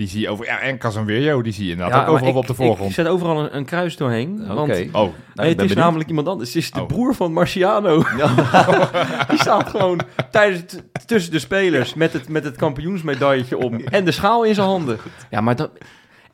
die 0.00 0.08
zie 0.08 0.20
je 0.20 0.28
over... 0.28 0.44
Ja, 0.44 0.58
en 0.60 0.78
Casemiro, 0.78 1.42
die 1.42 1.52
zie 1.52 1.64
je 1.64 1.70
inderdaad 1.72 2.06
ook 2.06 2.12
overal 2.14 2.28
ik- 2.30 2.36
op 2.36 2.46
de 2.46 2.54
voorgrond. 2.54 2.88
Ik 2.88 2.94
zet 2.94 3.06
overal 3.06 3.40
een, 3.40 3.56
een 3.56 3.64
kruis 3.64 3.96
doorheen. 3.96 4.40
Oké. 4.42 4.54
Want 4.54 4.68
Nou, 4.68 4.88
oh, 4.92 5.02
nee, 5.02 5.12
het 5.12 5.34
ben 5.34 5.48
is 5.48 5.54
benieuwd. 5.56 5.76
namelijk 5.76 6.08
iemand 6.08 6.28
anders. 6.28 6.48
Het 6.54 6.62
is 6.62 6.70
de 6.70 6.80
Oh. 6.80 6.86
broer 6.86 7.14
van 7.14 7.32
Marciano. 7.32 8.02
Die 9.30 9.38
staat 9.38 9.68
gewoon 9.68 10.00
tijdens 10.30 10.60
het, 10.60 10.82
tussen 11.06 11.32
de 11.32 11.38
spelers 11.38 11.94
met 11.94 12.12
het, 12.12 12.28
met 12.28 12.44
het 12.44 12.56
kampioensmedailletje 12.56 13.58
om 13.58 13.74
en 13.80 14.04
de 14.04 14.10
schaal 14.12 14.44
in 14.44 14.54
zijn 14.54 14.66
handen. 14.66 14.98
Ja, 15.30 15.40
maar 15.40 15.56
dat, 15.56 15.70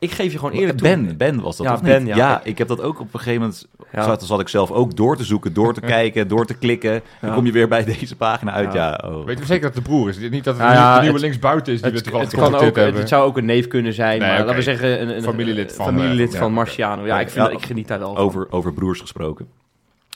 ik 0.06 0.14
geef 0.16 0.32
je 0.32 0.38
gewoon 0.38 0.52
eerlijk 0.54 0.78
toe. 0.78 0.88
Ben, 0.88 1.16
Ben 1.16 1.40
was 1.40 1.56
dat 1.56 1.66
Ja, 1.66 1.72
of 1.74 1.82
Ben, 1.82 2.04
niet? 2.04 2.14
ja. 2.14 2.40
ik 2.44 2.58
heb 2.58 2.68
dat 2.68 2.80
ook 2.82 3.00
op 3.00 3.14
een 3.14 3.20
gegeven 3.20 3.40
moment... 3.40 3.66
Ja. 3.92 4.02
Zat, 4.02 4.22
zat 4.24 4.40
ik 4.40 4.48
zelf 4.48 4.70
ook 4.70 4.96
door 4.96 5.16
te 5.16 5.24
zoeken, 5.24 5.52
door 5.52 5.74
te 5.74 5.80
kijken, 5.80 6.28
door 6.28 6.46
te 6.46 6.54
klikken. 6.54 7.02
Dan 7.20 7.28
Ja. 7.30 7.36
kom 7.36 7.46
je 7.46 7.52
weer 7.52 7.68
bij 7.68 7.84
deze 7.98 8.16
pagina 8.16 8.52
uit. 8.52 8.72
Ja. 8.72 8.98
Ja, 9.02 9.08
oh. 9.10 9.24
Weten 9.24 9.40
we 9.40 9.46
zeker 9.46 9.62
dat 9.66 9.74
het 9.74 9.84
de 9.84 9.90
broer 9.90 10.08
is? 10.08 10.18
Niet 10.18 10.44
dat 10.44 10.56
het 10.58 10.66
de 10.66 10.72
ja, 10.72 10.78
nieuwe- 10.78 10.94
de 10.94 11.00
nieuwe 11.00 11.12
het- 11.12 11.22
linksbuiten 11.22 11.72
is 11.72 11.80
die 11.82 11.90
we 11.90 11.96
Het, 11.96 12.04
toevallig 12.04 12.30
het, 12.30 12.40
kan 12.40 12.54
ook, 12.54 12.76
hebben. 12.76 12.94
het 13.00 13.08
zou 13.08 13.24
ook 13.26 13.36
een 13.36 13.44
neef 13.44 13.66
kunnen 13.68 13.92
zijn, 13.92 14.18
Nee, 14.18 14.28
maar 14.28 14.38
laten 14.38 14.54
we 14.54 14.62
zeggen 14.62 15.00
een, 15.02 15.16
een 15.16 15.22
Familielid 15.22 15.70
een 15.70 15.76
van, 15.76 15.84
familielid 15.86 16.32
eh, 16.32 16.38
van 16.38 16.48
ja, 16.48 16.54
Marciano. 16.54 17.06
Ja, 17.06 17.20
ik, 17.20 17.30
vind, 17.30 17.46
Ja. 17.46 17.52
ik 17.52 17.62
geniet 17.64 17.88
daar 17.88 17.98
wel 17.98 18.14
van. 18.14 18.24
over, 18.24 18.46
over 18.50 18.72
broers 18.72 19.00
gesproken. 19.00 19.46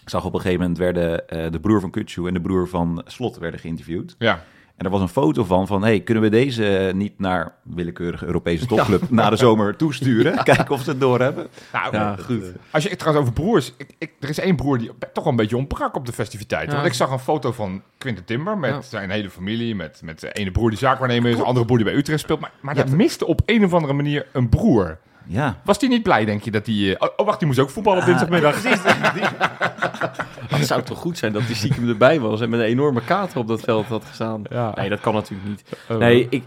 Ik 0.03 0.09
zag 0.09 0.25
op 0.25 0.35
een 0.35 0.41
gegeven 0.41 0.61
moment 0.61 0.79
werden 0.79 1.29
eh, 1.29 1.51
de 1.51 1.61
broer 1.61 1.81
van 1.81 1.91
Kutsu 1.91 2.27
en 2.27 2.35
de 2.35 2.41
broer 2.41 2.69
van 2.69 3.03
Slot 3.07 3.39
werden 3.39 3.61
geïnterviewd. 3.61 4.15
Ja, 4.19 4.43
En 4.81 4.87
er 4.87 4.93
was 4.93 5.01
een 5.01 5.09
foto 5.09 5.45
van, 5.45 5.67
van 5.67 5.83
hey, 5.83 6.01
kunnen 6.01 6.23
we 6.23 6.29
deze 6.29 6.93
niet 6.95 7.19
naar 7.19 7.53
willekeurige 7.63 8.27
Europese 8.27 8.67
topclub 8.67 9.11
na 9.11 9.31
de 9.31 9.37
zomer 9.37 9.77
toesturen? 9.77 10.43
Kijken 10.45 10.71
of 10.71 10.83
ze 10.83 10.91
het 10.91 11.01
doorhebben. 11.01 11.47
nou, 11.73 11.95
Ja, 11.97 12.17
goed. 12.25 12.43
Als 12.71 12.83
je 12.83 12.89
het 12.89 12.99
trouwens 12.99 13.29
over 13.29 13.43
broers... 13.43 13.73
Ik, 13.77 13.95
ik, 13.99 14.13
er 14.21 14.29
is 14.29 14.39
één 14.39 14.57
broer 14.57 14.79
die 14.79 14.91
toch 15.13 15.25
wel 15.25 15.33
een 15.33 15.39
beetje 15.39 15.57
ontbrak 15.57 15.97
op 15.97 16.07
de 16.07 16.13
festiviteiten. 16.13 16.71
Ja. 16.71 16.75
Want 16.77 16.87
ik 16.89 16.95
zag 16.95 17.11
een 17.11 17.19
foto 17.19 17.53
van 17.53 17.83
Quinten 17.99 18.25
Timber 18.25 18.59
met 18.59 18.71
Ja. 18.71 18.81
zijn 18.81 19.11
hele 19.11 19.31
familie. 19.31 19.75
Met, 19.75 20.01
met 20.05 20.21
de 20.21 20.33
ene 20.33 20.51
broer 20.51 20.69
die 20.71 20.79
zaakwaarnemer 20.79 21.31
is, 21.31 21.39
een 21.39 21.45
andere 21.45 21.65
broer 21.67 21.79
die 21.79 21.87
bij 21.87 21.97
Utrecht 21.97 22.21
speelt. 22.21 22.41
Maar, 22.41 22.51
maar 22.61 22.77
Ja, 22.77 22.83
dat 22.83 22.93
miste 22.95 23.27
op 23.27 23.41
een 23.47 23.65
of 23.65 23.75
andere 23.75 23.93
manier 23.93 24.27
een 24.33 24.49
broer. 24.49 24.99
Ja, 25.27 25.61
Was 25.65 25.79
die 25.79 25.89
niet 25.89 26.03
blij, 26.03 26.25
denk 26.25 26.43
je, 26.43 26.51
dat 26.51 26.65
die... 26.65 26.97
eh, 26.97 27.09
oh, 27.09 27.15
oh, 27.17 27.27
wacht, 27.27 27.39
die 27.39 27.47
moest 27.49 27.61
ook 27.61 27.71
voetballen 27.71 28.01
op 28.01 28.07
dinsdagmiddag. 28.07 28.63
Het 30.49 30.67
zou 30.67 30.83
toch 30.83 30.99
goed 30.99 31.19
zijn 31.19 31.33
dat 31.33 31.47
die 31.47 31.57
stiekem 31.57 31.89
erbij 31.89 32.21
was 32.21 32.41
en 32.41 32.51
met 32.51 32.61
een 32.61 32.67
enorme 32.67 33.05
kater 33.05 33.39
op 33.39 33.49
dat 33.49 33.61
veld 33.61 33.87
had 33.87 34.05
gestaan. 34.05 34.43
Ja. 34.51 34.73
Nee, 34.75 34.89
dat 34.89 35.01
kan 35.01 35.15
natuurlijk 35.15 35.49
niet. 35.49 35.63
Oh. 35.89 35.97
Nee, 35.97 36.27
ik, 36.31 36.43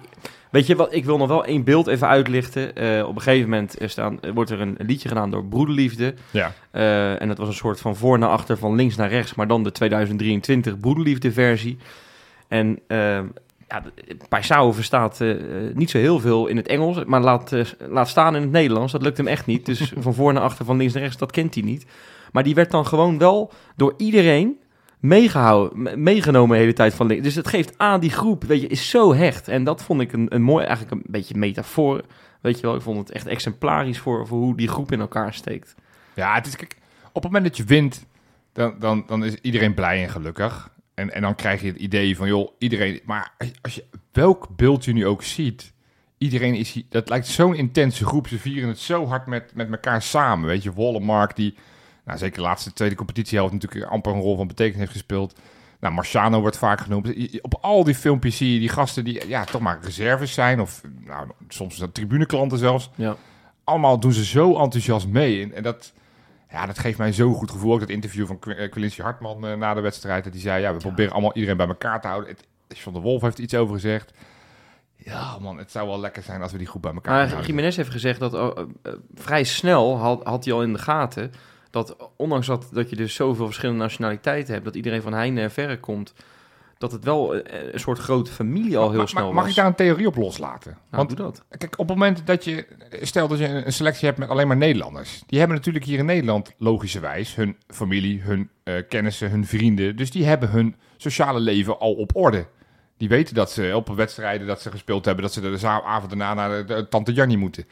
weet 0.52 0.68
je 0.68 0.76
wat, 0.76 0.94
ik 0.94 1.06
wil 1.06 1.18
nog 1.18 1.28
wel 1.28 1.46
één 1.46 1.64
beeld 1.64 1.88
even 1.88 2.08
uitlichten. 2.08 2.76
Eh, 2.76 3.08
op 3.08 3.16
een 3.16 3.22
gegeven 3.22 3.50
moment 3.50 3.82
er 3.82 3.90
staan, 3.90 4.20
wordt 4.34 4.50
er 4.50 4.62
een 4.62 4.76
liedje 4.78 5.08
gedaan 5.08 5.32
door 5.32 5.46
Broederliefde. 5.46 6.14
Ja. 6.32 6.54
Eh, 6.72 7.22
en 7.22 7.28
dat 7.28 7.38
was 7.38 7.48
een 7.48 7.54
soort 7.54 7.80
van 7.80 7.96
voor 7.96 8.20
naar 8.20 8.30
achter, 8.30 8.58
van 8.58 8.76
links 8.76 8.96
naar 8.96 9.10
rechts, 9.10 9.36
maar 9.36 9.48
dan 9.48 9.64
de 9.64 9.72
2023 9.72 10.80
Broederliefde 10.80 11.32
versie. 11.32 11.78
En 12.48 12.80
uh, 12.88 13.20
ja, 13.68 13.84
Paisao 14.30 14.72
verstaat 14.72 15.22
eh, 15.22 15.36
niet 15.74 15.90
zo 15.90 15.98
heel 15.98 16.20
veel 16.20 16.48
in 16.48 16.58
het 16.58 16.68
Engels, 16.68 17.04
maar 17.06 17.22
laat, 17.22 17.52
laat 17.90 18.10
staan 18.10 18.36
in 18.36 18.42
het 18.42 18.52
Nederlands. 18.52 18.92
Dat 18.92 19.02
lukt 19.02 19.18
hem 19.18 19.28
echt 19.28 19.46
niet. 19.46 19.66
Dus 19.66 19.94
van 19.98 20.14
voor 20.14 20.34
naar 20.34 20.44
achter, 20.44 20.66
van 20.66 20.78
links 20.78 20.94
naar 20.94 21.04
rechts, 21.04 21.18
dat 21.18 21.32
kent 21.32 21.54
hij 21.54 21.64
niet. 21.64 21.86
Maar 22.34 22.44
die 22.44 22.56
werd 22.56 22.72
dan 22.72 22.86
gewoon 22.88 23.18
wel 23.18 23.52
door 23.76 23.94
iedereen 23.98 24.58
meegehouden, 25.00 25.82
me- 25.82 25.98
meegenomen 25.98 26.56
de 26.56 26.62
hele 26.62 26.74
tijd 26.74 26.94
van. 26.94 27.08
Dus 27.08 27.36
het 27.36 27.48
geeft 27.48 27.78
aan, 27.78 28.00
die 28.00 28.10
groep, 28.10 28.44
weet 28.44 28.62
je, 28.62 28.68
is 28.68 28.90
zo 28.90 29.14
hecht. 29.14 29.48
En 29.48 29.64
dat 29.64 29.84
vond 29.84 30.02
ik 30.02 30.14
een, 30.14 30.36
een 30.36 30.42
mooi, 30.42 30.66
eigenlijk 30.66 30.96
een 30.96 31.12
beetje 31.12 31.36
metafoor. 31.38 32.02
Weet 32.42 32.56
je 32.60 32.62
wel, 32.62 32.76
ik 32.76 32.82
vond 32.82 32.98
het 32.98 33.12
echt 33.12 33.28
exemplarisch 33.28 34.00
voor, 34.00 34.28
voor 34.28 34.40
hoe 34.40 34.58
die 34.58 34.68
groep 34.68 34.92
in 34.92 35.00
elkaar 35.00 35.34
steekt. 35.34 35.76
Ja, 36.14 36.34
het 36.36 36.46
is, 36.46 36.54
op 37.12 37.14
het 37.14 37.24
moment 37.24 37.44
dat 37.44 37.58
je 37.58 37.64
wint, 37.64 38.06
dan, 38.54 38.76
dan, 38.80 39.04
dan 39.08 39.24
is 39.26 39.36
iedereen 39.42 39.74
blij 39.74 40.04
en 40.04 40.10
gelukkig. 40.10 40.72
En, 40.94 41.14
en 41.14 41.22
dan 41.22 41.36
krijg 41.36 41.62
je 41.62 41.68
het 41.68 41.78
idee 41.78 42.16
van, 42.18 42.28
joh, 42.28 42.52
iedereen... 42.58 43.00
Maar 43.06 43.34
als- 43.62 43.76
je 43.76 43.84
welk 44.12 44.48
beeld 44.56 44.86
je 44.86 44.94
nu 44.94 45.08
ook 45.08 45.24
ziet, 45.24 45.74
iedereen 46.18 46.56
is. 46.56 46.84
Dat 46.90 47.10
lijkt 47.10 47.28
zo'n 47.28 47.56
intense 47.56 48.06
groep. 48.06 48.28
Ze 48.28 48.38
vieren 48.40 48.70
het 48.70 48.80
zo 48.80 49.06
hard 49.08 49.26
met, 49.28 49.52
met 49.56 49.72
elkaar 49.72 50.02
samen. 50.02 50.48
Weet 50.48 50.64
je, 50.64 50.74
Wollemark, 50.74 51.36
die... 51.36 51.56
Nou, 52.06 52.18
zeker 52.18 52.36
de 52.36 52.42
laatste 52.42 52.74
tweede 52.74 52.96
competitiehelft 52.96 53.54
natuurlijk 53.54 53.92
amper 53.92 54.14
een 54.14 54.22
rol 54.22 54.36
van 54.36 54.48
betekenis 54.48 54.80
heeft 54.80 54.92
gespeeld. 54.92 55.40
Nou, 55.80 55.94
Marciano 55.94 56.40
wordt 56.42 56.58
vaak 56.58 56.80
genoemd. 56.80 57.40
Op 57.42 57.58
al 57.62 57.84
die 57.84 57.96
filmpjes 57.96 58.38
zie 58.38 58.54
je 58.54 58.60
die 58.60 58.70
gasten 58.70 59.04
die 59.04 59.28
ja, 59.28 59.44
toch 59.44 59.62
maar 59.62 59.80
reserves 59.82 60.34
zijn. 60.34 60.60
Of 60.60 60.82
nou, 61.06 61.28
soms 61.48 61.78
dat 61.78 61.94
tribuneklanten 61.94 62.58
zelfs 62.58 62.90
Ja. 62.96 63.16
allemaal 63.64 64.00
doen 64.00 64.12
ze 64.14 64.26
zo 64.26 64.58
enthousiast 64.60 65.08
mee. 65.08 65.44
En, 65.44 65.54
en 65.54 65.64
dat, 65.64 65.94
ja, 66.50 66.66
dat 66.66 66.80
geeft 66.80 66.98
mij 66.98 67.14
zo'n 67.14 67.34
goed 67.34 67.52
gevoel. 67.52 67.74
Ook 67.74 67.80
dat 67.80 67.90
interview 67.90 68.28
van 68.28 68.40
eh, 68.42 68.72
Quincy 68.72 69.02
Hartman 69.02 69.48
eh, 69.48 69.56
na 69.58 69.74
de 69.74 69.82
wedstrijd. 69.82 70.24
Dat 70.24 70.34
hij 70.34 70.42
zei, 70.42 70.62
ja, 70.62 70.74
we 70.74 70.80
proberen 70.80 71.12
allemaal 71.12 71.34
iedereen 71.34 71.58
bij 71.58 71.68
elkaar 71.68 72.02
te 72.02 72.08
houden. 72.08 72.30
Het, 72.30 72.78
John 72.80 72.98
de 72.98 73.02
Wolf 73.04 73.22
heeft 73.22 73.40
iets 73.40 73.56
over 73.56 73.74
gezegd. 73.74 74.14
Ja, 74.96 75.38
man, 75.40 75.58
het 75.58 75.72
zou 75.72 75.88
wel 75.88 76.00
lekker 76.00 76.24
zijn 76.24 76.42
als 76.42 76.52
we 76.52 76.58
die 76.58 76.68
goed 76.68 76.82
bij 76.82 76.94
elkaar 76.94 77.14
Maar 77.14 77.28
houden. 77.28 77.48
Jiménez 77.48 77.76
heeft 77.76 77.90
gezegd 77.90 78.20
dat 78.20 78.34
oh, 78.34 78.58
eh, 78.84 78.94
vrij 79.16 79.44
snel 79.44 79.98
had, 79.98 80.24
had 80.24 80.44
hij 80.46 80.54
al 80.54 80.64
in 80.64 80.74
de 80.74 80.80
gaten 80.80 81.32
dat 81.74 81.96
ondanks 82.16 82.48
dat, 82.48 82.70
dat 82.72 82.90
je 82.90 82.96
dus 82.96 83.14
zoveel 83.16 83.46
verschillende 83.46 83.82
nationaliteiten 83.82 84.54
hebt, 84.54 84.66
dat 84.66 84.76
iedereen 84.76 85.02
van 85.02 85.14
heine 85.14 85.42
en 85.42 85.52
verre 85.52 85.80
komt, 85.80 86.14
dat 86.78 86.92
het 86.92 87.04
wel 87.04 87.36
eh, 87.36 87.74
een 87.74 87.80
soort 87.80 88.00
grote 88.00 88.32
familie 88.32 88.78
al 88.78 88.90
heel 88.90 88.98
Maar- 88.98 89.08
snel 89.08 89.26
maar, 89.26 89.34
mag 89.34 89.50
ik 89.50 89.56
daar 89.56 89.66
een 89.66 89.76
theorie 89.76 90.08
op 90.08 90.16
loslaten? 90.16 90.72
Nou, 90.72 90.82
Want 90.90 91.10
doe 91.10 91.18
dat. 91.18 91.44
Kijk, 91.58 91.72
op 91.80 91.88
het 91.88 91.98
moment 91.98 92.28
dat 92.28 92.44
je, 92.44 92.66
stel 93.02 93.28
dat 93.28 93.40
je 93.40 93.48
een 93.48 93.74
selectie 93.74 94.08
hebt 94.08 94.20
met 94.20 94.30
alleen 94.30 94.48
maar 94.48 94.58
Nederlanders. 94.58 95.24
Die 95.28 95.40
hebben 95.40 95.58
natuurlijk 95.58 95.86
hier 95.86 96.00
in 96.00 96.06
Nederland 96.06 96.54
logischerwijs 96.58 97.36
hun 97.36 97.58
familie, 97.68 98.22
hun 98.22 98.50
eh, 98.64 98.76
kennissen, 98.90 99.30
hun 99.30 99.46
vrienden. 99.46 99.96
Dus 99.96 100.12
die 100.12 100.26
hebben 100.26 100.50
hun 100.50 100.76
sociale 100.98 101.40
leven 101.40 101.80
al 101.80 101.94
op 101.94 102.16
orde. 102.16 102.46
Die 102.98 103.10
weten 103.10 103.36
dat 103.36 103.52
ze 103.52 103.72
op 103.76 103.88
wedstrijden 103.88 104.48
dat 104.48 104.62
ze 104.62 104.72
gespeeld 104.72 105.06
hebben, 105.06 105.24
dat 105.24 105.34
ze 105.34 105.42
de 105.42 105.68
avond 105.68 106.10
daarna 106.10 106.34
naar 106.34 106.50
de, 106.50 106.74
de 106.76 106.88
Tante 106.88 107.14
Jannie 107.14 107.38
moeten. 107.38 107.66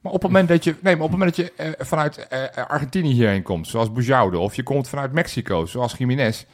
Maar 0.00 0.12
op 0.12 0.22
het 0.22 0.30
moment 0.30 0.48
dat 0.48 0.64
je, 0.64 0.76
nee, 0.80 0.96
maar 0.96 1.04
op 1.04 1.10
het 1.10 1.18
moment 1.18 1.36
dat 1.36 1.46
je 1.46 1.52
eh, 1.52 1.86
vanuit 1.86 2.28
eh, 2.28 2.66
Argentinië 2.66 3.12
hierheen 3.12 3.42
komt, 3.42 3.68
zoals 3.68 3.92
Bujaude, 3.92 4.38
of 4.38 4.54
je 4.54 4.62
komt 4.62 4.88
vanuit 4.88 5.12
Mexico, 5.12 5.66
zoals 5.66 5.94
Jiménez, 5.98 6.44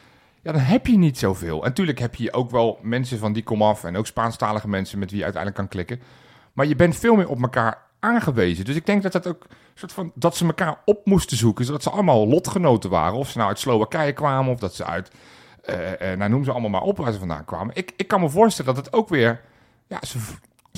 ja, 0.42 0.52
dan 0.52 0.60
heb 0.60 0.86
je 0.86 0.98
niet 0.98 1.18
zoveel. 1.18 1.62
En 1.62 1.68
natuurlijk 1.68 1.98
heb 1.98 2.14
je 2.14 2.32
ook 2.32 2.50
wel 2.50 2.78
mensen 2.82 3.18
van 3.18 3.32
die 3.32 3.42
komaf 3.42 3.84
en 3.84 3.96
ook 3.96 4.06
Spaanstalige 4.06 4.68
mensen 4.68 4.98
met 4.98 5.10
wie 5.10 5.18
je 5.18 5.24
uiteindelijk 5.24 5.62
kan 5.62 5.70
klikken. 5.70 6.06
Maar 6.52 6.66
je 6.66 6.76
bent 6.76 6.96
veel 6.96 7.14
meer 7.14 7.28
op 7.28 7.42
elkaar 7.42 7.82
aangewezen. 8.00 8.64
Dus 8.64 8.76
ik 8.76 8.86
denk 8.86 9.02
dat 9.02 9.12
dat 9.12 9.26
ook 9.26 9.46
soort 9.74 9.92
van 9.92 10.12
dat 10.14 10.36
ze 10.36 10.44
elkaar 10.46 10.80
op 10.84 11.06
moesten 11.06 11.36
zoeken, 11.36 11.64
zodat 11.64 11.82
ze 11.82 11.90
allemaal 11.90 12.28
lotgenoten 12.28 12.90
waren. 12.90 13.18
Of 13.18 13.28
ze 13.28 13.36
nou 13.36 13.48
uit 13.48 13.58
Slowakije 13.58 14.12
kwamen 14.12 14.52
of 14.52 14.58
dat 14.58 14.74
ze 14.74 14.84
uit, 14.84 15.10
eh, 15.62 16.12
eh, 16.12 16.18
nou 16.18 16.30
noem 16.30 16.44
ze 16.44 16.50
allemaal 16.50 16.70
maar 16.70 16.80
op 16.80 16.96
waar 16.96 17.12
ze 17.12 17.18
vandaan 17.18 17.44
kwamen. 17.44 17.74
Ik, 17.74 17.92
ik 17.96 18.08
kan 18.08 18.20
me 18.20 18.28
voorstellen 18.28 18.74
dat 18.74 18.84
het 18.84 18.94
ook 18.94 19.08
weer 19.08 19.40
ja, 19.86 19.98
zijn 20.00 20.22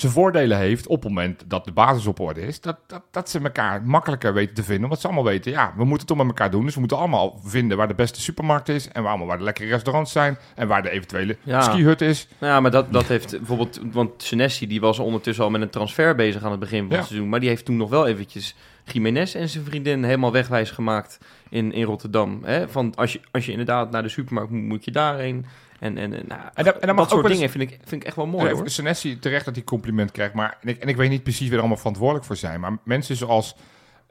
zijn 0.00 0.12
voordelen 0.12 0.58
heeft 0.58 0.86
op 0.86 1.02
het 1.02 1.08
moment 1.12 1.44
dat 1.46 1.64
de 1.64 1.72
basis 1.72 2.06
op 2.06 2.20
orde 2.20 2.40
is. 2.40 2.60
Dat, 2.60 2.76
dat, 2.86 3.02
dat 3.10 3.30
ze 3.30 3.40
elkaar 3.40 3.82
makkelijker 3.82 4.32
weten 4.34 4.54
te 4.54 4.62
vinden. 4.62 4.84
Omdat 4.84 5.00
ze 5.00 5.06
allemaal 5.06 5.24
weten, 5.24 5.52
ja, 5.52 5.66
we 5.76 5.78
moeten 5.84 5.98
het 5.98 6.06
toch 6.06 6.16
met 6.16 6.26
elkaar 6.26 6.50
doen. 6.50 6.64
Dus 6.64 6.74
we 6.74 6.80
moeten 6.80 6.98
allemaal 6.98 7.40
vinden 7.44 7.76
waar 7.76 7.88
de 7.88 7.94
beste 7.94 8.20
supermarkt 8.20 8.68
is. 8.68 8.88
En 8.88 9.00
waar, 9.02 9.10
allemaal 9.10 9.26
waar 9.28 9.38
de 9.38 9.44
lekkere 9.44 9.68
restaurants 9.68 10.12
zijn. 10.12 10.38
En 10.54 10.68
waar 10.68 10.82
de 10.82 10.90
eventuele 10.90 11.36
Ja. 11.42 11.60
skihut 11.60 12.00
is. 12.00 12.28
Nou 12.38 12.52
ja, 12.52 12.60
maar 12.60 12.70
dat, 12.70 12.92
dat 12.92 13.06
heeft 13.06 13.30
bijvoorbeeld, 13.30 13.80
want 13.92 14.22
Senesi 14.22 14.66
die 14.66 14.80
was 14.80 14.98
ondertussen 14.98 15.44
al 15.44 15.50
met 15.50 15.60
een 15.60 15.70
transfer 15.70 16.14
bezig 16.14 16.42
aan 16.44 16.50
het 16.50 16.60
begin 16.60 16.78
van 16.80 16.90
Ja. 16.90 16.96
het 16.96 17.06
seizoen, 17.06 17.28
maar 17.28 17.40
die 17.40 17.48
heeft 17.48 17.64
toen 17.64 17.76
nog 17.76 17.90
wel 17.90 18.06
eventjes 18.06 18.54
Jiménez 18.92 19.34
en 19.34 19.48
zijn 19.48 19.64
vriendin 19.64 20.04
helemaal 20.04 20.32
wegwijs 20.32 20.70
gemaakt 20.70 21.18
in, 21.48 21.72
in 21.72 21.84
Rotterdam. 21.84 22.40
Hè? 22.44 22.68
Van 22.68 22.94
als 22.94 23.12
je, 23.12 23.20
als 23.30 23.44
je 23.46 23.50
inderdaad 23.50 23.90
naar 23.90 24.02
de 24.02 24.08
supermarkt 24.08 24.50
moet, 24.50 24.62
moet 24.62 24.84
je 24.84 24.90
daarheen. 24.90 25.46
En, 25.78 25.98
en, 25.98 26.12
en, 26.14 26.24
nou, 26.28 26.40
En 26.54 26.64
dat- 26.64 26.78
en 26.78 26.96
dat 26.96 27.10
soort 27.10 27.24
eens- 27.24 27.32
dingen 27.34 27.50
vind 27.50 27.70
ik, 27.70 27.78
vind 27.84 28.00
ik 28.00 28.06
echt 28.06 28.16
wel 28.16 28.26
mooi 28.26 28.48
Ja, 28.48 28.54
hoor. 28.54 28.68
Senesi 28.70 29.18
terecht 29.18 29.44
dat 29.44 29.54
hij 29.54 29.64
compliment 29.64 30.10
krijgt. 30.10 30.34
Maar, 30.34 30.56
en, 30.62 30.68
ik, 30.68 30.78
en 30.78 30.88
ik 30.88 30.96
weet 30.96 31.10
niet 31.10 31.22
precies 31.22 31.42
wie 31.42 31.52
er 31.52 31.58
allemaal 31.58 31.76
verantwoordelijk 31.76 32.24
voor 32.26 32.36
zijn. 32.36 32.60
Maar 32.60 32.76
mensen 32.84 33.16
zoals, 33.16 33.56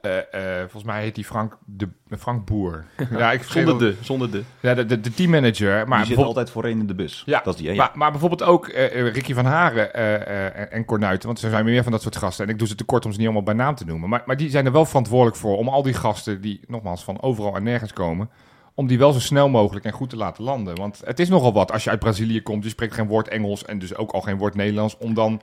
eh, 0.00 0.16
eh, 0.18 0.60
volgens 0.60 0.84
mij 0.84 1.02
heet 1.02 1.14
die 1.14 1.24
Frank, 1.24 1.56
de, 1.64 1.88
Frank 2.18 2.44
Boer. 2.46 2.84
ja, 3.18 3.32
ik 3.32 3.42
vergeet 3.42 3.66
Zonder 3.68 3.88
de, 3.90 3.96
zonder 4.00 4.30
de. 4.30 4.42
Ja, 4.60 4.74
de, 4.74 4.86
de, 4.86 5.00
de 5.00 5.14
teammanager. 5.14 5.88
Maar 5.88 5.98
die 6.04 6.14
zit 6.16 6.24
altijd 6.24 6.50
voorin 6.50 6.78
in 6.80 6.86
de 6.86 6.94
bus. 6.94 7.22
Ja, 7.26 7.40
dat 7.44 7.54
is 7.54 7.60
die, 7.60 7.70
hè? 7.70 7.76
Maar, 7.76 7.90
maar 7.94 8.10
bijvoorbeeld 8.10 8.42
ook 8.42 8.68
eh, 8.68 9.12
Ricky 9.12 9.34
van 9.34 9.44
Haren 9.44 9.94
eh, 9.94 10.14
eh, 10.14 10.56
en- 10.60 10.70
en 10.72 10.84
Cornuiten, 10.84 11.26
want 11.28 11.42
er 11.42 11.50
zijn 11.50 11.64
meer 11.64 11.82
van 11.82 11.92
dat 11.92 12.02
soort 12.02 12.16
gasten. 12.16 12.44
En 12.46 12.50
ik 12.52 12.58
doe 12.58 12.68
ze 12.68 12.74
tekort 12.74 13.04
om 13.04 13.10
ze 13.12 13.16
niet 13.18 13.26
allemaal 13.26 13.44
bij 13.44 13.54
naam 13.54 13.74
te 13.74 13.84
noemen. 13.84 14.08
Maar, 14.08 14.22
maar 14.26 14.36
die 14.36 14.50
zijn 14.50 14.66
er 14.66 14.72
wel 14.72 14.84
verantwoordelijk 14.84 15.36
voor 15.36 15.56
om 15.56 15.68
al 15.68 15.82
die 15.82 15.94
gasten 15.94 16.40
die 16.40 16.60
nogmaals 16.66 17.04
van 17.04 17.22
overal 17.22 17.56
en 17.56 17.62
nergens 17.62 17.92
komen, 17.92 18.30
om 18.78 18.86
die 18.86 18.98
wel 18.98 19.12
zo 19.12 19.20
snel 19.20 19.48
mogelijk 19.48 19.84
en 19.84 19.92
goed 19.92 20.10
te 20.10 20.16
laten 20.16 20.44
landen. 20.44 20.76
Want 20.76 21.00
het 21.04 21.18
is 21.18 21.28
nogal 21.28 21.52
wat 21.52 21.72
als 21.72 21.84
je 21.84 21.90
uit 21.90 21.98
Brazilië 21.98 22.42
komt, 22.42 22.64
je 22.64 22.68
spreekt 22.68 22.94
geen 22.94 23.06
woord 23.06 23.28
Engels 23.28 23.64
en 23.64 23.78
dus 23.78 23.94
ook 23.94 24.10
al 24.10 24.20
geen 24.20 24.38
woord 24.38 24.54
Nederlands, 24.54 24.96
om 24.98 25.14
dan 25.14 25.40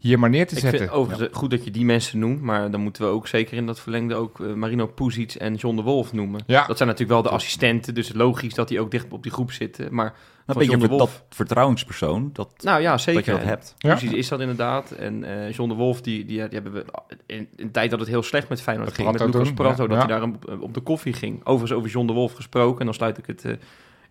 hier 0.00 0.18
maar 0.18 0.30
neer 0.30 0.46
te 0.46 0.54
Ik 0.54 0.60
zetten. 0.60 0.78
vind 0.80 0.90
overigens 0.92 1.28
goed 1.36 1.50
dat 1.50 1.64
je 1.64 1.70
die 1.70 1.84
mensen 1.84 2.18
noemt, 2.18 2.40
maar 2.40 2.70
dan 2.70 2.80
moeten 2.80 3.02
we 3.02 3.08
ook 3.08 3.26
zeker 3.28 3.56
in 3.56 3.66
dat 3.66 3.80
verlengde 3.80 4.14
ook 4.14 4.40
eh, 4.40 4.52
Marino 4.52 4.86
Puzic 4.86 5.34
en 5.34 5.54
John 5.54 5.76
de 5.76 5.82
Wolf 5.82 6.12
noemen. 6.12 6.40
Ja. 6.46 6.66
Dat 6.66 6.76
zijn 6.76 6.88
natuurlijk 6.88 7.20
wel 7.20 7.30
de 7.30 7.36
assistenten, 7.36 7.94
dus 7.94 8.12
logisch 8.12 8.54
dat 8.54 8.68
die 8.68 8.80
ook 8.80 8.90
dicht 8.90 9.12
op 9.12 9.22
die 9.22 9.32
groep 9.32 9.52
zitten. 9.52 9.94
Maar 9.94 10.06
een 10.06 10.12
van 10.46 10.54
beetje 10.56 10.70
John 10.70 10.82
de 10.82 10.88
Wolf- 10.88 11.12
dat 11.28 11.36
vertrouwenspersoon, 11.36 12.30
dat, 12.32 12.50
Nou 12.60 12.80
ja, 12.80 12.98
zeker. 12.98 13.14
dat 13.14 13.24
je 13.24 13.40
dat 13.40 13.48
hebt. 13.50 13.74
Ja. 13.78 13.88
Precies, 13.90 14.12
is 14.12 14.28
dat 14.28 14.40
inderdaad. 14.40 14.90
En 14.90 15.24
eh 15.24 15.52
John 15.52 15.68
de 15.68 15.74
Wolf, 15.74 16.00
die, 16.00 16.24
die, 16.24 16.36
die 16.48 16.60
hebben 16.60 16.72
we 16.72 16.84
in, 17.26 17.36
in 17.38 17.48
een 17.56 17.70
tijd 17.70 17.90
dat 17.90 18.00
het 18.00 18.08
heel 18.08 18.22
slecht 18.22 18.48
met 18.48 18.62
Feyenoord 18.62 18.92
ging, 18.94 19.08
met 19.08 19.16
Prato 19.16 19.38
Lucas 19.38 19.54
Prato, 19.54 19.82
ja. 19.82 19.88
dat 19.88 19.98
Ja. 20.02 20.06
hij 20.06 20.18
daar 20.18 20.22
op, 20.28 20.62
op 20.62 20.74
de 20.74 20.80
koffie 20.80 21.12
ging. 21.12 21.40
Overigens 21.44 21.72
over 21.78 21.90
John 21.90 22.06
de 22.06 22.12
Wolf 22.12 22.32
gesproken, 22.32 22.78
en 22.80 22.84
dan 22.84 22.94
sluit 22.94 23.18
ik 23.18 23.26
het 23.26 23.44
eh, 23.44 23.52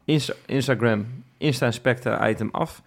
Insta- 0.05 0.33
Instagram 0.45 1.05
Insta-inspector 1.37 2.29
item 2.29 2.49
af. 2.51 2.81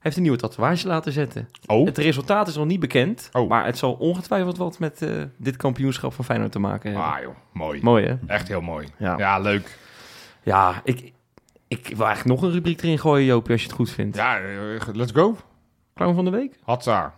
Heeft 0.00 0.16
een 0.16 0.22
nieuwe 0.22 0.36
tatoeage 0.38 0.86
laten 0.86 1.12
zetten. 1.12 1.48
Oh, 1.66 1.86
Het 1.86 1.98
resultaat 1.98 2.48
is 2.48 2.56
nog 2.56 2.66
niet 2.66 2.80
bekend, 2.80 3.28
Oh. 3.32 3.48
maar 3.48 3.64
het 3.64 3.78
zal 3.78 3.92
ongetwijfeld 3.92 4.56
wat 4.56 4.78
met 4.78 5.02
eh, 5.02 5.10
dit 5.36 5.56
kampioenschap 5.56 6.12
van 6.12 6.24
Feyenoord 6.24 6.52
te 6.52 6.58
maken 6.58 6.90
hebben. 6.92 7.08
ah 7.12 7.20
joh, 7.22 7.34
mooi. 7.52 7.80
Mooi 7.82 8.06
hè? 8.06 8.14
Echt 8.26 8.48
heel 8.48 8.60
mooi. 8.60 8.86
Ja. 8.98 9.18
Ja, 9.18 9.38
leuk. 9.38 9.78
Ja, 10.42 10.80
ik, 10.84 11.12
ik 11.68 11.92
wil 11.96 12.06
eigenlijk 12.06 12.40
nog 12.40 12.48
een 12.48 12.54
rubriek 12.54 12.82
erin 12.82 12.98
gooien, 12.98 13.26
Joopie, 13.26 13.52
als 13.52 13.60
je 13.60 13.66
het 13.66 13.76
goed 13.76 13.90
vindt. 13.90 14.16
Ja, 14.16 14.38
eh, 14.38 14.80
let's 14.92 15.12
go. 15.12 15.36
Clown 15.94 16.14
van 16.14 16.24
de 16.24 16.30
week? 16.30 16.58
Hatsa. 16.64 17.14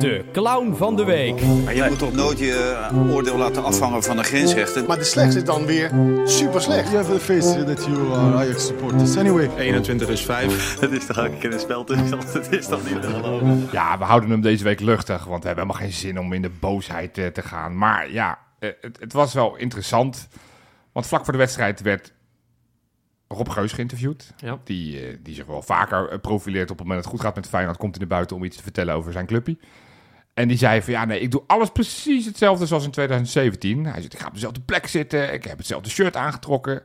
De 0.00 0.24
clown 0.32 0.74
van 0.74 0.96
de 0.96 1.04
week. 1.04 1.40
Maar 1.64 1.74
je 1.74 1.84
moet 1.88 1.98
toch 1.98 2.12
nooit 2.12 2.38
je 2.38 2.88
eh, 2.90 3.12
oordeel 3.12 3.36
laten 3.36 3.64
afhangen 3.64 4.02
van 4.02 4.16
de 4.16 4.22
grensrechten. 4.22 4.86
Maar 4.86 4.98
de 4.98 5.04
slechtste 5.04 5.38
is 5.38 5.46
dan 5.46 5.66
weer 5.66 5.90
super 6.24 6.60
slecht. 6.60 6.90
You 6.90 6.96
have 6.96 7.12
the 7.12 7.20
face 7.20 7.64
that 7.64 7.84
you 7.84 8.12
are 8.12 8.36
Ajax 8.36 8.66
supporters. 8.66 9.16
Anyway. 9.16 9.50
21 9.56 10.08
is 10.08 10.24
5. 10.24 10.80
Het 10.80 10.90
is 11.00 11.06
toch 11.06 11.16
elke 11.16 11.36
keer 11.36 11.52
een 11.52 11.60
spel 11.60 11.84
tussen. 11.84 12.18
Het 12.18 12.52
is 12.60 12.66
toch 12.66 12.90
niet 12.90 13.02
te 13.02 13.08
geloven. 13.08 13.68
Ja, 13.72 13.98
we 13.98 14.04
houden 14.04 14.30
hem 14.30 14.40
deze 14.40 14.64
week 14.64 14.80
luchtig, 14.80 15.24
want 15.24 15.42
we 15.42 15.46
hebben 15.48 15.66
helemaal 15.66 15.88
geen 15.88 15.98
zin 16.00 16.18
om 16.18 16.32
in 16.32 16.42
de 16.42 16.50
boosheid 16.60 17.18
eh, 17.18 17.26
te 17.26 17.42
gaan. 17.42 17.78
Maar 17.78 18.12
ja, 18.12 18.38
eh, 18.58 18.70
het, 18.80 19.00
het 19.00 19.12
was 19.12 19.34
wel 19.34 19.56
interessant. 19.56 20.28
Want 20.92 21.06
vlak 21.06 21.24
voor 21.24 21.32
de 21.32 21.38
wedstrijd 21.38 21.80
werd 21.80 22.12
Rob 23.28 23.48
Geus 23.48 23.72
geïnterviewd. 23.72 24.32
Ja. 24.36 24.58
Die, 24.64 25.22
die 25.22 25.34
zich 25.34 25.46
wel 25.46 25.62
vaker 25.62 26.20
profileert 26.20 26.70
op 26.70 26.78
het 26.78 26.86
moment 26.86 27.04
dat 27.04 27.12
het 27.12 27.20
goed 27.20 27.30
gaat 27.30 27.36
met 27.36 27.48
Feyenoord. 27.48 27.76
Komt 27.76 27.90
hij 27.90 28.00
naar 28.00 28.16
buiten 28.16 28.36
om 28.36 28.44
iets 28.44 28.56
te 28.56 28.62
vertellen 28.62 28.94
over 28.94 29.12
zijn 29.12 29.26
clubje. 29.26 29.56
En 30.40 30.48
die 30.48 30.58
zei 30.58 30.82
van 30.82 30.92
ja, 30.92 31.04
nee, 31.04 31.20
ik 31.20 31.30
doe 31.30 31.42
alles 31.46 31.70
precies 31.70 32.26
hetzelfde 32.26 32.66
zoals 32.66 32.84
in 32.84 32.90
2017. 32.90 33.84
Hij 33.84 34.00
zegt, 34.00 34.12
ik 34.12 34.20
ga 34.20 34.26
op 34.26 34.34
dezelfde 34.34 34.60
plek 34.60 34.86
zitten. 34.86 35.32
Ik 35.32 35.44
heb 35.44 35.58
hetzelfde 35.58 35.90
shirt 35.90 36.16
aangetrokken. 36.16 36.82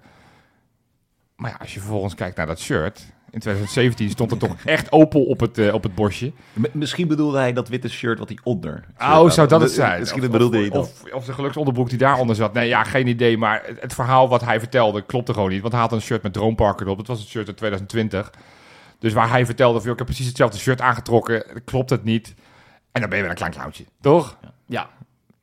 Maar 1.36 1.52
ja, 1.52 1.58
als 1.60 1.74
je 1.74 1.80
vervolgens 1.80 2.16
kijkt 2.16 2.38
naar 2.38 2.46
dat 2.46 2.60
shirt. 2.60 3.00
In 3.30 3.40
2017 3.40 4.10
stond 4.10 4.32
er 4.32 4.38
toch 4.38 4.56
echt 4.66 4.92
Opel 4.92 5.24
op 5.24 5.40
het, 5.40 5.58
eh, 5.58 5.74
op 5.74 5.84
het 5.84 5.96
bosje. 5.96 6.32
Misschien 6.72 7.08
bedoelde 7.08 7.38
hij 7.38 7.54
dat 7.54 7.68
witte 7.70 7.90
shirt 7.90 8.20
wat 8.20 8.30
hij 8.30 8.38
onder. 8.44 8.84
Oh, 8.98 9.30
zou 9.30 9.48
dat 9.48 9.62
het 9.62 9.72
zijn? 9.72 10.00
Misschien 10.00 10.24
Of- 10.24 10.30
bedoelde 10.30 10.58
hij 10.58 10.70
of, 10.70 10.74
dat. 10.74 11.04
Of, 11.04 11.14
of 11.14 11.26
de 11.26 11.34
geluksonderbroek 11.34 11.90
die 11.90 11.98
daaronder 11.98 12.36
zat. 12.36 12.54
Nee, 12.54 12.68
ja, 12.68 12.84
geen 12.84 13.08
idee. 13.08 13.38
Maar 13.38 13.62
het, 13.66 13.82
het 13.82 13.94
verhaal 13.94 14.30
wat 14.30 14.42
hij 14.42 14.60
vertelde 14.60 15.02
klopte 15.06 15.34
gewoon 15.34 15.50
niet. 15.50 15.62
Want 15.62 15.74
hij 15.74 15.82
had 15.82 15.92
een 15.92 16.02
shirt 16.02 16.24
met 16.24 16.34
Droompark 16.34 16.80
erop. 16.82 16.98
Dat 16.98 17.08
was 17.08 17.20
het 17.20 17.28
shirt 17.28 17.48
uit 17.48 17.58
2020. 17.58 18.32
Dus 19.00 19.14
waar 19.14 19.30
hij 19.30 19.46
vertelde 19.46 19.82
van, 19.82 19.92
ik 19.92 19.98
heb 19.98 20.08
precies 20.08 20.28
hetzelfde 20.28 20.58
shirt 20.58 20.82
aangetrokken. 20.82 21.46
Klopt 21.66 21.90
het 21.90 22.04
niet? 22.04 22.34
En 22.96 23.02
dan 23.02 23.10
ben 23.10 23.18
je 23.18 23.24
weer 23.24 23.32
een 23.32 23.38
klein 23.38 23.52
clowntje, 23.52 23.86
toch? 24.02 24.38
Ja, 24.66 24.90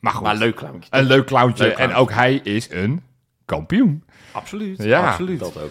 Maar 0.00 0.12
goed, 0.12 0.22
maar 0.22 0.36
leuk 0.36 0.54
clowntje. 0.54 0.88
een 0.90 1.04
leuk 1.04 1.26
clowntje. 1.26 1.64
Leuk 1.64 1.76
En 1.76 1.94
ook 1.94 2.10
hij 2.10 2.34
is 2.34 2.70
een 2.70 3.02
kampioen. 3.44 4.04
Absoluut. 4.32 4.82
Ja, 4.82 5.08
absoluut. 5.08 5.38
Dat 5.38 5.62
ook. 5.62 5.70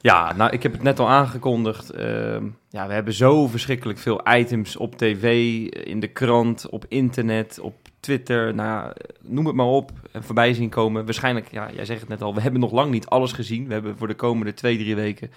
Ja, 0.00 0.32
nou, 0.32 0.50
ik 0.50 0.62
heb 0.62 0.72
het 0.72 0.82
net 0.82 0.98
al 0.98 1.08
aangekondigd. 1.08 1.90
Ehm, 1.90 2.44
ja, 2.68 2.86
we 2.86 2.92
hebben 2.92 3.14
zo 3.14 3.46
verschrikkelijk 3.46 3.98
veel 3.98 4.20
items 4.28 4.76
op 4.76 4.96
tv, 4.96 5.24
in 5.66 6.00
de 6.00 6.08
krant, 6.08 6.68
op 6.68 6.84
internet, 6.88 7.58
op 7.60 7.74
Twitter. 8.00 8.54
Nou, 8.54 8.68
ja, 8.68 8.94
noem 9.20 9.46
het 9.46 9.54
maar 9.54 9.66
op. 9.66 9.90
En 10.12 10.22
voorbij 10.22 10.54
zien 10.54 10.68
komen. 10.68 11.04
Waarschijnlijk, 11.04 11.50
ja, 11.50 11.70
jij 11.74 11.84
zegt 11.84 12.00
het 12.00 12.08
net 12.08 12.22
al, 12.22 12.34
we 12.34 12.40
hebben 12.40 12.60
nog 12.60 12.72
lang 12.72 12.90
niet 12.90 13.06
alles 13.06 13.32
gezien. 13.32 13.66
We 13.66 13.72
hebben 13.72 13.96
voor 13.96 14.08
de 14.08 14.14
komende 14.14 14.54
twee, 14.54 14.76
drie 14.78 14.94
weken, 14.94 15.30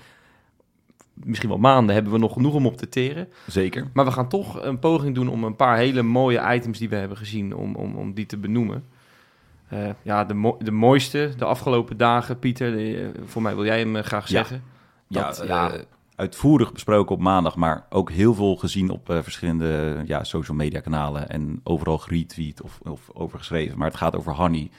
misschien 1.23 1.49
wel 1.49 1.57
maanden, 1.57 1.95
hebben 1.95 2.13
we 2.13 2.19
nog 2.19 2.33
genoeg 2.33 2.53
om 2.53 2.65
op 2.65 2.77
te 2.77 2.89
teren. 2.89 3.27
Zeker. 3.47 3.87
Maar 3.93 4.05
we 4.05 4.11
gaan 4.11 4.29
toch 4.29 4.63
een 4.63 4.79
poging 4.79 5.15
doen 5.15 5.27
om 5.27 5.43
een 5.43 5.55
paar 5.55 5.77
hele 5.77 6.01
mooie 6.01 6.53
items 6.53 6.79
die 6.79 6.89
we 6.89 6.95
hebben 6.95 7.17
gezien, 7.17 7.55
om, 7.55 7.75
om, 7.75 7.95
om 7.95 8.13
die 8.13 8.25
te 8.25 8.37
benoemen. 8.37 8.83
Eh, 9.67 9.89
ja, 10.01 10.25
de, 10.25 10.33
mo- 10.33 10.57
de 10.59 10.71
mooiste 10.71 11.31
de 11.37 11.45
afgelopen 11.45 11.97
dagen, 11.97 12.39
Pieter, 12.39 12.95
eh, 12.97 13.07
voor 13.25 13.41
mij 13.41 13.55
wil 13.55 13.65
jij 13.65 13.79
hem 13.79 13.95
eh, 13.95 14.03
graag 14.03 14.27
zeggen. 14.27 14.63
Ja, 15.07 15.21
Dat, 15.27 15.43
ja. 15.47 15.71
uitvoerig 16.15 16.71
besproken 16.73 17.15
op 17.15 17.21
maandag, 17.21 17.55
maar 17.55 17.85
ook 17.89 18.11
heel 18.11 18.33
veel 18.33 18.55
gezien 18.55 18.89
op 18.89 19.09
eh, 19.09 19.21
verschillende 19.21 20.01
ja, 20.05 20.23
social 20.23 20.57
media 20.57 20.79
kanalen 20.79 21.29
en 21.29 21.61
overal 21.63 21.97
geretweet 21.97 22.61
of, 22.61 22.79
of 22.83 23.09
overgeschreven. 23.13 23.77
Maar 23.77 23.87
het 23.87 23.97
gaat 23.97 24.15
over 24.15 24.33
Hanny 24.33 24.69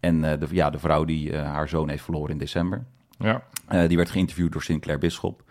en 0.00 0.24
eh, 0.32 0.38
de, 0.40 0.46
ja, 0.50 0.70
de 0.70 0.78
vrouw 0.78 1.04
die 1.04 1.32
eh, 1.32 1.42
haar 1.42 1.68
zoon 1.68 1.88
heeft 1.88 2.04
verloren 2.04 2.30
in 2.30 2.38
december. 2.38 2.84
Ja. 3.18 3.42
Eh, 3.66 3.88
die 3.88 3.96
werd 3.96 4.10
geïnterviewd 4.10 4.52
door 4.52 4.62
Sinclair 4.62 4.98
Bisschop. 4.98 5.42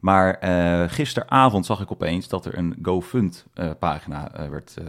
Maar 0.00 0.34
eh, 0.34 0.84
gisteravond 0.88 1.66
zag 1.66 1.80
ik 1.80 1.92
opeens 1.92 2.28
dat 2.28 2.46
er 2.46 2.58
een 2.58 2.76
GoFund-pagina 2.82 4.32
eh, 4.32 4.48
werd, 4.48 4.76
eh, 4.76 4.84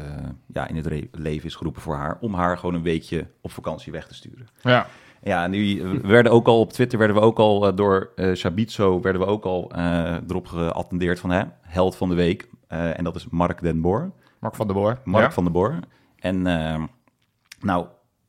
ja, 0.47 0.67
in 0.67 0.76
het 0.76 1.08
leven 1.12 1.45
is 1.47 1.56
geroepen 1.56 1.82
voor 1.82 1.95
haar. 1.95 2.17
Om 2.19 2.34
haar 2.34 2.58
gewoon 2.58 2.76
een 2.76 2.84
weekje 2.84 3.28
op 3.41 3.52
vakantie 3.52 3.91
weg 3.91 4.08
te 4.08 4.13
sturen. 4.13 4.47
Ja. 4.62 4.88
Ja, 5.24 5.43
en 5.43 5.52
nu 5.52 5.84
we 5.84 6.08
werden 6.08 6.32
ook 6.32 6.47
al 6.47 6.60
op 6.60 6.71
Twitter 6.74 7.00
werden 7.00 7.15
we 7.15 7.21
ook 7.21 7.39
al 7.39 7.76
door 7.76 8.12
Shabitso 8.36 9.02
werden 9.02 9.21
we 9.21 9.28
ook 9.28 9.45
al 9.45 9.71
erop 10.28 10.47
geattendeerd 10.47 11.19
van 11.19 11.30
hè, 11.30 11.43
held 11.62 11.95
van 11.95 12.10
de 12.10 12.15
week. 12.15 12.50
En 12.67 13.04
dat 13.04 13.15
is 13.15 13.28
Mark 13.30 13.62
Den 13.62 13.82
Boer. 13.82 14.12
Mark 14.39 14.56
van 14.56 14.67
der 14.67 14.76
Boer. 14.76 15.00
Mark 15.04 15.26
Ja. 15.26 15.32
van 15.32 15.43
der 15.43 15.54
Boer. 15.54 15.80
En 16.15 16.41
nou, 17.60 17.86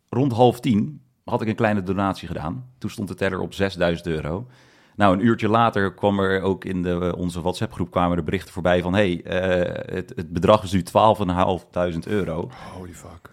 rond 0.08 0.32
half 0.32 0.60
tien 0.60 1.00
had 1.24 1.42
ik 1.42 1.48
een 1.48 1.54
kleine 1.54 1.82
donatie 1.82 2.28
gedaan. 2.28 2.70
Toen 2.78 2.90
stond 2.90 3.08
de 3.08 3.14
teller 3.14 3.40
op 3.40 3.54
6000 3.54 4.06
euro. 4.06 4.46
Nou, 4.96 5.14
een 5.14 5.24
uurtje 5.24 5.48
later 5.48 5.94
kwam 5.94 6.20
er 6.20 6.40
ook 6.42 6.64
in 6.64 6.82
de, 6.82 7.14
onze 7.16 7.40
WhatsApp-groep 7.40 7.90
kwamen 7.90 8.16
er 8.16 8.24
berichten 8.24 8.52
voorbij 8.52 8.82
van... 8.82 8.94
hey, 8.94 9.22
eh, 9.24 9.94
het, 9.94 10.12
het 10.16 10.32
bedrag 10.32 10.62
is 10.62 10.72
nu 10.72 10.82
12.500 10.82 11.98
euro. 12.06 12.50
Holy 12.76 12.94
fuck. 12.94 13.30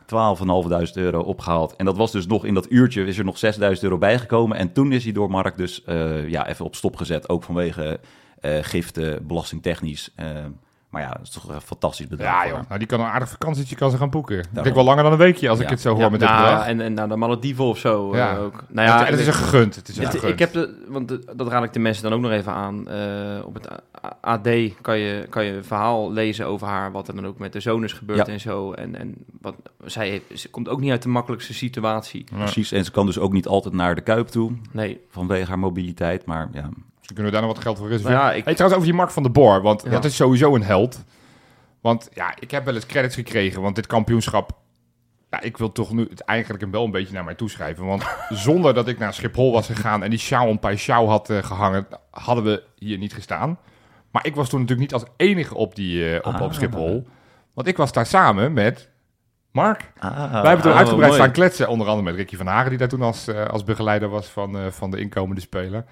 12.500 0.87 0.93
euro 0.93 1.21
opgehaald. 1.21 1.75
En 1.75 1.85
dat 1.85 1.97
was 1.97 2.11
dus 2.11 2.27
nog 2.27 2.45
in 2.45 2.53
dat 2.53 2.71
uurtje 2.71 3.05
is 3.05 3.17
er 3.17 3.25
nog 3.25 3.39
6.000 3.59 3.61
euro 3.81 3.97
bijgekomen. 3.97 4.57
En 4.57 4.73
toen 4.73 4.91
is 4.91 5.03
hij 5.03 5.13
door 5.13 5.29
Mark 5.29 5.57
dus 5.57 5.83
eh, 5.83 6.29
ja, 6.29 6.47
even 6.47 6.65
op 6.65 6.75
stop 6.75 6.95
gezet. 6.95 7.29
Ook 7.29 7.43
vanwege 7.43 7.99
eh, 8.39 8.57
giften, 8.61 9.27
belastingtechnisch. 9.27 10.13
Maar 10.89 11.01
ja, 11.01 11.09
dat 11.11 11.21
is 11.21 11.29
toch 11.29 11.49
een 11.49 11.61
fantastisch 11.61 12.07
bedrag. 12.07 12.27
Ja, 12.27 12.37
voor 12.39 12.47
joh. 12.47 12.55
haar. 12.57 12.65
Nou, 12.67 12.79
die 12.79 12.87
kan 12.87 12.99
een 12.99 13.05
aardig 13.05 13.29
vakantietje 13.29 13.75
kan 13.75 13.91
ze 13.91 13.97
gaan 13.97 14.09
boeken. 14.09 14.37
Ik 14.37 14.43
denk 14.43 14.55
Daarom. 14.55 14.73
wel 14.73 14.83
langer 14.83 15.03
dan 15.03 15.11
een 15.11 15.17
weekje 15.17 15.49
als 15.49 15.59
ik 15.59 15.69
het 15.69 15.81
zo 15.81 15.89
hoor 15.91 15.99
Ja, 15.99 16.09
met 16.09 16.19
dit 16.19 16.29
nou, 16.29 16.41
bedrag. 16.43 16.65
En, 16.67 16.81
en 16.81 16.93
nou, 16.93 17.09
de 17.09 17.15
Malediven 17.15 17.63
of 17.65 17.77
zo 17.77 18.15
Ja. 18.15 18.35
eh, 18.35 18.41
ook. 18.43 18.63
Nou 18.67 18.87
ja, 18.87 19.05
en 19.05 19.11
het 19.11 19.19
is 19.19 19.27
een 19.27 19.33
gegund. 19.33 19.75
Het 19.75 19.87
is 19.87 19.97
een 19.97 20.03
het- 20.03 20.11
gegund. 20.13 20.31
ik 20.33 20.39
heb 20.39 20.53
de, 20.53 20.85
want 20.87 21.07
de- 21.07 21.25
dat 21.35 21.47
raad 21.47 21.63
ik 21.63 21.73
de 21.73 21.79
mensen 21.79 22.03
dan 22.03 22.13
ook 22.13 22.21
nog 22.21 22.31
even 22.31 22.51
aan. 22.53 22.87
Eh, 22.87 23.45
op 23.45 23.53
het 23.53 23.67
AD 24.21 24.47
kan 24.81 24.97
je, 24.97 25.27
kan 25.29 25.45
je 25.45 25.51
een 25.53 25.63
verhaal 25.65 26.11
lezen 26.11 26.45
over 26.47 26.67
haar, 26.67 26.91
wat 26.91 27.07
er 27.07 27.15
dan 27.15 27.25
ook 27.27 27.37
met 27.39 27.53
de 27.53 27.59
zoon 27.59 27.83
is 27.83 27.93
gebeurd 27.93 28.25
Ja. 28.27 28.33
en 28.33 28.39
zo. 28.39 28.71
En, 28.73 28.95
en 28.95 29.15
wat, 29.41 29.55
zij 29.85 30.09
heeft, 30.09 30.39
ze 30.41 30.49
komt 30.49 30.69
ook 30.69 30.79
niet 30.79 30.91
uit 30.91 31.03
de 31.03 31.09
makkelijkste 31.09 31.53
situatie. 31.53 32.25
Ja. 32.31 32.37
Precies, 32.37 32.71
en 32.71 32.85
ze 32.85 32.91
kan 32.91 33.05
dus 33.05 33.19
ook 33.19 33.31
niet 33.33 33.47
altijd 33.47 33.73
naar 33.73 33.95
de 33.95 34.01
Kuip 34.01 34.27
toe 34.27 34.51
Nee, 34.71 34.99
vanwege 35.09 35.47
haar 35.47 35.59
mobiliteit. 35.59 36.25
Maar 36.25 36.49
ja, 36.53 36.69
kunnen 37.15 37.31
we 37.33 37.37
daar 37.37 37.47
nog 37.47 37.55
wat 37.55 37.63
geld 37.63 37.77
voor 37.77 37.87
reserveren. 37.87 38.17
nou 38.17 38.29
ja, 38.31 38.37
ik, 38.37 38.43
Hey, 38.45 38.53
trouwens, 38.53 38.79
over 38.81 38.91
die 38.91 38.99
Mark 39.01 39.11
van 39.11 39.23
der 39.23 39.31
Boor, 39.31 39.61
want 39.61 39.83
Ja. 39.83 39.89
dat 39.89 40.05
is 40.05 40.15
sowieso 40.15 40.55
een 40.55 40.63
held. 40.63 41.03
Want 41.81 42.09
ja, 42.13 42.33
ik 42.39 42.51
heb 42.51 42.65
wel 42.65 42.75
eens 42.75 42.85
credits 42.85 43.15
gekregen, 43.15 43.61
want 43.61 43.75
dit 43.75 43.87
kampioenschap... 43.87 44.51
Ja, 45.29 45.41
ik 45.41 45.57
wil 45.57 45.71
toch 45.71 45.91
nu 45.91 46.07
het 46.09 46.21
eigenlijk 46.21 46.61
hem 46.61 46.71
wel 46.71 46.83
een 46.85 46.91
beetje 46.91 47.13
naar 47.13 47.23
mij 47.23 47.35
toeschrijven. 47.35 47.85
Want 47.85 48.03
zonder 48.29 48.73
dat 48.73 48.87
ik 48.87 48.99
naar 48.99 49.13
Schiphol 49.13 49.51
was 49.51 49.65
gegaan 49.65 50.03
en 50.03 50.09
die 50.09 50.19
sjaal 50.19 50.57
een 50.61 50.77
sjaal 50.77 51.09
had 51.09 51.29
eh, 51.29 51.43
gehangen, 51.43 51.87
hadden 52.11 52.43
we 52.43 52.63
hier 52.75 52.97
niet 52.97 53.13
gestaan. 53.13 53.57
Maar 54.11 54.25
ik 54.25 54.35
was 54.35 54.49
toen 54.49 54.59
natuurlijk 54.59 54.91
niet 54.91 55.01
als 55.01 55.09
enige 55.17 55.55
op, 55.55 55.75
die, 55.75 56.09
eh, 56.09 56.15
op, 56.15 56.41
op 56.41 56.47
Ah. 56.47 56.53
Schiphol. 56.53 57.07
Want 57.53 57.67
ik 57.67 57.77
was 57.77 57.91
daar 57.91 58.05
samen 58.05 58.53
met 58.53 58.89
Mark. 59.51 59.91
ah, 59.99 60.31
Wij 60.31 60.41
hebben 60.41 60.61
toen 60.61 60.71
oh, 60.71 60.77
uitgebreid 60.77 61.13
staan 61.13 61.31
kletsen. 61.31 61.67
Onder 61.67 61.87
andere 61.87 62.05
met 62.05 62.15
Ricky 62.15 62.35
van 62.35 62.47
Hagen, 62.47 62.69
die 62.69 62.77
daar 62.79 62.87
toen 62.87 63.01
als, 63.01 63.27
eh, 63.27 63.45
als 63.45 63.63
begeleider 63.63 64.09
was 64.09 64.27
van, 64.27 64.71
van 64.71 64.91
de 64.91 64.99
inkomende 64.99 65.41
speler. 65.41 65.85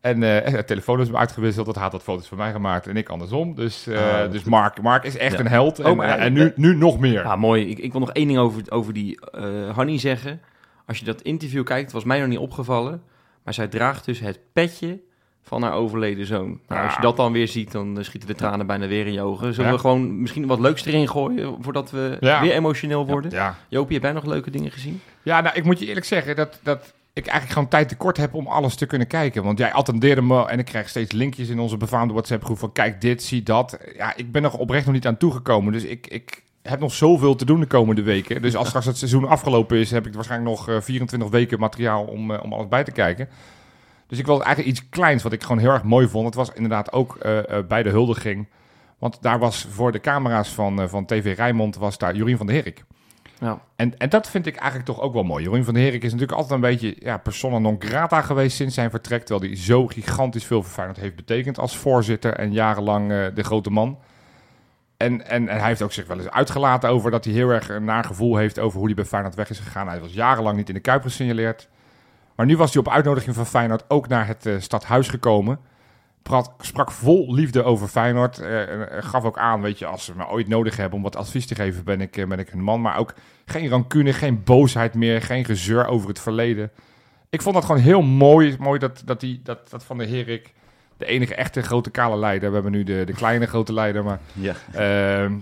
En 0.00 0.22
eh 0.22 0.52
het 0.52 0.66
telefoon 0.66 1.00
is 1.00 1.12
uitgewisseld. 1.12 1.66
Dat 1.66 1.76
had 1.76 1.92
wat 1.92 2.02
foto's 2.02 2.26
van 2.28 2.38
mij 2.38 2.52
gemaakt 2.52 2.86
en 2.86 2.96
ik 2.96 3.08
andersom. 3.08 3.54
Dus, 3.54 3.86
eh, 3.86 4.22
Ah, 4.22 4.30
dus. 4.32 4.42
Mark, 4.44 4.82
Mark 4.82 5.04
is 5.04 5.16
echt 5.16 5.32
Ja. 5.32 5.38
een 5.38 5.48
held. 5.48 5.78
En, 5.78 5.90
Oh, 5.90 5.96
maar- 5.96 6.18
en 6.18 6.32
nu, 6.32 6.52
nu 6.56 6.74
nog 6.76 6.98
meer. 6.98 7.22
ja, 7.22 7.36
mooi. 7.36 7.68
Ik, 7.68 7.78
ik 7.78 7.90
wil 7.92 8.00
nog 8.00 8.12
één 8.12 8.26
ding 8.26 8.38
over, 8.38 8.62
over 8.68 8.92
die 8.92 9.20
eh 9.30 9.70
Hanny 9.74 9.98
zeggen. 9.98 10.40
Als 10.86 10.98
je 10.98 11.04
dat 11.04 11.22
interview 11.22 11.64
kijkt, 11.64 11.92
was 11.92 12.04
mij 12.04 12.18
nog 12.20 12.28
niet 12.28 12.38
opgevallen. 12.38 13.02
Maar 13.44 13.54
zij 13.54 13.68
draagt 13.68 14.04
dus 14.04 14.20
het 14.20 14.40
petje 14.52 15.00
van 15.42 15.62
haar 15.62 15.72
overleden 15.72 16.26
zoon. 16.26 16.60
Nou, 16.68 16.84
als 16.84 16.94
je 16.94 17.00
dat 17.00 17.16
dan 17.16 17.32
weer 17.32 17.48
ziet, 17.48 17.72
dan 17.72 17.98
eh, 17.98 18.04
schieten 18.04 18.28
de 18.28 18.34
tranen 18.34 18.66
bijna 18.66 18.86
weer 18.86 19.06
in 19.06 19.12
je 19.12 19.22
ogen. 19.22 19.54
Zullen 19.54 19.70
Ja. 19.70 19.74
we 19.76 19.80
gewoon 19.80 20.20
misschien 20.20 20.46
wat 20.46 20.60
leuks 20.60 20.84
erin 20.84 21.08
gooien, 21.08 21.56
voordat 21.60 21.90
we 21.90 22.16
Ja. 22.20 22.40
weer 22.40 22.52
emotioneel 22.52 23.06
worden? 23.06 23.30
Ja, 23.30 23.56
Jopie, 23.68 23.94
heb 23.94 24.02
jij 24.02 24.12
nog 24.12 24.24
leuke 24.24 24.50
dingen 24.50 24.70
gezien? 24.70 25.00
ja 25.22 25.40
nou, 25.40 25.56
ik 25.56 25.64
moet 25.64 25.78
je 25.78 25.86
eerlijk 25.86 26.06
zeggen 26.06 26.36
dat, 26.36 26.60
dat 26.62 26.94
ik 27.12 27.26
eigenlijk 27.26 27.52
gewoon 27.52 27.68
tijd 27.68 27.88
tekort 27.88 28.16
heb 28.16 28.34
om 28.34 28.46
alles 28.46 28.74
te 28.74 28.86
kunnen 28.86 29.06
kijken. 29.06 29.42
Want 29.42 29.58
jij 29.58 29.72
attendeerde 29.72 30.22
me 30.22 30.46
en 30.46 30.58
ik 30.58 30.64
krijg 30.64 30.88
steeds 30.88 31.12
linkjes 31.12 31.48
in 31.48 31.58
onze 31.58 31.76
befaamde 31.76 32.12
WhatsApp-groep 32.12 32.58
van 32.58 32.72
kijk 32.72 33.00
dit, 33.00 33.22
zie 33.22 33.42
dat. 33.42 33.78
Ja, 33.96 34.16
ik 34.16 34.32
ben 34.32 34.44
er 34.44 34.58
oprecht 34.58 34.84
nog 34.84 34.94
niet 34.94 35.06
aan 35.06 35.16
toegekomen. 35.16 35.72
Dus 35.72 35.84
ik, 35.84 36.06
ik 36.06 36.42
heb 36.62 36.80
nog 36.80 36.92
zoveel 36.92 37.34
te 37.34 37.44
doen 37.44 37.60
de 37.60 37.66
komende 37.66 38.02
weken. 38.02 38.42
Dus 38.42 38.56
als 38.56 38.66
straks 38.66 38.86
het 38.86 38.98
seizoen 38.98 39.28
afgelopen 39.28 39.78
is, 39.78 39.90
heb 39.90 40.06
ik 40.06 40.14
waarschijnlijk 40.14 40.50
nog 40.50 40.68
eh, 40.68 40.80
24 40.80 41.30
weken 41.30 41.58
materiaal 41.58 42.04
om, 42.04 42.30
eh, 42.30 42.42
om 42.42 42.52
alles 42.52 42.68
bij 42.68 42.84
te 42.84 42.92
kijken. 42.92 43.28
Dus 44.10 44.18
ik 44.18 44.26
wilde 44.26 44.44
eigenlijk 44.44 44.76
iets 44.76 44.88
kleins 44.88 45.22
wat 45.22 45.32
ik 45.32 45.42
gewoon 45.42 45.58
heel 45.58 45.70
erg 45.70 45.82
mooi 45.82 46.08
vond. 46.08 46.26
Het 46.26 46.34
was 46.34 46.52
inderdaad 46.52 46.92
ook 46.92 47.16
eh, 47.16 47.58
eh, 47.58 47.66
bij 47.66 47.82
de 47.82 47.90
huldiging. 47.90 48.48
Want 48.98 49.22
daar 49.22 49.38
was 49.38 49.66
voor 49.70 49.92
de 49.92 50.00
camera's 50.00 50.48
van, 50.48 50.80
eh, 50.80 50.88
van 50.88 51.06
TV 51.06 51.36
Rijnmond 51.36 51.76
was 51.76 51.98
daar 51.98 52.16
Jorien 52.16 52.36
van 52.36 52.46
der 52.46 52.54
Herik. 52.54 52.84
Ja. 53.40 53.60
En, 53.76 53.98
en 53.98 54.08
dat 54.08 54.30
vind 54.30 54.46
ik 54.46 54.56
eigenlijk 54.56 54.86
toch 54.86 55.00
ook 55.00 55.12
wel 55.12 55.22
mooi. 55.22 55.44
Jorien 55.44 55.64
van 55.64 55.74
der 55.74 55.82
Herik 55.82 56.02
is 56.02 56.12
natuurlijk 56.12 56.38
altijd 56.38 56.54
een 56.54 56.70
beetje 56.70 56.96
ja, 56.98 57.16
persona 57.16 57.58
non 57.58 57.76
grata 57.78 58.22
geweest 58.22 58.56
sinds 58.56 58.74
zijn 58.74 58.90
vertrek. 58.90 59.24
Terwijl 59.24 59.50
hij 59.50 59.60
zo 59.60 59.86
gigantisch 59.86 60.44
veel 60.44 60.62
voor 60.62 60.72
Feyenoord 60.72 60.98
heeft 60.98 61.16
betekend 61.16 61.58
als 61.58 61.76
voorzitter 61.76 62.34
en 62.34 62.52
jarenlang 62.52 63.12
eh, 63.12 63.26
de 63.34 63.42
grote 63.42 63.70
man. 63.70 63.98
En, 64.96 65.26
en, 65.26 65.48
en 65.48 65.58
hij 65.58 65.68
heeft 65.68 65.82
ook 65.82 65.92
zich 65.92 66.06
wel 66.06 66.18
eens 66.18 66.30
uitgelaten 66.30 66.90
over 66.90 67.10
dat 67.10 67.24
hij 67.24 67.34
heel 67.34 67.48
erg 67.48 67.68
een 67.68 67.84
naar 67.84 68.04
gevoel 68.04 68.36
heeft 68.36 68.58
over 68.58 68.78
hoe 68.78 68.86
hij 68.86 68.94
bij 68.94 69.04
Feyenoord 69.04 69.34
weg 69.34 69.50
is 69.50 69.58
gegaan. 69.58 69.88
Hij 69.88 70.00
was 70.00 70.12
jarenlang 70.12 70.56
niet 70.56 70.68
in 70.68 70.74
de 70.74 70.80
Kuip 70.80 71.02
gesignaleerd. 71.02 71.68
Maar 72.36 72.46
nu 72.46 72.56
was 72.56 72.72
hij 72.72 72.82
op 72.82 72.92
uitnodiging 72.92 73.34
van 73.34 73.46
Feyenoord 73.46 73.84
ook 73.88 74.08
naar 74.08 74.26
het 74.26 74.46
eh, 74.46 74.54
stadhuis 74.58 75.08
gekomen. 75.08 75.58
Prat, 76.22 76.52
sprak 76.58 76.90
vol 76.90 77.34
liefde 77.34 77.62
over 77.62 77.88
Feyenoord. 77.88 78.38
eh, 78.38 78.68
en, 78.68 78.90
eh, 78.90 79.02
gaf 79.02 79.24
ook 79.24 79.38
aan, 79.38 79.60
weet 79.60 79.78
je, 79.78 79.86
als 79.86 80.04
ze 80.04 80.16
me 80.16 80.28
ooit 80.28 80.48
nodig 80.48 80.76
hebben 80.76 80.96
om 80.96 81.02
wat 81.02 81.16
advies 81.16 81.46
te 81.46 81.54
geven, 81.54 81.84
ben 81.84 82.00
ik, 82.00 82.16
eh, 82.16 82.26
ben 82.26 82.38
ik 82.38 82.48
hun 82.48 82.62
man. 82.62 82.80
Maar 82.80 82.96
ook 82.96 83.14
geen 83.44 83.68
rancune, 83.68 84.12
geen 84.12 84.44
boosheid 84.44 84.94
meer, 84.94 85.22
geen 85.22 85.44
gezeur 85.44 85.86
over 85.86 86.08
het 86.08 86.20
verleden. 86.20 86.70
Ik 87.30 87.42
vond 87.42 87.54
dat 87.54 87.64
gewoon 87.64 87.80
heel 87.80 88.02
mooi, 88.02 88.56
mooi 88.58 88.78
dat, 88.78 89.02
dat, 89.04 89.20
die, 89.20 89.40
dat, 89.44 89.70
dat 89.70 89.84
Van 89.84 89.98
de 89.98 90.06
Herik, 90.06 90.52
de 90.96 91.06
enige 91.06 91.34
echte 91.34 91.62
grote 91.62 91.90
kale 91.90 92.16
leider, 92.16 92.48
we 92.48 92.54
hebben 92.54 92.72
nu 92.72 92.84
de, 92.84 93.02
de 93.04 93.12
kleine 93.12 93.46
grote 93.46 93.72
leider, 93.72 94.04
maar 94.04 94.20
Ja. 94.32 94.54
Ehm, 94.72 95.34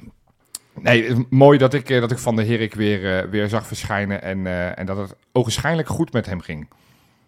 nee, 0.81 1.27
mooi 1.31 1.59
dat 1.59 1.75
ik, 1.75 1.89
dat 1.89 2.11
ik 2.11 2.19
Van 2.19 2.37
de 2.37 2.45
Herik 2.45 2.75
weer, 2.75 3.31
weer 3.31 3.49
zag 3.49 3.67
verschijnen 3.67 4.23
en, 4.23 4.47
eh, 4.47 4.79
en 4.79 4.87
dat 4.87 4.97
het 4.97 5.15
ogenschijnlijk 5.33 5.89
goed 5.89 6.13
met 6.13 6.27
hem 6.27 6.41
ging. 6.41 6.69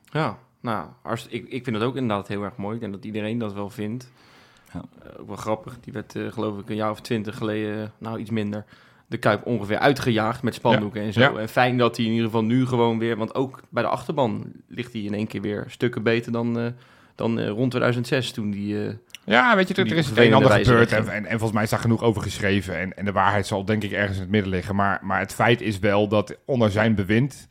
Ja, 0.04 0.38
nou, 0.60 0.88
ik, 1.28 1.48
ik 1.48 1.64
vind 1.64 1.76
het 1.76 1.84
ook 1.84 1.96
inderdaad 1.96 2.28
heel 2.28 2.42
erg 2.42 2.56
mooi. 2.56 2.74
Ik 2.74 2.80
denk 2.80 2.92
dat 2.92 3.04
iedereen 3.04 3.38
dat 3.38 3.52
wel 3.52 3.70
vindt. 3.70 4.10
Ja. 4.72 4.82
Eh, 5.02 5.20
ook 5.20 5.26
wel 5.26 5.36
grappig. 5.36 5.76
Die 5.80 5.92
werd, 5.92 6.16
eh, 6.16 6.32
geloof 6.32 6.58
ik, 6.58 6.68
een 6.68 6.76
jaar 6.76 6.90
of 6.90 7.00
twintig 7.00 7.36
geleden, 7.36 7.92
nou 7.98 8.18
iets 8.18 8.30
minder, 8.30 8.64
de 9.06 9.18
Kuip 9.18 9.46
ongeveer 9.46 9.78
uitgejaagd 9.78 10.42
met 10.42 10.54
spandoeken 10.54 11.02
en 11.02 11.12
zo. 11.12 11.20
Ja. 11.20 11.32
En 11.34 11.48
fijn 11.48 11.76
dat 11.76 11.96
hij 11.96 12.04
in 12.04 12.10
ieder 12.10 12.26
geval 12.26 12.44
nu 12.44 12.66
gewoon 12.66 12.98
weer, 12.98 13.16
want 13.16 13.34
ook 13.34 13.60
bij 13.68 13.82
de 13.82 13.88
achterban 13.88 14.52
ligt 14.68 14.92
hij 14.92 15.02
in 15.02 15.14
één 15.14 15.26
keer 15.26 15.40
weer 15.40 15.64
stukken 15.68 16.02
beter 16.02 16.32
dan, 16.32 16.58
eh, 16.58 16.66
dan 17.14 17.40
rond 17.40 17.70
2006 17.70 18.32
toen 18.32 18.50
die... 18.50 18.98
Ja, 19.24 19.56
weet 19.56 19.68
je, 19.68 19.74
er, 19.74 19.90
er 19.90 19.96
is 19.96 20.06
het 20.06 20.18
een 20.18 20.26
en 20.26 20.32
ander 20.32 20.50
gebeurd 20.50 20.92
en, 20.92 21.08
en, 21.08 21.24
en 21.24 21.30
volgens 21.30 21.52
mij 21.52 21.62
is 21.62 21.70
daar 21.70 21.78
genoeg 21.78 22.02
over 22.02 22.22
geschreven. 22.22 22.78
En, 22.78 22.96
en 22.96 23.04
de 23.04 23.12
waarheid 23.12 23.46
zal 23.46 23.64
denk 23.64 23.82
ik 23.82 23.92
ergens 23.92 24.16
in 24.16 24.22
het 24.22 24.30
midden 24.30 24.50
liggen. 24.50 24.74
Maar, 24.74 24.98
maar 25.02 25.18
het 25.18 25.34
feit 25.34 25.60
is 25.60 25.78
wel 25.78 26.08
dat 26.08 26.36
onder 26.44 26.70
zijn 26.70 26.94
bewind, 26.94 27.48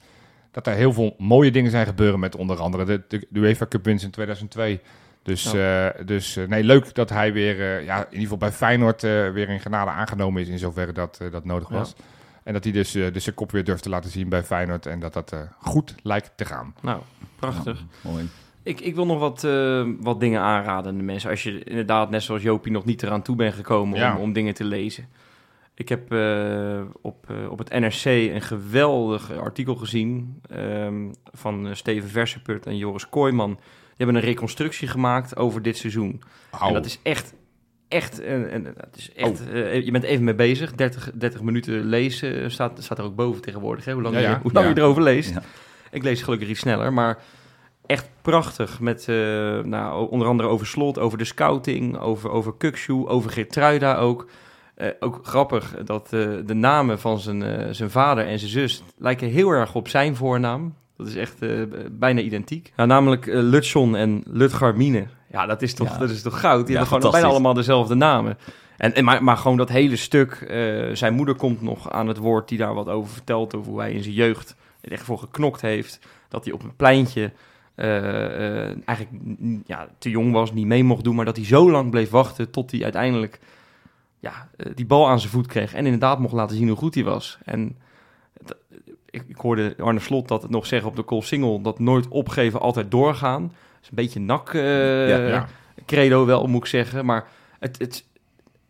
dat 0.52 0.68
er 0.68 0.74
heel 0.74 0.94
veel 0.94 1.16
mooie 1.18 1.52
dingen 1.52 1.72
zijn 1.72 1.86
gebeuren 1.86 2.20
met 2.20 2.36
onder 2.36 2.58
andere 2.60 2.86
de, 2.86 3.02
de, 3.08 3.26
de 3.30 3.40
UEFA 3.40 3.66
Cup 3.66 3.84
winst 3.86 4.04
in 4.04 4.12
2002. 4.12 4.80
Dus, 5.24 5.54
eh, 5.54 5.88
dus 6.06 6.36
eh, 6.36 6.48
nee, 6.48 6.64
leuk 6.64 6.96
dat 6.96 7.10
hij 7.10 7.34
weer, 7.34 7.60
eh, 7.60 7.86
ja, 7.86 7.98
in 7.98 8.04
ieder 8.06 8.20
geval 8.22 8.38
bij 8.38 8.52
Feyenoord 8.52 9.04
eh, 9.04 9.10
weer 9.32 9.50
in 9.50 9.60
genade 9.60 9.92
aangenomen 9.92 10.42
is 10.42 10.48
in 10.48 10.60
zoverre 10.60 10.92
dat, 10.92 11.20
dat 11.32 11.46
nodig 11.46 11.70
Ja. 11.70 11.76
was. 11.76 11.96
En 12.44 12.54
dat 12.54 12.64
hij 12.64 12.74
dus, 12.74 12.96
eh, 12.96 13.14
dus 13.14 13.24
zijn 13.24 13.36
kop 13.36 13.52
weer 13.52 13.64
durft 13.64 13.84
te 13.84 13.90
laten 13.90 14.10
zien 14.10 14.30
bij 14.30 14.44
Feyenoord 14.44 14.86
en 14.86 15.00
dat 15.00 15.14
dat 15.14 15.32
eh, 15.32 15.40
goed 15.60 15.96
lijkt 16.04 16.32
te 16.36 16.46
gaan. 16.46 16.74
nou, 16.82 17.02
prachtig. 17.36 17.80
Ja, 18.04 18.10
mooi. 18.10 18.30
Ik, 18.64 18.80
ik 18.80 18.96
wil 18.96 19.06
nog 19.06 19.20
wat, 19.20 19.44
eh, 19.44 19.88
wat 20.00 20.20
dingen 20.20 20.42
aanraden 20.42 20.92
aan 20.92 20.98
de 20.98 21.04
mensen. 21.04 21.30
Als 21.30 21.44
je 21.44 21.64
inderdaad, 21.64 22.10
net 22.10 22.24
zoals 22.24 22.42
Jopie, 22.42 22.72
nog 22.72 22.86
niet 22.86 23.04
eraan 23.04 23.22
toe 23.22 23.36
bent 23.36 23.54
gekomen 23.54 24.00
Ja. 24.00 24.16
om, 24.16 24.22
om 24.22 24.34
dingen 24.34 24.54
te 24.54 24.64
lezen. 24.64 25.08
Ik 25.80 25.90
heb 25.90 26.12
eh, 26.12 26.82
op, 27.02 27.30
eh, 27.30 27.52
op 27.52 27.58
het 27.58 27.70
NRC 27.70 28.06
een 28.06 28.42
geweldig 28.42 29.38
artikel 29.38 29.76
gezien 29.76 30.42
ehm, 30.50 31.12
van 31.32 31.68
eh, 31.68 31.74
Steven 31.74 32.10
Verseput 32.10 32.66
en 32.66 32.78
Joris 32.78 33.10
Kooijman. 33.10 33.50
Die 33.50 33.96
hebben 33.98 34.16
een 34.16 34.22
reconstructie 34.22 34.88
gemaakt 34.88 35.38
over 35.38 35.62
dit 35.62 35.78
seizoen. 35.78 36.22
En 36.62 36.74
dat 36.74 36.86
is 36.86 37.00
echt, 37.04 37.34
echt, 37.88 38.22
en, 38.22 38.52
en, 38.52 38.64
dat 38.64 38.96
is 38.96 39.14
echt 39.14 39.40
je 39.86 39.92
bent 39.92 40.04
even 40.04 40.24
mee 40.24 40.36
bezig. 40.36 40.76
30, 40.76 41.12
30 41.14 41.42
minuten 41.42 41.86
lezen 41.86 42.52
staat, 42.52 42.84
staat 42.84 42.98
er 42.98 43.04
ook 43.04 43.16
boven 43.16 43.42
tegenwoordig. 43.42 43.86
Hè? 43.86 43.94
Hoe 43.94 44.02
lang, 44.02 44.16
Ja, 44.16 44.22
ja. 44.22 44.30
Je, 44.30 44.38
hoe 44.42 44.52
lang 44.52 44.66
Ja. 44.66 44.74
je 44.74 44.80
erover 44.80 45.04
leest. 45.04 45.34
Ik 45.92 46.04
lees 46.04 46.22
gelukkig 46.22 46.50
iets 46.50 46.60
sneller, 46.60 46.94
maar 46.94 47.22
echt 47.86 48.10
prachtig. 48.22 48.80
Met 48.80 49.08
nou, 49.64 50.10
onder 50.10 50.28
andere 50.28 50.50
over 50.50 50.68
Slot, 50.68 51.00
over 51.00 51.18
de 51.18 51.26
scouting, 51.26 51.98
over, 51.98 52.30
over 52.30 52.54
Kukshoe, 52.58 53.08
over 53.08 53.32
Geertruida 53.32 53.96
ook. 53.96 54.28
Eh, 54.80 54.88
ook 55.00 55.20
grappig 55.24 55.76
dat 55.86 56.04
eh, 56.04 56.30
de 56.46 56.54
namen 56.54 57.00
van 57.00 57.20
zijn, 57.20 57.44
eh, 57.44 57.68
zijn 57.72 57.90
vader 57.90 58.28
en 58.28 58.40
zijn 58.40 58.52
zus 58.52 58.84
lijken 58.98 59.28
heel 59.28 59.50
erg 59.50 59.76
op 59.76 59.88
zijn 59.88 60.16
voornaam. 60.16 60.76
Dat 60.98 61.08
is 61.08 61.16
echt 61.16 61.36
bijna 61.92 62.22
identiek. 62.22 62.74
Namelijk 62.76 63.26
Lutson 63.26 63.96
en 63.96 64.24
Lutgarmine. 64.26 65.08
Ja, 65.32 65.46
dat 65.46 65.62
is 65.62 65.74
toch, 65.74 65.90
Ja. 65.90 65.98
dat 65.98 66.10
is 66.10 66.22
toch 66.22 66.40
goud? 66.40 66.66
Die 66.66 66.76
Ja, 66.76 66.82
hebben 66.82 67.00
gewoon 67.00 67.12
bijna 67.12 67.28
allemaal 67.28 67.54
dezelfde 67.54 67.96
namen. 67.96 68.38
En, 68.78 68.96
en, 68.96 69.04
maar, 69.04 69.24
maar 69.24 69.38
gewoon 69.38 69.58
dat 69.58 69.70
hele 69.70 69.96
stuk. 69.96 70.52
zijn 70.94 71.14
moeder 71.14 71.36
komt 71.36 71.62
nog 71.62 71.92
aan 71.92 72.08
het 72.08 72.18
woord 72.18 72.50
die 72.50 72.58
daar 72.58 72.74
wat 72.74 72.88
over 72.88 73.14
vertelt. 73.14 73.56
Over 73.56 73.72
hoe 73.72 73.80
hij 73.80 73.92
in 73.92 74.04
zijn 74.04 74.16
jeugd 74.16 74.56
er 74.82 74.92
echt 74.92 75.04
voor 75.04 75.20
geknokt 75.20 75.62
heeft. 75.62 76.00
Dat 76.30 76.44
hij 76.44 76.54
op 76.54 76.64
een 76.64 76.76
pleintje 76.76 77.32
eigenlijk 78.86 79.10
ja, 79.66 79.88
te 79.98 80.10
jong 80.10 80.32
was, 80.32 80.54
niet 80.54 80.66
mee 80.66 80.84
mocht 80.84 81.04
doen. 81.04 81.16
Maar 81.16 81.26
dat 81.26 81.36
hij 81.36 81.46
zo 81.46 81.72
lang 81.72 81.92
bleef 81.92 82.10
wachten 82.10 82.50
tot 82.50 82.72
hij 82.72 82.84
uiteindelijk 82.84 83.40
ja, 84.20 84.50
eh, 84.58 84.72
die 84.76 84.86
bal 84.86 85.08
aan 85.10 85.20
zijn 85.20 85.32
voet 85.32 85.48
kreeg. 85.48 85.74
En 85.74 85.84
inderdaad 85.86 86.20
mocht 86.20 86.34
laten 86.34 86.56
zien 86.56 86.68
hoe 86.68 86.78
goed 86.78 86.96
hij 86.96 87.04
was. 87.04 87.38
En 87.46 87.78
ik, 89.10 89.24
ik 89.28 89.38
hoorde 89.38 89.76
Arne 89.80 90.00
Slot 90.00 90.28
dat 90.28 90.50
nog 90.50 90.66
zeggen 90.66 90.90
op 90.90 90.96
de 90.96 91.06
call 91.06 91.22
single. 91.22 91.62
Dat 91.62 91.80
nooit 91.80 92.08
opgeven, 92.08 92.60
altijd 92.60 92.92
doorgaan. 92.92 93.42
Dat 93.44 93.82
is 93.82 93.90
een 93.90 93.96
beetje 93.96 94.20
nak 94.20 94.54
eh, 94.54 95.10
Ja, 95.10 95.18
ja. 95.28 95.48
credo 95.86 96.26
wel, 96.26 96.48
moet 96.48 96.62
ik 96.62 96.68
zeggen. 96.70 97.06
Maar 97.06 97.28
het, 97.60 97.80
het, 97.80 98.06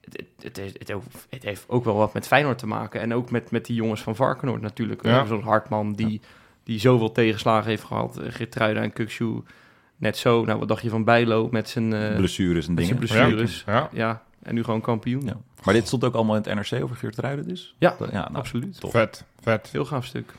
het, 0.04 0.24
het, 0.42 0.58
het, 0.58 0.88
het, 0.88 1.02
het 1.30 1.44
heeft 1.44 1.66
ook 1.68 1.84
wel 1.84 1.96
wat 1.96 2.14
met 2.14 2.28
Feyenoord 2.28 2.58
te 2.58 2.68
maken. 2.68 3.02
En 3.02 3.14
ook 3.14 3.32
met, 3.32 3.52
met 3.52 3.66
die 3.66 3.76
jongens 3.76 4.02
van 4.02 4.16
Varkenoord 4.16 4.62
natuurlijk. 4.62 5.04
Ja. 5.06 5.22
Eh, 5.22 5.28
Zo'n 5.28 5.44
Hartman 5.44 5.94
die, 5.94 6.22
die 6.64 6.80
zoveel 6.80 7.12
tegenslagen 7.12 7.70
heeft 7.70 7.84
gehad. 7.84 8.20
Geertruida 8.28 8.82
en 8.82 8.94
Kukshoe 8.94 9.44
net 9.96 10.18
zo. 10.18 10.46
Nou, 10.46 10.60
wat 10.60 10.68
dacht 10.68 10.82
je 10.82 10.90
van 10.90 11.04
Bijlo 11.04 11.48
met 11.52 11.70
zijn, 11.70 11.90
Blessures 12.16 12.68
en 12.68 12.76
dingen. 12.76 12.96
blessures? 12.98 13.64
Ja. 13.92 14.24
En 14.50 14.56
nu 14.56 14.64
gewoon 14.64 14.82
kampioen. 14.82 15.26
Ja. 15.26 15.38
Maar 15.64 15.74
dit 15.74 15.88
stond 15.88 16.04
ook 16.04 16.14
allemaal 16.14 16.36
in 16.36 16.42
het 16.42 16.70
NRC 16.72 16.84
over 16.84 16.96
Geert 16.96 17.18
Ruiden 17.18 17.48
dus? 17.48 17.76
Ja, 17.78 17.96
Dat- 18.00 18.12
ja 18.12 18.22
nou, 18.22 18.34
absoluut. 18.36 18.80
Tof. 18.80 18.92
vet, 18.92 19.24
vet. 19.42 19.70
Heel 19.72 19.86
gaaf 19.86 20.06
stuk. 20.06 20.34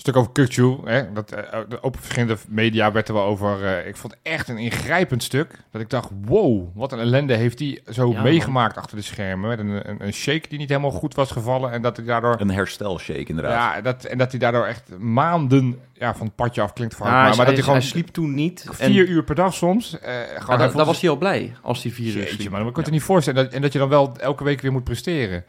Stuk 0.00 0.16
over 0.16 0.32
Kukcu, 0.32 0.76
hè, 0.84 1.12
dat, 1.12 1.32
eh, 1.32 1.58
op 1.80 1.96
verschillende 1.96 2.36
media 2.48 2.92
werd 2.92 3.08
er 3.08 3.14
wel 3.14 3.22
over. 3.24 3.64
eh, 3.64 3.86
ik 3.86 3.96
vond 3.96 4.12
het 4.12 4.22
echt 4.22 4.48
een 4.48 4.58
ingrijpend 4.58 5.22
stuk. 5.22 5.58
Dat 5.70 5.80
ik 5.80 5.90
dacht, 5.90 6.10
wow, 6.24 6.68
wat 6.74 6.92
een 6.92 6.98
ellende 6.98 7.34
heeft 7.34 7.58
hij 7.58 7.80
zo 7.90 8.10
Ja, 8.12 8.22
meegemaakt 8.22 8.76
achter 8.76 8.96
de 8.96 9.02
schermen. 9.02 9.48
Met 9.48 9.58
een, 9.58 9.88
een, 9.90 10.04
een 10.06 10.12
shake 10.12 10.48
die 10.48 10.58
niet 10.58 10.68
helemaal 10.68 10.90
goed 10.90 11.14
was 11.14 11.30
gevallen. 11.30 11.72
En 11.72 11.82
dat 11.82 11.96
hij 11.96 12.06
daardoor. 12.06 12.36
Een 12.40 12.50
herstelshake 12.50 13.24
inderdaad. 13.24 13.74
Ja, 13.74 13.80
dat, 13.80 14.04
en 14.04 14.18
dat 14.18 14.30
hij 14.30 14.40
daardoor 14.40 14.64
echt 14.66 14.98
maanden 14.98 15.78
ja, 15.92 16.14
van 16.14 16.26
het 16.26 16.34
padje 16.34 16.60
af 16.62 16.72
klinkt 16.72 16.94
voor 16.94 17.06
Ja, 17.06 17.12
maar, 17.12 17.26
hij, 17.26 17.36
maar 17.36 17.44
dat 17.44 17.54
hij, 17.54 17.62
gewoon 17.62 17.78
hij 17.78 17.88
sliep 17.88 18.08
toen 18.08 18.34
niet. 18.34 18.66
vier 18.70 19.06
uur 19.08 19.24
per 19.24 19.34
dag 19.34 19.54
soms. 19.54 19.98
eh 20.00 20.14
gewoon, 20.38 20.58
daar 20.58 20.84
was 20.86 21.00
hij 21.00 21.10
al 21.10 21.16
blij 21.16 21.54
als 21.62 21.82
hij 21.82 21.92
vier 21.92 22.06
uur 22.06 22.12
Jeetje, 22.18 22.34
sliep. 22.34 22.50
maar 22.50 22.64
dat 22.64 22.72
kan 22.72 22.84
je 22.84 22.90
niet 22.90 23.02
voorstellen. 23.02 23.44
Dat, 23.44 23.52
en 23.52 23.62
dat 23.62 23.72
je 23.72 23.78
dan 23.78 23.88
wel 23.88 24.12
elke 24.20 24.44
week 24.44 24.60
weer 24.60 24.72
moet 24.72 24.84
presteren. 24.84 25.44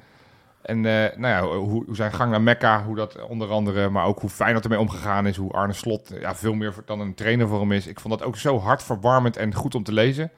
En 0.61 0.85
eh, 0.85 1.17
nou 1.17 1.33
ja, 1.33 1.57
hoe, 1.57 1.83
hoe 1.85 1.95
zijn 1.95 2.13
gang 2.13 2.31
naar 2.31 2.41
Mekka, 2.41 2.83
hoe 2.83 2.95
dat 2.95 3.25
onder 3.27 3.49
andere, 3.49 3.89
maar 3.89 4.05
ook 4.05 4.19
hoe 4.19 4.29
Feyenoord 4.29 4.63
ermee 4.63 4.79
omgegaan 4.79 5.27
is, 5.27 5.37
hoe 5.37 5.51
Arne 5.51 5.73
Slot 5.73 6.11
ja, 6.19 6.35
veel 6.35 6.53
meer 6.53 6.73
dan 6.85 6.99
een 6.99 7.13
trainer 7.13 7.47
voor 7.47 7.59
hem 7.59 7.71
is. 7.71 7.87
Ik 7.87 7.99
vond 7.99 8.19
dat 8.19 8.27
ook 8.27 8.37
zo 8.37 8.59
hartverwarmend 8.59 9.37
en 9.37 9.53
goed 9.53 9.75
om 9.75 9.83
te 9.83 9.93
lezen. 9.93 10.31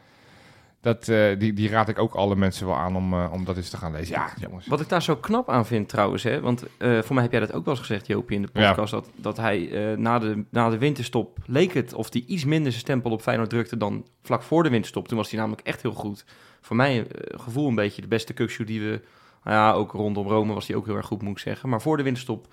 Dat, 0.81 1.07
eh, 1.07 1.39
die, 1.39 1.53
die 1.53 1.69
raad 1.69 1.89
ik 1.89 1.99
ook 1.99 2.13
alle 2.13 2.35
mensen 2.35 2.65
wel 2.67 2.75
aan 2.75 2.95
om, 2.95 3.13
eh, 3.13 3.29
om 3.31 3.45
dat 3.45 3.57
eens 3.57 3.69
te 3.69 3.77
gaan 3.77 3.91
lezen. 3.91 4.15
Ja, 4.15 4.29
jongens. 4.37 4.67
Wat 4.67 4.81
ik 4.81 4.89
daar 4.89 5.01
zo 5.01 5.15
knap 5.15 5.49
aan 5.49 5.65
vind 5.65 5.89
trouwens, 5.89 6.23
hè, 6.23 6.39
want 6.41 6.63
voor 6.79 7.13
mij 7.13 7.23
heb 7.23 7.31
jij 7.31 7.39
dat 7.39 7.53
ook 7.53 7.65
wel 7.65 7.73
eens 7.73 7.85
gezegd, 7.85 8.07
Joopie, 8.07 8.35
in 8.35 8.41
de 8.41 8.49
Ja. 8.53 8.67
podcast, 8.67 8.91
dat, 8.91 9.09
dat 9.15 9.37
hij 9.37 9.69
na, 9.97 10.19
de, 10.19 10.43
na 10.49 10.69
de 10.69 10.77
winterstop 10.77 11.37
leek 11.45 11.73
het 11.73 11.93
of 11.93 12.13
hij 12.13 12.23
iets 12.27 12.45
minder 12.45 12.71
zijn 12.71 12.83
stempel 12.83 13.11
op 13.11 13.21
Feyenoord 13.21 13.49
drukte 13.49 13.77
dan 13.77 14.05
vlak 14.21 14.43
voor 14.43 14.63
de 14.63 14.69
winterstop. 14.69 15.07
Toen 15.07 15.17
was 15.17 15.29
hij 15.31 15.39
namelijk 15.39 15.67
echt 15.67 15.81
heel 15.81 15.93
goed. 15.93 16.25
Voor 16.61 16.75
mij 16.75 17.07
gevoel 17.31 17.67
een 17.67 17.75
beetje 17.75 18.01
de 18.01 18.07
beste 18.07 18.33
kukshoe 18.33 18.65
die 18.65 18.81
we, 18.81 19.01
nou 19.43 19.55
ja, 19.57 19.71
ook 19.71 19.91
rondom 19.91 20.27
Rome 20.27 20.53
was 20.53 20.67
hij 20.67 20.75
ook 20.75 20.85
heel 20.85 20.95
erg 20.95 21.05
goed, 21.05 21.21
moet 21.21 21.31
ik 21.31 21.39
zeggen. 21.39 21.69
Maar 21.69 21.81
voor 21.81 21.97
de 21.97 22.03
winterstop 22.03 22.47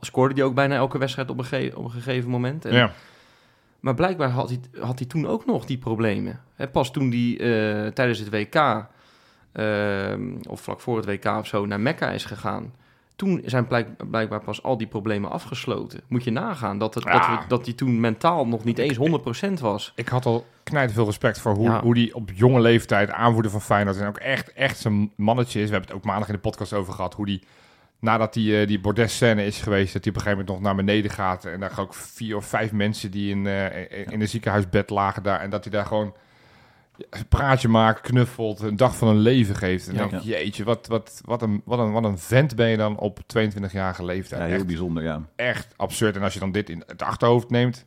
scoorde 0.00 0.34
hij 0.34 0.42
ook 0.44 0.54
bijna 0.54 0.74
elke 0.74 0.98
wedstrijd 0.98 1.30
op 1.30 1.38
een, 1.38 1.44
ge- 1.44 1.72
op 1.74 1.84
een 1.84 1.90
gegeven 1.90 2.30
moment. 2.30 2.64
En, 2.64 2.72
Ja, 2.74 2.92
Maar 3.80 3.94
blijkbaar 3.94 4.28
had 4.30 4.48
hij, 4.48 4.60
had 4.80 4.98
hij 4.98 5.08
toen 5.08 5.26
ook 5.26 5.46
nog 5.46 5.64
die 5.66 5.78
problemen. 5.78 6.40
Hè, 6.54 6.68
pas 6.68 6.90
toen 6.92 7.10
hij 7.10 7.30
eh, 7.38 7.92
tijdens 7.92 8.18
het 8.18 8.30
WK, 8.30 8.86
ehm, 9.52 10.34
of 10.48 10.60
vlak 10.60 10.80
voor 10.80 10.96
het 10.96 11.06
WK 11.06 11.24
of 11.24 11.46
zo, 11.46 11.66
naar 11.66 11.80
Mekka 11.80 12.10
is 12.10 12.24
gegaan. 12.24 12.74
Toen 13.20 13.42
zijn 13.44 13.66
blijk- 13.66 14.10
blijkbaar 14.10 14.40
pas 14.40 14.62
al 14.62 14.76
die 14.76 14.86
problemen 14.86 15.30
afgesloten. 15.30 16.00
Moet 16.08 16.24
je 16.24 16.30
nagaan 16.30 16.78
dat, 16.78 16.94
het, 16.94 17.04
dat, 17.04 17.12
Ja. 17.12 17.38
we, 17.38 17.44
dat 17.48 17.64
hij 17.64 17.74
toen 17.74 18.00
mentaal 18.00 18.46
nog 18.46 18.64
niet 18.64 18.78
eens 18.78 18.96
100% 18.96 19.60
was. 19.60 19.92
ik 19.94 20.08
had 20.08 20.26
al 20.26 20.46
knijt 20.62 20.92
veel 20.92 21.04
respect 21.04 21.38
voor 21.40 21.54
hoe, 21.54 21.64
Ja. 21.64 21.80
hoe 21.80 21.94
die 21.94 22.14
op 22.14 22.30
jonge 22.34 22.60
leeftijd 22.60 23.10
aanvoerder 23.10 23.50
van 23.50 23.60
Feyenoord 23.60 23.96
en 24.00 24.06
ook 24.06 24.16
echt, 24.18 24.52
echt 24.52 24.78
zijn 24.78 25.12
mannetje 25.16 25.60
is. 25.60 25.66
We 25.66 25.72
hebben 25.72 25.88
het 25.90 25.98
ook 25.98 26.04
maandag 26.04 26.28
in 26.28 26.34
de 26.34 26.40
podcast 26.40 26.72
over 26.72 26.92
gehad, 26.92 27.14
hoe 27.14 27.26
die 27.26 27.42
nadat 27.98 28.32
die, 28.32 28.60
eh, 28.60 28.66
die 28.66 28.80
bordes-scène 28.80 29.44
is 29.46 29.60
geweest, 29.60 29.92
dat 29.92 30.04
hij 30.04 30.12
op 30.12 30.18
een 30.18 30.22
gegeven 30.24 30.44
moment 30.46 30.48
nog 30.48 30.60
naar 30.74 30.84
beneden 30.84 31.10
gaat. 31.10 31.44
En 31.44 31.60
daar 31.60 31.78
ook 31.78 31.94
vier 31.94 32.36
of 32.36 32.44
vijf 32.46 32.72
mensen 32.72 33.10
die 33.10 33.30
in, 33.30 33.46
eh, 33.46 34.12
in 34.12 34.20
een 34.20 34.28
ziekenhuisbed 34.28 34.90
lagen 34.90 35.22
daar. 35.22 35.40
En 35.40 35.50
dat 35.50 35.64
hij 35.64 35.72
daar 35.72 35.86
gewoon 35.86 36.14
een 37.10 37.26
praatje 37.28 37.68
maakt, 37.68 38.00
knuffelt, 38.00 38.60
een 38.60 38.76
dag 38.76 38.96
van 38.96 39.08
een 39.08 39.18
leven 39.18 39.54
geeft. 39.54 39.88
En 39.88 39.94
Ja. 39.94 40.00
denk 40.00 40.12
ik, 40.12 40.22
jeetje, 40.22 40.64
wat, 40.64 40.86
wat, 40.86 41.20
wat, 41.24 41.42
een, 41.42 41.62
wat, 41.64 41.78
een, 41.78 41.92
wat 41.92 42.04
een 42.04 42.18
vent 42.18 42.56
ben 42.56 42.68
je 42.68 42.76
dan 42.76 42.98
op 42.98 43.18
22-jarige 43.38 44.04
leeftijd. 44.04 44.40
Ja, 44.40 44.46
heel 44.46 44.56
echt, 44.56 44.66
bijzonder, 44.66 45.02
ja. 45.02 45.22
echt 45.36 45.74
absurd. 45.76 46.16
En 46.16 46.22
als 46.22 46.34
je 46.34 46.40
dan 46.40 46.52
dit 46.52 46.70
in 46.70 46.82
het 46.86 47.02
achterhoofd 47.02 47.50
neemt, 47.50 47.86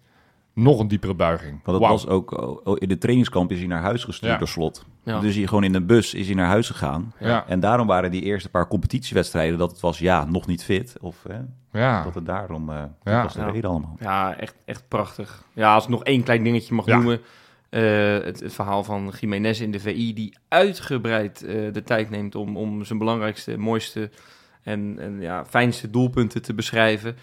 nog 0.53 0.79
een 0.79 0.87
diepere 0.87 1.13
buiging. 1.13 1.51
Want 1.63 1.77
het 1.77 1.87
Wauw. 1.87 1.91
was 1.91 2.07
ook, 2.07 2.31
oh, 2.67 2.75
in 2.79 2.87
de 2.87 2.97
trainingskamp 2.97 3.51
is 3.51 3.57
hij 3.57 3.67
naar 3.67 3.81
huis 3.81 4.03
gestuurd 4.03 4.31
Ja. 4.31 4.37
door 4.37 4.47
slot. 4.47 4.85
Ja. 5.03 5.19
Dus 5.19 5.35
hij 5.35 5.47
gewoon 5.47 5.63
in 5.63 5.73
een 5.75 5.85
bus 5.85 6.13
is 6.13 6.25
hij 6.25 6.35
naar 6.35 6.47
huis 6.47 6.67
gegaan. 6.67 7.13
Ja, 7.19 7.43
En 7.47 7.59
daarom 7.59 7.87
waren 7.87 8.11
die 8.11 8.21
eerste 8.21 8.49
paar 8.49 8.67
competitiewedstrijden 8.67 9.57
dat 9.57 9.71
het 9.71 9.79
was, 9.79 9.99
ja, 9.99 10.25
nog 10.25 10.47
niet 10.47 10.63
fit. 10.63 10.95
Of 11.01 11.15
hè, 11.29 11.39
ja. 11.79 12.03
dat 12.03 12.15
het 12.15 12.25
daarom, 12.25 12.69
eh 12.69 12.75
dat 13.03 13.13
Ja. 13.13 13.23
was 13.23 13.33
de 13.33 13.39
Ja. 13.39 13.49
reden 13.49 13.69
allemaal. 13.69 13.95
Ja, 13.99 14.35
echt, 14.37 14.55
echt 14.65 14.83
prachtig. 14.87 15.43
Ja, 15.53 15.73
als 15.73 15.83
ik 15.83 15.89
nog 15.89 16.03
één 16.03 16.23
klein 16.23 16.43
dingetje 16.43 16.73
mag 16.75 16.85
Ja. 16.85 16.95
noemen. 16.95 17.19
Eh, 17.73 18.25
het, 18.25 18.39
het 18.39 18.53
verhaal 18.53 18.83
van 18.83 19.13
Jiménez 19.19 19.59
in 19.59 19.71
de 19.71 19.79
VI, 19.79 20.13
die 20.13 20.37
uitgebreid 20.47 21.43
eh, 21.43 21.55
de 21.71 21.83
tijd 21.83 22.09
neemt 22.09 22.35
om, 22.35 22.57
om 22.57 22.85
zijn 22.85 22.99
belangrijkste, 22.99 23.57
mooiste 23.57 24.09
en, 24.63 24.95
en 24.99 25.21
ja, 25.21 25.45
fijnste 25.45 25.89
doelpunten 25.89 26.41
te 26.41 26.53
beschrijven. 26.53 27.15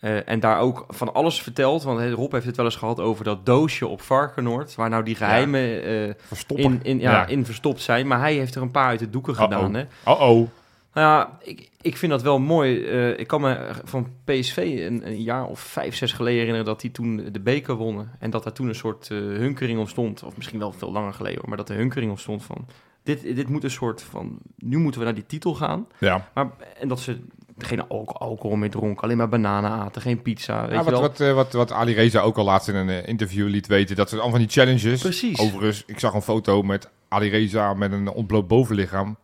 Eh, 0.00 0.28
en 0.28 0.40
daar 0.40 0.58
ook 0.58 0.84
van 0.88 1.14
alles 1.14 1.42
vertelt. 1.42 1.82
Want 1.82 2.12
Rob 2.14 2.32
heeft 2.32 2.46
het 2.46 2.56
wel 2.56 2.64
eens 2.64 2.76
gehad 2.76 3.00
over 3.00 3.24
dat 3.24 3.46
doosje 3.46 3.86
op 3.86 4.00
Varkenoord. 4.00 4.74
Waar 4.74 4.88
nou 4.88 5.02
die 5.04 5.14
geheimen 5.14 5.82
eh, 5.82 6.08
in, 6.46 6.80
in, 6.82 7.00
ja, 7.00 7.10
Ja. 7.10 7.26
in 7.26 7.44
verstopt 7.44 7.80
zijn. 7.80 8.06
Maar 8.06 8.18
hij 8.18 8.34
heeft 8.34 8.54
er 8.54 8.62
een 8.62 8.70
paar 8.70 8.88
uit 8.88 8.98
de 8.98 9.10
doeken 9.10 9.34
gedaan. 9.34 9.74
Hè? 9.74 9.84
Oh-oh. 10.04 10.48
Nou 10.96 11.08
ja, 11.08 11.38
ik, 11.42 11.70
ik 11.80 11.96
vind 11.96 12.12
dat 12.12 12.22
wel 12.22 12.38
mooi. 12.38 12.84
Eh, 12.84 13.18
ik 13.18 13.26
kan 13.26 13.40
me 13.40 13.70
van 13.84 14.08
PSV 14.24 14.56
een, 14.56 15.06
een 15.06 15.22
jaar 15.22 15.46
of 15.46 15.60
vijf, 15.60 15.94
zes 15.96 16.12
geleden 16.12 16.38
herinneren 16.38 16.66
dat 16.66 16.80
die 16.80 16.90
toen 16.90 17.28
de 17.32 17.40
beker 17.40 17.74
wonnen. 17.74 18.10
En 18.18 18.30
dat 18.30 18.44
daar 18.44 18.52
toen 18.52 18.68
een 18.68 18.74
soort 18.74 19.10
eh, 19.10 19.18
hunkering 19.18 19.78
ontstond. 19.78 20.22
Of 20.22 20.36
misschien 20.36 20.58
wel 20.58 20.72
veel 20.72 20.92
langer 20.92 21.12
geleden 21.12 21.38
hoor. 21.38 21.48
Maar 21.48 21.56
dat 21.56 21.66
de 21.66 21.74
hunkering 21.74 22.10
ontstond 22.10 22.44
van... 22.44 22.66
Dit, 23.02 23.22
dit 23.22 23.48
moet 23.48 23.64
een 23.64 23.70
soort 23.70 24.02
van... 24.02 24.38
Nu 24.56 24.78
moeten 24.78 25.00
we 25.00 25.06
naar 25.06 25.14
die 25.14 25.26
titel 25.26 25.54
gaan. 25.54 25.86
Ja. 25.98 26.28
Maar, 26.34 26.50
en 26.78 26.88
dat 26.88 27.00
ze 27.00 27.18
geen 27.58 27.88
alco- 27.88 28.18
alcohol 28.18 28.56
meer 28.56 28.70
dronken. 28.70 29.02
Alleen 29.02 29.16
maar 29.16 29.28
bananen 29.28 29.70
aten. 29.70 30.02
Geen 30.02 30.22
pizza. 30.22 30.60
Weet 30.60 30.70
Ja, 30.70 30.78
je 30.78 30.84
wat, 30.84 30.92
wel. 30.92 31.00
wat, 31.00 31.20
eh, 31.20 31.32
wat, 31.34 31.52
wat 31.52 31.72
Ali 31.72 31.94
Reza 31.94 32.20
ook 32.20 32.36
al 32.36 32.44
laatst 32.44 32.68
in 32.68 32.74
een 32.74 33.06
interview 33.06 33.48
liet 33.48 33.66
weten, 33.66 33.96
dat 33.96 34.08
ze 34.08 34.14
allemaal 34.14 34.32
van 34.32 34.40
die 34.40 34.50
challenges. 34.50 35.00
Precies. 35.00 35.38
Overigens, 35.40 35.82
ik 35.86 35.98
zag 35.98 36.14
een 36.14 36.22
foto 36.22 36.62
met 36.62 36.88
Ali 37.08 37.28
Reza 37.28 37.74
met 37.74 37.92
een 37.92 38.08
ontbloot 38.08 38.48
bovenlichaam. 38.48 39.16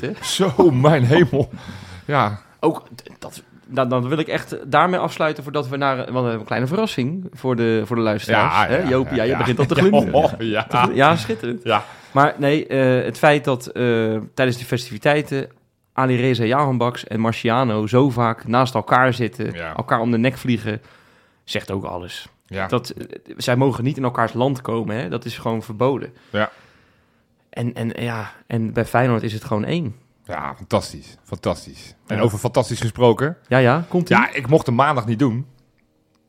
Hè? 0.00 0.10
Zo, 0.36 0.70
mijn 0.70 1.04
hemel. 1.04 1.50
Ja, 2.04 2.40
Ook, 2.60 2.82
dat, 3.18 3.42
dan, 3.66 3.88
dan 3.88 4.08
wil 4.08 4.18
ik 4.18 4.28
echt 4.28 4.70
daarmee 4.70 5.00
afsluiten 5.00 5.42
voordat 5.42 5.68
we 5.68 5.76
naar... 5.76 5.96
Want 5.96 6.08
we 6.08 6.14
hebben 6.14 6.38
een 6.38 6.44
kleine 6.44 6.66
verrassing 6.66 7.26
voor 7.32 7.56
de, 7.56 7.82
voor 7.84 7.96
de 7.96 8.02
luisteraars. 8.02 8.54
ja, 8.54 8.66
hè? 8.66 8.88
je 8.88 9.26
ja. 9.26 9.38
begint 9.38 9.58
al 9.58 9.66
te 9.66 9.74
glimmen. 9.82 10.14
Oh, 10.14 10.32
ja. 10.38 10.66
Ja, 10.94 11.16
schitterend. 11.16 11.62
Ja. 11.62 11.84
Maar 12.12 12.34
nee, 12.38 12.66
eh, 12.66 13.04
het 13.04 13.18
feit 13.18 13.44
dat 13.44 13.66
eh, 13.66 14.16
tijdens 14.34 14.58
de 14.58 14.64
festiviteiten 14.64 15.48
Ali 15.92 16.16
Reza 16.16 16.44
Jahanbaks 16.44 17.06
en 17.06 17.20
Marciano 17.20 17.86
zo 17.86 18.10
vaak 18.10 18.46
naast 18.46 18.74
elkaar 18.74 19.12
zitten, 19.12 19.54
elkaar 19.54 20.00
om 20.00 20.10
de 20.10 20.18
nek 20.18 20.36
vliegen, 20.36 20.82
zegt 21.44 21.70
ook 21.70 21.84
alles. 21.84 22.28
Ja. 22.46 22.66
Dat, 22.66 22.90
eh, 22.90 23.06
zij 23.36 23.56
mogen 23.56 23.84
niet 23.84 23.96
in 23.96 24.04
elkaars 24.04 24.32
land 24.32 24.60
komen, 24.60 24.96
hè? 24.96 25.08
dat 25.08 25.24
is 25.24 25.38
gewoon 25.38 25.62
verboden. 25.62 26.12
Ja. 26.30 26.50
En, 27.56 27.74
en, 27.74 28.02
ja, 28.02 28.32
en 28.46 28.72
bij 28.72 28.84
Feyenoord 28.84 29.22
is 29.22 29.32
het 29.32 29.44
gewoon 29.44 29.64
één. 29.64 29.96
ja, 30.24 30.54
fantastisch. 30.56 31.16
Fantastisch. 31.24 31.94
En 32.06 32.16
Ja. 32.16 32.22
over 32.22 32.38
fantastisch 32.38 32.80
gesproken. 32.80 33.36
Ja, 33.48 33.58
ja, 33.58 33.84
komt 33.88 34.10
ie? 34.10 34.16
Ja, 34.16 34.32
ik 34.32 34.48
mocht 34.48 34.66
hem 34.66 34.74
maandag 34.74 35.06
niet 35.06 35.18
doen. 35.18 35.46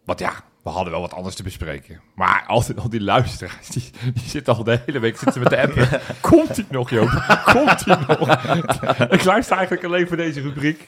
Want 0.06 0.20
ja, 0.20 0.32
we 0.64 0.70
hadden 0.70 0.92
wel 0.92 1.02
wat 1.02 1.14
anders 1.14 1.36
te 1.36 1.44
bespreken. 1.44 2.02
Maar 2.16 2.44
al 2.48 2.66
die, 2.66 2.76
al 2.80 2.90
die 2.90 3.02
luisteraars, 3.02 3.68
die, 3.68 3.90
die 4.14 4.24
zitten 4.30 4.56
al 4.56 4.64
de 4.64 4.80
hele 4.86 5.00
week 5.00 5.18
zitten 5.18 5.42
met 5.42 5.50
de 5.50 5.62
appen. 5.62 5.88
Komt 6.32 6.56
hij 6.56 6.66
nog, 6.70 6.90
Joop? 6.90 7.42
Komt 7.46 7.86
hij 7.86 7.98
nog? 8.08 8.30
ik 9.10 9.24
luister 9.24 9.58
eigenlijk 9.58 9.86
alleen 9.86 10.08
voor 10.08 10.18
deze 10.18 10.42
rubriek. 10.42 10.88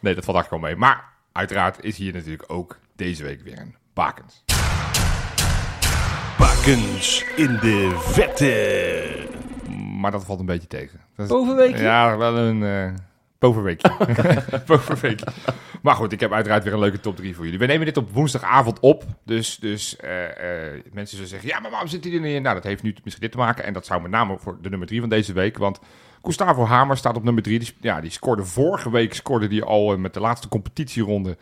Nee, 0.00 0.14
dat 0.14 0.24
valt 0.24 0.36
eigenlijk 0.36 0.50
wel 0.50 0.60
mee. 0.60 0.76
Maar 0.76 1.04
uiteraard 1.32 1.84
is 1.84 1.96
hier 1.96 2.12
natuurlijk 2.12 2.44
ook 2.52 2.78
deze 2.96 3.22
week 3.22 3.40
weer 3.42 3.58
een 3.58 3.74
bakens. 3.94 4.44
Bakens 6.38 7.24
in 7.36 7.52
de 7.60 7.96
vette. 7.98 9.36
Maar 10.00 10.10
dat 10.10 10.24
valt 10.24 10.40
een 10.40 10.46
beetje 10.46 10.68
tegen. 10.68 11.00
Dat 11.16 11.24
is-? 11.24 11.32
Ja, 11.82 12.16
wel 12.16 12.36
een 12.36 12.62
bovenweekje. 14.66 15.26
Maar 15.82 15.94
goed, 15.94 16.12
ik 16.12 16.20
heb 16.20 16.32
uiteraard 16.32 16.64
weer 16.64 16.72
een 16.72 16.78
leuke 16.78 17.00
top 17.00 17.16
3 17.16 17.34
voor 17.34 17.44
jullie. 17.44 17.58
We 17.58 17.66
nemen 17.66 17.86
dit 17.86 17.96
op 17.96 18.10
woensdagavond 18.12 18.80
op. 18.80 19.04
Dus, 19.24 19.56
dus 19.56 19.96
eh, 19.96 20.24
eh, 20.24 20.82
mensen 20.92 21.16
zullen 21.16 21.30
zeggen, 21.30 21.48
ja, 21.48 21.60
maar 21.60 21.70
waarom 21.70 21.88
zit 21.88 22.04
hij 22.04 22.12
er 22.12 22.20
niet 22.20 22.34
in? 22.34 22.42
Nou, 22.42 22.54
dat 22.54 22.64
heeft 22.64 22.82
nu 22.82 22.94
misschien 23.02 23.22
dit 23.22 23.32
te 23.32 23.38
maken. 23.38 23.64
En 23.64 23.72
dat 23.72 23.86
zou 23.86 24.02
met 24.02 24.10
name 24.10 24.38
voor 24.38 24.58
de 24.62 24.68
nummer 24.68 24.88
3 24.88 25.00
van 25.00 25.08
deze 25.08 25.32
week. 25.32 25.58
Want 25.58 25.80
Gustavo 26.22 26.64
Hamer 26.64 26.96
staat 26.96 27.16
op 27.16 27.24
nummer 27.24 27.42
3. 27.42 27.58
Die, 27.58 27.68
sp- 27.68 27.82
ja, 27.82 28.00
die 28.00 28.10
scoorde 28.10 28.44
vorige 28.44 28.90
week 28.90 29.14
scoorde 29.14 29.48
die 29.48 29.62
al 29.62 29.96
met 29.98 30.14
de 30.14 30.20
laatste 30.20 30.48
competitieronde. 30.48 31.36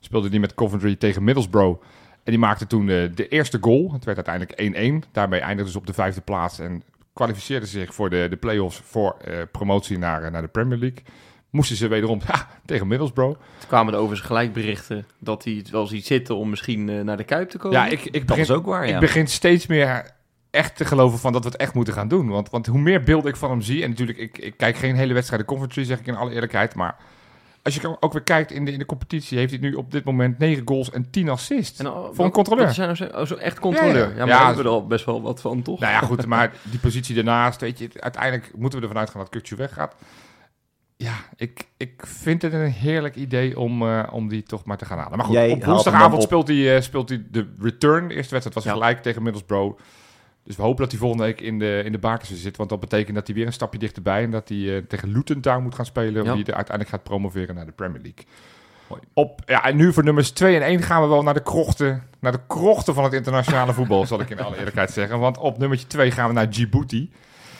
Speelde 0.00 0.28
die 0.28 0.40
met 0.40 0.54
Coventry 0.54 0.96
tegen 0.96 1.24
Middlesbrough. 1.24 1.82
En 2.24 2.30
die 2.30 2.38
maakte 2.38 2.66
toen 2.66 2.86
de 2.86 3.28
eerste 3.28 3.58
goal. 3.60 3.92
Het 3.92 4.04
werd 4.04 4.28
uiteindelijk 4.28 5.04
1-1. 5.04 5.08
Daarmee 5.12 5.40
eindigde 5.40 5.70
ze 5.70 5.78
op 5.78 5.86
de 5.86 5.92
vijfde 5.92 6.20
plaats. 6.20 6.58
En 6.58 6.82
kwalificeerden 7.12 7.68
ze 7.68 7.78
zich 7.78 7.94
voor 7.94 8.10
de, 8.10 8.26
de 8.30 8.36
play-offs 8.36 8.80
voor 8.84 9.16
eh, 9.24 9.38
promotie 9.52 9.98
naar, 9.98 10.22
eh, 10.22 10.30
naar 10.30 10.42
de 10.42 10.48
Premier 10.48 10.78
League. 10.78 11.02
Moesten 11.50 11.76
ze 11.76 11.88
wederom 11.88 12.20
ja, 12.28 12.48
tegen 12.64 12.86
Middlesbrough. 12.86 13.38
Toen 13.58 13.68
kwamen 13.68 13.92
er 13.92 13.98
overigens 13.98 14.26
gelijk 14.26 14.52
berichten 14.52 15.06
dat 15.18 15.44
hij 15.44 15.52
het 15.52 15.70
wel 15.70 15.86
ziet 15.86 16.06
zitten 16.06 16.36
om 16.36 16.50
misschien 16.50 16.88
eh, 16.88 17.00
naar 17.00 17.16
de 17.16 17.24
Kuip 17.24 17.50
te 17.50 17.58
komen. 17.58 17.78
Ja, 17.78 17.86
ik, 17.86 18.04
ik, 18.04 18.12
Dat 18.12 18.26
begin, 18.26 18.42
is 18.42 18.50
ook 18.50 18.66
waar, 18.66 18.88
ja. 18.88 18.94
ik 18.94 19.00
begin 19.00 19.26
steeds 19.26 19.66
meer 19.66 20.10
echt 20.50 20.76
te 20.76 20.84
geloven 20.84 21.18
van 21.18 21.32
dat 21.32 21.44
we 21.44 21.50
het 21.50 21.60
echt 21.60 21.74
moeten 21.74 21.94
gaan 21.94 22.08
doen. 22.08 22.28
Want, 22.28 22.50
want 22.50 22.66
hoe 22.66 22.80
meer 22.80 23.02
beelden 23.02 23.30
ik 23.30 23.36
van 23.36 23.50
hem 23.50 23.60
zie... 23.60 23.82
En 23.82 23.88
natuurlijk, 23.88 24.18
ik, 24.18 24.38
ik 24.38 24.56
kijk 24.56 24.76
geen 24.76 24.96
hele 24.96 25.14
wedstrijden 25.14 25.46
Coventry, 25.46 25.84
zeg 25.84 25.98
ik 25.98 26.06
in 26.06 26.16
alle 26.16 26.32
eerlijkheid. 26.32 26.74
Maar 26.74 26.96
als 27.62 27.74
je 27.74 27.96
ook 28.00 28.12
weer 28.12 28.22
kijkt 28.22 28.50
in 28.50 28.64
de, 28.64 28.72
in 28.72 28.78
de 28.78 28.86
competitie... 28.86 29.38
heeft 29.38 29.50
hij 29.50 29.60
nu 29.60 29.74
op 29.74 29.90
dit 29.90 30.04
moment 30.04 30.38
9 30.38 30.62
goals 30.64 30.90
en 30.90 31.10
10 31.10 31.28
assists. 31.28 31.78
En, 31.78 31.86
oh, 31.86 32.08
voor 32.12 32.24
een 32.24 32.30
controleur. 32.30 32.64
Dat 32.66 32.74
zijn 32.74 32.86
nou 32.86 33.10
zo, 33.10 33.18
oh, 33.20 33.26
zo 33.26 33.34
echt 33.34 33.58
controleur. 33.58 33.94
Ja, 33.94 34.00
Ja, 34.00 34.08
ja. 34.08 34.16
maar 34.16 34.26
Ja, 34.28 34.36
daar 34.36 34.46
hebben 34.46 34.64
we 34.64 34.70
er 34.70 34.76
al 34.76 34.86
best 34.86 35.04
wel 35.04 35.22
wat 35.22 35.40
van, 35.40 35.62
toch? 35.62 35.80
Nou 35.80 35.92
ja, 35.92 36.00
goed, 36.00 36.26
maar 36.34 36.52
die 36.62 36.78
positie 36.78 37.14
daarnaast, 37.14 37.60
weet 37.60 37.78
je, 37.78 37.88
uiteindelijk 37.96 38.52
moeten 38.56 38.78
we 38.78 38.84
ervan 38.84 39.00
uitgaan 39.00 39.20
dat 39.20 39.30
Kukcu 39.30 39.56
weggaat. 39.56 39.94
Ja, 40.96 41.14
ik, 41.36 41.68
ik 41.76 42.02
vind 42.06 42.42
het 42.42 42.52
een 42.52 42.70
heerlijk 42.70 43.16
idee 43.16 43.58
om, 43.58 43.82
eh, 43.82 44.08
om 44.10 44.28
die 44.28 44.42
toch 44.42 44.64
maar 44.64 44.76
te 44.76 44.84
gaan 44.84 44.98
halen. 44.98 45.16
Maar 45.16 45.26
goed, 45.26 45.34
Jij 45.34 45.50
op 45.50 45.64
woensdagavond 45.64 46.22
speelt 46.22 46.48
hij, 46.48 46.76
eh, 46.76 46.82
speelt 46.82 47.08
hij 47.08 47.22
de 47.30 47.52
return. 47.60 48.08
De 48.08 48.14
eerste 48.14 48.30
wedstrijd 48.30 48.54
was 48.54 48.64
Ja. 48.64 48.72
gelijk 48.72 49.02
tegen 49.02 49.22
Middlesbrough. 49.22 49.80
Dus 50.44 50.56
we 50.56 50.62
hopen 50.62 50.80
dat 50.82 50.90
hij 50.90 51.00
volgende 51.00 51.24
week 51.24 51.40
in 51.40 51.58
de, 51.58 51.82
in 51.84 51.92
de 51.92 51.98
bakens 51.98 52.40
zit. 52.42 52.56
Want 52.56 52.68
dat 52.68 52.80
betekent 52.80 53.14
dat 53.14 53.26
hij 53.26 53.36
weer 53.36 53.46
een 53.46 53.52
stapje 53.52 53.78
dichterbij... 53.78 54.22
en 54.22 54.30
dat 54.30 54.48
hij 54.48 54.76
eh, 54.76 54.82
tegen 54.88 55.12
Luton 55.12 55.40
Town 55.40 55.62
moet 55.62 55.74
gaan 55.74 55.84
spelen... 55.86 56.24
Ja. 56.24 56.34
die 56.34 56.44
er 56.44 56.54
uiteindelijk 56.54 56.88
gaat 56.96 57.02
promoveren 57.02 57.54
naar 57.54 57.66
de 57.66 57.72
Premier 57.72 58.00
League. 58.02 58.24
Op, 59.14 59.40
ja, 59.46 59.64
en 59.64 59.76
nu 59.76 59.92
voor 59.92 60.04
nummers 60.04 60.30
2 60.30 60.56
en 60.56 60.62
1 60.62 60.82
gaan 60.82 61.02
we 61.02 61.08
wel 61.08 61.22
naar 61.22 61.34
de 61.34 61.42
krochten, 61.42 62.02
naar 62.20 62.32
de 62.32 62.40
krochten 62.46 62.94
van 62.94 63.04
het 63.04 63.12
internationale 63.12 63.72
voetbal, 63.72 64.06
zal 64.06 64.20
ik 64.20 64.30
in 64.30 64.40
alle 64.40 64.56
eerlijkheid 64.58 64.90
zeggen. 64.90 65.18
Want 65.18 65.38
op 65.38 65.58
nummertje 65.58 65.86
2 65.86 66.10
gaan 66.10 66.28
we 66.28 66.34
naar 66.34 66.50
Djibouti. 66.50 67.10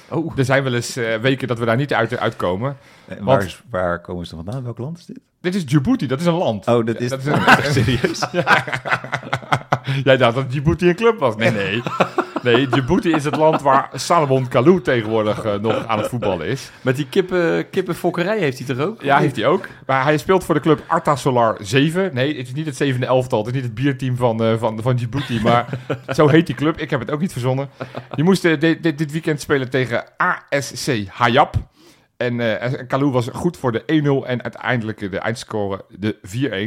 Oh, 0.08 0.38
Er 0.38 0.44
zijn 0.44 0.62
wel 0.62 0.74
eens 0.74 0.96
eh, 0.96 1.16
weken 1.16 1.48
dat 1.48 1.58
we 1.58 1.64
daar 1.64 1.76
niet 1.76 1.94
uit, 1.94 2.18
uitkomen. 2.18 2.76
En 3.08 3.16
Want- 3.16 3.26
Waar, 3.28 3.42
is- 3.44 3.62
waar 3.70 4.00
komen 4.00 4.26
ze 4.26 4.34
vandaan? 4.36 4.62
Welk 4.62 4.78
land 4.78 4.98
is 4.98 5.06
dit? 5.06 5.20
Dit 5.42 5.54
is 5.54 5.66
Djibouti, 5.66 6.06
dat 6.06 6.20
is 6.20 6.26
een 6.26 6.34
land. 6.34 6.66
Oh, 6.66 6.86
dat 6.86 7.00
is... 7.00 7.08
Dat 7.08 7.18
is 7.18 7.26
een, 7.26 7.72
serieus? 7.84 8.24
Jij 10.04 10.16
dacht 10.16 10.34
dat 10.34 10.50
Djibouti 10.50 10.88
een 10.88 10.94
club 10.94 11.18
was? 11.18 11.36
Nee, 11.36 11.50
nee. 11.50 11.82
Nee, 12.42 12.68
Djibouti 12.68 13.10
is 13.12 13.24
het 13.24 13.36
land 13.36 13.62
waar 13.62 13.90
Salomon 13.92 14.48
Kalou 14.48 14.80
tegenwoordig 14.80 15.44
eh, 15.44 15.54
nog 15.54 15.86
aan 15.86 15.98
het 15.98 16.08
voetballen 16.08 16.46
is. 16.46 16.70
met 16.80 16.96
die 16.96 17.06
kippen, 17.06 17.70
kippenfokkerij 17.70 18.38
heeft 18.38 18.58
hij 18.58 18.66
toch 18.66 18.86
ook? 18.86 19.02
Ja, 19.02 19.18
heeft 19.18 19.36
hij 19.36 19.46
ook. 19.46 19.68
Maar 19.86 20.02
hij 20.02 20.18
speelt 20.18 20.44
voor 20.44 20.54
de 20.54 20.60
club 20.60 20.82
Arta 20.86 21.16
Solar 21.16 21.56
7. 21.60 22.14
Nee, 22.14 22.36
het 22.36 22.46
is 22.46 22.54
niet 22.54 22.66
het 22.66 22.76
zevende 22.76 23.06
elftal. 23.06 23.38
Het 23.38 23.48
is 23.48 23.54
niet 23.54 23.64
het 23.64 23.74
bierteam 23.74 24.16
van, 24.16 24.42
eh, 24.42 24.58
van, 24.58 24.82
van 24.82 24.96
Djibouti. 24.96 25.40
Maar 25.42 25.66
zo 26.16 26.28
heet 26.28 26.46
die 26.46 26.54
club. 26.54 26.80
Ik 26.80 26.90
heb 26.90 27.00
het 27.00 27.10
ook 27.10 27.20
niet 27.20 27.32
verzonnen. 27.32 27.70
Die 28.14 28.24
moesten 28.24 28.60
dit, 28.60 28.82
dit, 28.82 28.98
dit 28.98 29.12
weekend 29.12 29.40
spelen 29.40 29.70
tegen 29.70 30.04
ASC 30.16 31.06
Hayab. 31.08 31.56
En 32.22 32.86
Kalou 32.86 33.10
was 33.10 33.28
goed 33.32 33.56
voor 33.56 33.72
de 33.72 34.22
1-0 34.24 34.26
en 34.26 34.42
uiteindelijk 34.42 35.10
de 35.10 35.18
eindscore 35.18 35.84
de 35.88 36.16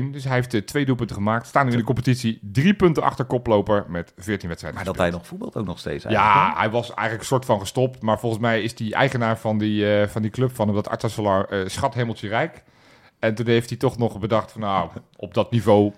4-1. 0.10 0.12
Dus 0.12 0.24
hij 0.24 0.34
heeft 0.34 0.54
eh, 0.54 0.62
twee 0.62 0.86
doelpunten 0.86 1.15
gemaakt. 1.15 1.48
Staan 1.48 1.65
nu 1.65 1.72
in 1.72 1.78
de 1.78 1.84
competitie. 1.84 2.39
Drie 2.41 2.74
punten 2.74 3.04
achter 3.04 3.26
koploper 3.26 3.86
met 3.88 4.13
14 4.18 4.48
wedstrijden 4.48 4.84
Maar 4.84 4.94
dat 4.94 5.02
hij 5.02 5.12
nog 5.12 5.28
voetbalt 5.28 5.56
ook 5.56 5.65
nog 5.65 5.80
steeds 5.80 6.06
eigenlijk, 6.06 6.36
Ja, 6.36 6.54
hij 6.58 6.70
was 6.70 6.88
eigenlijk 6.88 7.20
een 7.20 7.26
soort 7.26 7.46
van 7.46 7.60
gestopt. 7.60 8.02
Maar 8.02 8.20
volgens 8.20 8.41
mij 8.41 8.62
is 8.62 8.76
die 8.76 8.94
eigenaar 8.94 9.38
van 9.38 9.58
die, 9.58 10.00
eh, 10.00 10.08
van 10.08 10.22
die 10.22 10.32
club 10.32 10.56
van 10.56 10.65
hem, 10.65 10.76
dat 10.76 10.89
Arta 10.89 11.08
Solar, 11.08 11.46
eh 11.50 11.60
schat 11.65 11.94
hemeltje 11.94 12.28
rijk. 12.28 12.63
En 13.20 13.36
toen 13.36 13.48
heeft 13.48 13.70
hij 13.70 13.78
toch 13.78 13.98
nog 13.98 14.20
bedacht 14.20 14.52
van 14.52 14.62
nou, 14.62 14.89
op 15.15 15.34
dat 15.34 15.52
niveau 15.52 15.94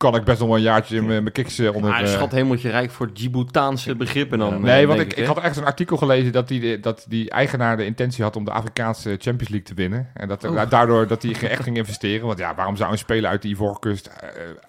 kan 0.00 0.14
ik 0.14 0.24
best 0.24 0.38
nog 0.38 0.48
wel 0.48 0.56
een 0.56 0.62
jaartje 0.62 0.96
in 0.96 1.06
mijn 1.06 1.22
mijn 1.22 1.34
kiks 1.34 1.58
eh, 1.58 1.74
onder... 1.74 1.90
Maar 1.90 2.02
eh, 2.02 2.08
schat 2.08 2.32
hemeltje 2.32 2.70
rijk 2.70 2.90
voor 2.90 3.12
Djiboutaanse 3.12 3.96
begrippen 3.96 4.38
dan. 4.38 4.60
Nee, 4.60 4.80
eh, 4.80 4.86
want 4.86 4.98
denk 4.98 5.12
ik, 5.12 5.18
ik 5.18 5.26
had 5.26 5.36
ergens 5.36 5.56
een 5.56 5.64
artikel 5.64 5.96
gelezen 5.96 6.32
dat 6.32 6.48
die, 6.48 6.80
dat 6.80 7.04
die 7.08 7.30
eigenaar 7.30 7.76
de 7.76 7.84
intentie 7.84 8.24
had 8.24 8.36
om 8.36 8.44
de 8.44 8.50
Afrikaanse 8.50 9.08
Champions 9.08 9.48
League 9.48 9.62
te 9.62 9.74
winnen. 9.74 10.10
En 10.14 10.28
dat, 10.28 10.44
Oh. 10.44 10.70
daardoor 10.70 11.06
dat 11.06 11.22
hij 11.22 11.48
echt 11.48 11.62
ging 11.62 11.76
investeren. 11.76 12.26
Want 12.26 12.38
ja, 12.38 12.54
waarom 12.54 12.76
zou 12.76 12.92
een 12.92 12.98
speler 12.98 13.30
uit 13.30 13.42
de 13.42 13.48
Ivoorkust 13.48 14.10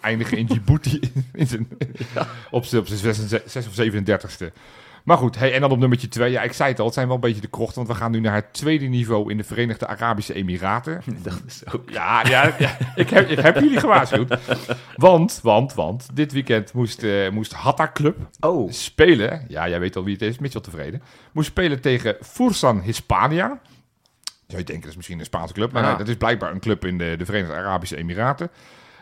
eindigen 0.02 0.38
in 0.38 0.46
Djibouti 0.46 1.00
in 1.34 1.48
zijn, 1.48 1.67
op 2.50 2.65
zijn, 2.65 2.82
op 2.82 2.88
zijn 2.88 3.41
6 3.46 3.67
of 3.67 3.74
37ste? 3.74 4.54
Maar 5.03 5.17
goed, 5.17 5.37
hey, 5.37 5.53
en 5.53 5.61
dan 5.61 5.71
op 5.71 5.77
nummertje 5.79 6.07
2. 6.07 6.31
Ja, 6.31 6.41
ik 6.41 6.53
zei 6.53 6.69
het 6.69 6.79
al, 6.79 6.85
het 6.85 6.93
zijn 6.93 7.05
wel 7.07 7.15
een 7.15 7.21
beetje 7.21 7.41
de 7.41 7.47
krochten. 7.47 7.75
Want 7.75 7.87
we 7.87 7.95
gaan 7.95 8.11
nu 8.11 8.19
naar 8.19 8.35
het 8.35 8.53
tweede 8.53 8.85
niveau 8.85 9.31
in 9.31 9.37
de 9.37 9.43
Verenigde 9.43 9.87
Arabische 9.87 10.33
Emiraten. 10.33 11.01
Dat 11.23 11.41
is 11.47 11.63
ook... 11.73 11.89
Ja, 11.89 12.27
ja, 12.27 12.55
ja 12.59 12.77
ik, 12.95 13.09
heb, 13.09 13.29
ik 13.29 13.39
heb 13.39 13.59
jullie 13.59 13.79
gewaarschuwd. 13.79 14.37
Want, 14.95 15.39
want, 15.43 15.73
want, 15.73 16.07
dit 16.13 16.31
weekend 16.31 16.73
moest, 16.73 17.03
eh, 17.03 17.29
moest 17.29 17.53
Hatta 17.53 17.91
Club 17.93 18.17
Oh, 18.39 18.71
spelen. 18.71 19.45
Ja, 19.47 19.69
jij 19.69 19.79
weet 19.79 19.95
al 19.95 20.03
wie 20.03 20.13
het 20.13 20.21
is, 20.21 20.39
Mitchell 20.39 20.61
tevreden. 20.61 21.01
Moest 21.31 21.47
spelen 21.47 21.81
tegen 21.81 22.15
Fursan 22.21 22.81
Hispania. 22.81 23.59
Zou 24.47 24.63
je 24.63 24.63
denken, 24.63 24.81
dat 24.81 24.89
is 24.89 24.95
misschien 24.95 25.19
een 25.19 25.25
Spaanse 25.25 25.53
club. 25.53 25.71
Maar 25.71 25.81
Ja. 25.81 25.87
nee, 25.89 25.97
dat 25.97 26.07
is 26.07 26.15
blijkbaar 26.15 26.51
een 26.51 26.59
club 26.59 26.85
in 26.85 26.97
de, 26.97 27.15
de 27.17 27.25
Verenigde 27.25 27.55
Arabische 27.55 27.97
Emiraten. 27.97 28.49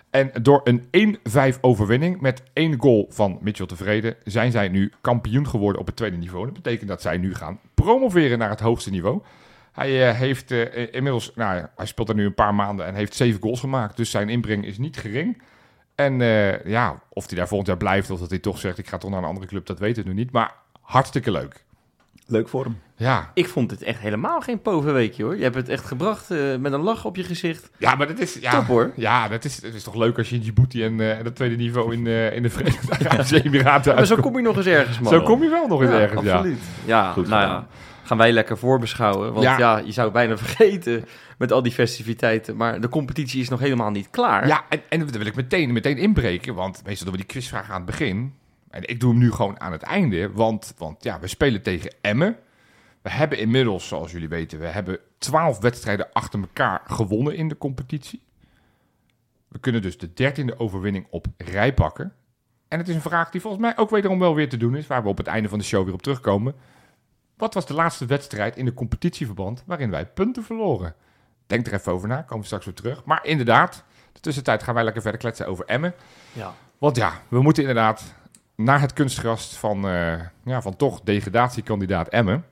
En 0.09 0.31
door 0.41 0.61
een 0.63 1.17
1-5 1.55 1.59
overwinning 1.61 2.21
met 2.21 2.43
één 2.53 2.79
goal 2.79 3.05
van 3.09 3.37
Mitchell 3.41 3.65
tevreden 3.65 4.15
zijn 4.23 4.51
zij 4.51 4.67
nu 4.67 4.91
kampioen 5.01 5.47
geworden 5.47 5.81
op 5.81 5.87
het 5.87 5.95
tweede 5.95 6.17
niveau. 6.17 6.45
Dat 6.45 6.53
betekent 6.53 6.89
dat 6.89 7.01
zij 7.01 7.17
nu 7.17 7.35
gaan 7.35 7.59
promoveren 7.73 8.37
naar 8.37 8.49
het 8.49 8.59
hoogste 8.59 8.89
niveau. 8.89 9.21
Hij 9.71 10.09
eh, 10.09 10.15
heeft 10.15 10.51
eh, 10.51 10.93
inmiddels, 10.93 11.31
nou, 11.35 11.65
hij 11.75 11.85
speelt 11.85 12.09
er 12.09 12.15
nu 12.15 12.25
een 12.25 12.33
paar 12.33 12.55
maanden 12.55 12.85
en 12.85 12.95
heeft 12.95 13.15
zeven 13.15 13.41
goals 13.41 13.59
gemaakt. 13.59 13.97
Dus 13.97 14.11
zijn 14.11 14.29
inbreng 14.29 14.65
is 14.65 14.77
niet 14.77 14.97
gering. 14.97 15.41
En 15.95 16.21
eh, 16.21 16.65
ja, 16.65 17.01
of 17.09 17.27
hij 17.27 17.37
daar 17.37 17.47
volgend 17.47 17.67
jaar 17.67 17.77
blijft 17.77 18.09
of 18.09 18.19
dat 18.19 18.29
hij 18.29 18.39
toch 18.39 18.59
zegt 18.59 18.77
ik 18.77 18.87
ga 18.87 18.97
toch 18.97 19.09
naar 19.09 19.19
een 19.19 19.25
andere 19.25 19.47
club, 19.47 19.65
dat 19.65 19.79
weten 19.79 20.03
we 20.03 20.09
nu 20.09 20.15
niet. 20.15 20.31
Maar 20.31 20.53
hartstikke 20.81 21.31
leuk. 21.31 21.63
Leuk 22.29 22.49
voor 22.49 22.63
hem. 22.63 22.77
Ja, 22.95 23.31
Ik 23.33 23.47
vond 23.47 23.71
het 23.71 23.83
echt 23.83 23.99
helemaal 23.99 24.41
geen 24.41 24.61
povenweekje 24.61 25.23
hoor. 25.23 25.37
Je 25.37 25.43
hebt 25.43 25.55
het 25.55 25.69
echt 25.69 25.85
gebracht 25.85 26.31
eh, 26.31 26.55
met 26.59 26.73
een 26.73 26.81
lach 26.81 27.05
op 27.05 27.15
je 27.15 27.23
gezicht. 27.23 27.69
ja 27.77 27.95
maar 27.95 28.07
dat 28.07 28.19
is... 28.19 28.33
Ja, 28.33 28.51
Top 28.51 28.65
hoor. 28.65 28.91
Ja, 28.95 29.27
dat 29.27 29.45
is, 29.45 29.59
dat 29.59 29.73
is 29.73 29.83
toch 29.83 29.95
leuk 29.95 30.17
als 30.17 30.29
je 30.29 30.35
in 30.35 30.41
Djibouti 30.41 30.83
en, 30.83 30.99
eh, 30.99 31.17
en 31.17 31.25
het 31.25 31.35
tweede 31.35 31.55
niveau 31.55 31.93
in, 31.93 32.07
eh, 32.07 32.35
in 32.35 32.43
de 32.43 32.49
Verenigde 32.49 32.91
Arabische 33.05 33.43
Emiraten 33.43 33.95
Maar 33.95 34.05
zo 34.05 34.15
kom 34.15 34.35
je 34.35 34.41
nog 34.41 34.57
eens 34.57 34.65
ergens, 34.65 34.99
man. 34.99 35.13
Zo 35.13 35.21
kom 35.21 35.43
je 35.43 35.49
wel 35.49 35.67
nog 35.67 35.81
eens 35.81 35.91
ja, 35.91 35.99
ergens, 35.99 36.23
ja. 36.23 36.33
absoluut. 36.33 36.61
Ja, 36.85 37.11
Goed 37.11 37.27
nou 37.27 37.41
ja, 37.41 37.67
gaan 38.03 38.17
wij 38.17 38.31
lekker 38.31 38.57
voorbeschouwen. 38.57 39.33
Want 39.33 39.43
Ja. 39.43 39.57
ja. 39.57 39.77
je 39.77 39.91
zou 39.91 40.05
het 40.05 40.15
bijna 40.15 40.37
vergeten 40.47 41.05
met 41.37 41.51
al 41.51 41.63
die 41.63 41.71
festiviteiten. 41.71 42.55
Maar 42.55 42.81
de 42.81 42.89
competitie 42.89 43.41
is 43.41 43.49
nog 43.49 43.59
helemaal 43.59 43.91
niet 43.91 44.09
klaar. 44.09 44.47
Ja, 44.47 44.63
en, 44.69 44.81
en 44.89 44.99
dat 44.99 45.15
wil 45.15 45.25
ik 45.25 45.35
meteen, 45.35 45.73
meteen 45.73 45.97
inbreken, 45.97 46.55
want 46.55 46.81
meestal 46.85 47.05
doen 47.05 47.15
we 47.15 47.21
die 47.21 47.31
quizvragen 47.31 47.73
aan 47.73 47.81
het 47.81 47.89
begin. 47.89 48.33
En 48.69 48.87
ik 48.87 48.99
doe 48.99 49.09
hem 49.09 49.19
nu 49.19 49.31
gewoon 49.31 49.59
aan 49.59 49.71
het 49.71 49.81
einde, 49.81 50.31
want, 50.31 50.73
want 50.77 51.03
ja, 51.03 51.19
we 51.19 51.27
spelen 51.27 51.61
tegen 51.61 51.93
Emmen. 52.01 52.37
We 53.01 53.09
hebben 53.09 53.37
inmiddels, 53.37 53.87
zoals 53.87 54.11
jullie 54.11 54.29
weten, 54.29 54.59
we 54.59 54.65
hebben 54.65 54.99
twaalf 55.17 55.59
wedstrijden 55.59 56.07
achter 56.13 56.39
elkaar 56.39 56.81
gewonnen 56.85 57.35
in 57.35 57.47
de 57.47 57.57
competitie. 57.57 58.23
We 59.47 59.59
kunnen 59.59 59.81
dus 59.81 59.97
de 59.97 60.13
dertiende 60.13 60.59
overwinning 60.59 61.07
op 61.09 61.27
rij 61.37 61.73
pakken. 61.73 62.13
En 62.67 62.77
het 62.77 62.87
is 62.87 62.95
een 62.95 63.01
vraag 63.01 63.29
die 63.29 63.41
volgens 63.41 63.61
mij 63.61 63.77
ook 63.77 63.89
wederom 63.89 64.19
wel 64.19 64.35
weer 64.35 64.49
te 64.49 64.57
doen 64.57 64.75
is, 64.75 64.87
waar 64.87 65.03
we 65.03 65.09
op 65.09 65.17
het 65.17 65.27
einde 65.27 65.49
van 65.49 65.59
de 65.59 65.65
show 65.65 65.83
weer 65.83 65.93
op 65.93 66.01
terugkomen. 66.01 66.55
Wat 67.37 67.53
was 67.53 67.65
de 67.65 67.73
laatste 67.73 68.05
wedstrijd 68.05 68.57
in 68.57 68.65
de 68.65 68.73
competitieverband 68.73 69.63
waarin 69.65 69.89
wij 69.89 70.05
punten 70.05 70.43
verloren? 70.43 70.95
Denk 71.47 71.67
er 71.67 71.73
even 71.73 71.91
over 71.91 72.07
na, 72.07 72.21
komen 72.21 72.39
we 72.39 72.45
straks 72.45 72.65
weer 72.65 72.73
terug. 72.73 73.03
Maar 73.03 73.25
inderdaad, 73.25 73.83
de 74.13 74.19
tussentijd 74.19 74.63
gaan 74.63 74.73
wij 74.73 74.83
lekker 74.83 75.01
verder 75.01 75.19
kletsen 75.19 75.47
over 75.47 75.65
Emmen. 75.65 75.93
Ja. 76.33 76.53
Want 76.77 76.95
ja, 76.95 77.21
we 77.27 77.41
moeten 77.41 77.63
inderdaad 77.63 78.13
naar 78.59 78.81
het 78.81 78.93
kunstgras 78.93 79.45
van, 79.57 79.87
eh, 79.87 80.13
ja, 80.45 80.61
van 80.61 80.75
toch 80.75 81.01
degradatiekandidaat 81.03 82.07
Emmen. 82.07 82.45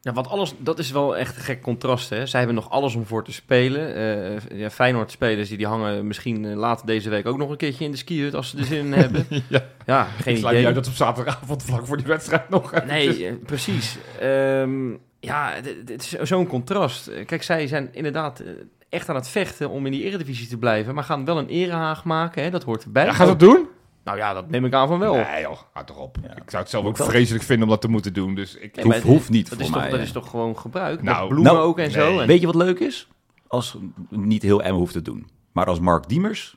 Ja, 0.00 0.12
want 0.12 0.28
alles, 0.28 0.54
dat 0.58 0.78
is 0.78 0.90
wel 0.90 1.16
echt 1.16 1.36
een 1.36 1.42
gek 1.42 1.62
contrast. 1.62 2.10
Hè? 2.10 2.26
Zij 2.26 2.38
hebben 2.40 2.56
nog 2.56 2.70
alles 2.70 2.94
om 2.94 3.06
voor 3.06 3.24
te 3.24 3.32
spelen. 3.32 3.94
Eh 3.94 4.58
ja, 4.58 4.70
Feyenoord-spelers 4.70 5.48
die, 5.48 5.56
die 5.58 5.66
hangen 5.66 6.06
misschien 6.06 6.54
later 6.54 6.86
deze 6.86 7.10
week 7.10 7.26
ook 7.26 7.38
nog 7.38 7.50
een 7.50 7.56
keertje 7.56 7.84
in 7.84 7.90
de 7.90 7.96
skihut 7.96 8.34
als 8.34 8.50
ze 8.50 8.58
er 8.58 8.64
zin 8.64 8.78
in 8.86 8.92
hebben. 9.02 9.26
Ja. 9.48 9.64
Ja, 9.86 10.04
geen 10.04 10.36
Ik 10.36 10.40
idee. 10.42 10.56
niet 10.56 10.66
uit 10.66 10.74
dat 10.74 10.86
op 10.86 10.92
zaterdagavond 10.92 11.62
vlak 11.62 11.86
voor 11.86 11.96
die 11.96 12.06
wedstrijd 12.06 12.48
nog 12.48 12.84
Nee, 12.86 13.32
precies. 13.34 13.96
Ehm, 14.20 14.90
ja, 15.20 15.52
het- 15.86 16.02
is 16.02 16.08
zo'n 16.28 16.46
contrast. 16.46 17.10
Kijk, 17.26 17.42
zij 17.42 17.66
zijn 17.66 17.88
inderdaad 17.92 18.42
echt 18.88 19.08
aan 19.08 19.14
het 19.16 19.28
vechten 19.28 19.70
om 19.70 19.86
in 19.86 19.92
die 19.92 20.02
eredivisie 20.02 20.48
te 20.48 20.58
blijven, 20.58 20.94
maar 20.94 21.04
gaan 21.04 21.24
wel 21.24 21.38
een 21.38 21.48
erehaag 21.48 22.04
maken. 22.04 22.42
Hè? 22.42 22.50
Dat 22.50 22.64
hoort 22.64 22.84
erbij. 22.84 23.04
Ja, 23.04 23.12
gaat 23.12 23.26
dat 23.26 23.40
doen? 23.40 23.66
Nou 24.08 24.20
ja, 24.20 24.32
dat 24.34 24.50
neem 24.50 24.64
ik 24.64 24.72
aan 24.72 24.88
van 24.88 24.98
wel. 24.98 25.14
Nee 25.14 25.40
joh, 25.42 25.58
houd 25.72 25.86
toch 25.86 25.96
op. 25.98 26.16
Ja. 26.22 26.28
Ik 26.36 26.50
zou 26.50 26.62
het 26.62 26.70
zelf 26.70 26.84
ook 26.84 26.96
vreselijk 26.96 27.44
vinden 27.44 27.64
om 27.64 27.70
dat 27.70 27.80
te 27.80 27.88
moeten 27.88 28.12
doen. 28.12 28.34
Dus 28.34 28.54
ik, 28.56 28.76
Nee, 28.76 28.92
het- 28.92 29.02
hoeft 29.02 29.30
niet 29.30 29.48
dat 29.48 29.54
voor 29.58 29.66
is 29.66 29.72
toch, 29.72 29.80
mij, 29.80 29.90
Dat 29.90 29.98
hè. 29.98 30.04
is 30.04 30.12
toch 30.12 30.30
gewoon 30.30 30.58
gebruik? 30.58 31.02
Nou, 31.02 31.18
Met 31.18 31.28
bloemen 31.28 31.52
nou, 31.52 31.64
ook 31.66 31.78
en 31.78 31.90
zo. 31.90 32.18
En, 32.20 32.26
Weet 32.26 32.40
je 32.40 32.46
wat 32.46 32.54
leuk 32.54 32.78
is? 32.78 33.08
Als 33.48 33.76
niet 34.08 34.42
heel 34.42 34.62
Emmen 34.62 34.78
hoeft 34.80 34.92
te 34.92 35.02
doen. 35.02 35.28
Maar 35.52 35.66
als 35.66 35.80
Mark 35.80 36.08
Diemers 36.08 36.56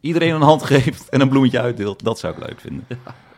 iedereen 0.00 0.34
een 0.34 0.40
hand 0.42 0.62
geeft 0.62 1.08
en 1.08 1.20
een 1.20 1.28
bloemetje 1.28 1.60
uitdeelt, 1.60 2.04
dat 2.04 2.18
zou 2.18 2.34
ik 2.36 2.46
leuk 2.46 2.60
vinden. 2.60 2.86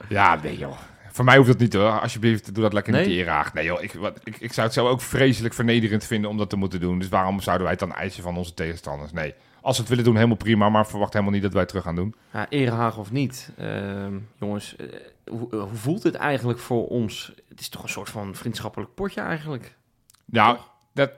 Ja, 0.09 0.39
nee 0.43 0.59
joh. 0.59 0.77
Voor 1.13 1.25
mij 1.25 1.37
hoeft 1.37 1.49
dat 1.49 1.59
niet 1.59 1.73
hoor. 1.73 2.01
Alsjeblieft, 2.01 2.55
doe 2.55 2.63
dat 2.63 2.73
lekker 2.73 2.93
Nee? 2.93 3.07
niet 3.07 3.17
eraag. 3.17 3.55
Nee 3.55 3.65
joh, 3.65 3.83
ik, 3.83 3.93
wat, 3.93 4.19
ik, 4.25 4.37
ik 4.39 4.53
zou 4.53 4.67
het 4.67 4.75
zelf 4.75 4.89
ook 4.89 5.01
vreselijk 5.01 5.55
vernederend 5.55 6.05
vinden 6.05 6.31
om 6.31 6.37
dat 6.37 6.51
te 6.51 6.57
moeten 6.57 6.81
doen. 6.81 6.99
Dus 6.99 7.09
waarom 7.09 7.41
zouden 7.41 7.67
wij 7.67 7.77
het 7.79 7.89
dan 7.89 7.95
eisen 7.99 8.23
van 8.23 8.37
onze 8.37 8.55
tegenstanders? 8.55 9.13
Nee, 9.13 9.35
als 9.61 9.75
ze 9.75 9.81
het 9.81 9.91
willen 9.91 10.05
doen, 10.05 10.15
helemaal 10.15 10.37
prima. 10.37 10.69
Maar 10.69 10.87
verwacht 10.87 11.13
helemaal 11.13 11.35
niet 11.35 11.43
dat 11.43 11.51
wij 11.53 11.61
het 11.61 11.69
terug 11.69 11.85
gaan 11.85 11.95
doen. 11.97 12.15
Ja, 12.33 12.47
erehaag 12.49 12.99
of 12.99 13.11
niet. 13.13 13.51
Ehm, 13.57 14.19
jongens, 14.39 14.77
eh, 14.77 14.87
hoe, 15.27 15.55
hoe 15.57 15.69
voelt 15.75 16.03
het 16.03 16.15
eigenlijk 16.15 16.59
voor 16.59 16.87
ons? 16.89 17.33
Het 17.49 17.61
is 17.61 17.69
toch 17.69 17.83
een 17.83 17.89
soort 17.89 18.11
van 18.11 18.35
vriendschappelijk 18.35 18.95
potje 18.95 19.21
eigenlijk? 19.21 19.77
Nou, 20.25 20.59
dat, 20.95 21.11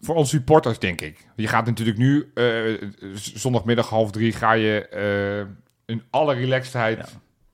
voor 0.00 0.14
onze 0.14 0.36
supporters 0.36 0.78
denk 0.78 1.00
ik. 1.00 1.26
Je 1.36 1.48
gaat 1.48 1.66
natuurlijk 1.66 1.98
nu, 1.98 2.30
eh, 2.34 2.88
zondagmiddag 3.14 3.88
half 3.88 4.10
drie, 4.10 4.32
ga 4.32 4.52
je 4.52 4.88
eh, 4.88 5.52
in 5.94 6.02
alle 6.10 6.34
relaxedheid, 6.34 6.98
Ja. 6.98 7.06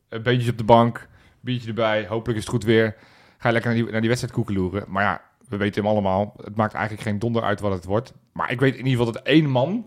een 0.09 0.22
beetje 0.22 0.51
op 0.51 0.59
de 0.59 0.64
bank, 0.64 1.09
biertje 1.41 1.68
erbij, 1.68 2.07
hopelijk 2.07 2.39
is 2.39 2.45
het 2.45 2.53
goed 2.55 2.64
weer. 2.64 2.97
Ga 3.39 3.47
je 3.49 3.53
lekker 3.55 3.72
naar 3.72 3.83
die, 3.83 3.91
naar 3.91 4.01
die 4.01 4.09
wedstrijd 4.09 4.35
koekeloeren. 4.37 4.85
Maar 4.89 5.03
ja, 5.03 5.20
we 5.49 5.57
weten 5.57 5.83
hem 5.83 5.91
allemaal, 5.91 6.35
het 6.45 6.57
maakt 6.57 6.74
eigenlijk 6.74 7.03
geen 7.09 7.18
donder 7.18 7.43
uit 7.43 7.61
wat 7.61 7.72
het 7.72 7.85
wordt. 7.85 8.12
Maar 8.33 8.51
ik 8.51 8.61
weet 8.61 8.72
in 8.76 8.87
ieder 8.87 8.99
geval 8.99 9.12
dat 9.12 9.22
één 9.22 9.47
man, 9.51 9.87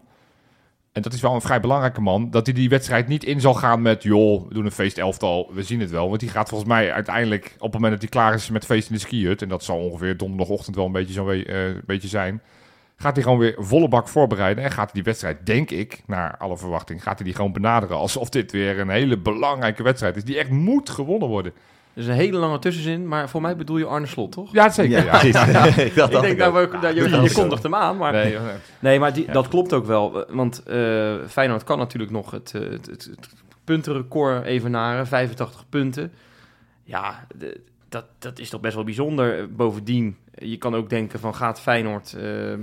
en 0.92 1.02
dat 1.02 1.14
is 1.14 1.22
wel 1.22 1.34
een 1.34 1.42
vrij 1.42 1.60
belangrijke 1.60 2.02
man, 2.02 2.30
dat 2.30 2.46
hij 2.46 2.56
die 2.56 2.70
wedstrijd 2.70 3.08
niet 3.08 3.24
in 3.24 3.42
zal 3.42 3.54
gaan 3.54 3.82
met, 3.82 4.04
joh, 4.04 4.48
we 4.48 4.54
doen 4.54 4.66
een 4.66 4.72
feestelftal, 4.72 5.50
we 5.54 5.64
zien 5.64 5.80
het 5.80 5.90
wel. 5.90 6.08
Want 6.08 6.20
die 6.20 6.30
gaat 6.30 6.50
volgens 6.50 6.70
mij 6.70 6.92
uiteindelijk, 6.92 7.46
op 7.58 7.62
het 7.62 7.74
moment 7.74 7.92
dat 7.92 8.02
hij 8.02 8.10
klaar 8.10 8.34
is 8.34 8.50
met 8.50 8.66
feest 8.66 8.90
in 8.90 8.96
de 8.96 9.02
skihut, 9.02 9.42
en 9.42 9.50
dat 9.50 9.64
zal 9.64 9.78
ongeveer 9.78 10.18
donderdagochtend 10.18 10.76
wel 10.76 10.86
een 10.86 10.92
beetje 10.92 11.14
zo'n 11.14 11.30
eh, 11.30 11.66
beetje 11.86 12.08
zijn, 12.08 12.42
gaat 12.96 13.16
hij 13.16 13.24
gewoon 13.24 13.40
weer 13.40 13.56
volle 13.58 13.88
bak 13.88 14.08
voorbereiden 14.08 14.64
en 14.64 14.72
gaat 14.72 14.86
hij 14.86 14.94
die 14.94 15.04
wedstrijd, 15.04 15.46
denk 15.46 15.70
ik, 15.70 16.02
naar 16.06 16.38
alle 16.38 16.58
verwachting, 16.58 17.04
gaat 17.04 17.16
hij 17.18 17.26
die 17.26 17.36
gewoon 17.36 17.54
benaderen 17.54 17.98
alsof 17.98 18.30
dit 18.30 18.52
weer 18.52 18.80
een 18.80 18.90
hele 18.90 19.18
belangrijke 19.18 19.84
wedstrijd 19.84 20.16
is, 20.16 20.24
die 20.24 20.38
echt 20.38 20.50
moet 20.50 20.90
gewonnen 20.90 21.28
worden. 21.28 21.54
Er 21.94 22.02
is 22.02 22.08
een 22.08 22.14
hele 22.14 22.38
lange 22.38 22.60
tussenzin, 22.60 23.08
maar 23.08 23.30
voor 23.30 23.42
mij 23.42 23.56
bedoel 23.56 23.78
je 23.78 23.86
Arne 23.86 24.06
Slot, 24.08 24.32
toch? 24.32 24.54
Ja, 24.54 24.70
zeker. 24.70 25.04
Ja, 25.04 25.10
precies. 25.20 25.28
ik 25.86 25.96
dacht 25.96 26.14
ik 26.14 26.22
denk, 26.22 26.38
nou, 26.38 26.60
ook. 26.62 26.72
we- 26.72 26.78
nou, 26.78 26.96
je, 26.96 27.10
dat 27.10 27.24
je 27.24 27.34
kondigt 27.34 27.64
hem 27.64 27.76
aan, 27.76 27.98
maar... 27.98 28.12
Nee, 28.12 28.38
Nee, 28.80 29.00
maar 29.00 29.14
die, 29.14 29.26
Ja. 29.26 29.34
dat 29.34 29.48
klopt 29.48 29.74
ook 29.74 29.86
wel. 29.86 30.26
Want 30.30 30.64
eh 30.64 31.16
Feyenoord 31.28 31.64
kan 31.64 31.78
natuurlijk 31.78 32.12
nog 32.12 32.32
het, 32.32 32.52
eh, 32.56 32.62
het, 32.62 32.86
het, 32.86 33.04
het 33.16 33.30
puntenrecord 33.64 34.46
evenaren. 34.46 35.08
85 35.08 35.64
punten. 35.70 36.12
Ja, 36.84 37.28
de- 37.36 37.62
dat, 37.90 38.06
dat 38.20 38.40
is 38.40 38.50
toch 38.50 38.62
best 38.62 38.76
wel 38.76 38.84
bijzonder. 38.84 39.54
Bovendien, 39.56 40.18
je 40.32 40.58
kan 40.58 40.76
ook 40.76 40.90
denken 40.90 41.20
van 41.20 41.36
gaat 41.36 41.62
Feyenoord... 41.62 42.14
eh, 42.14 42.54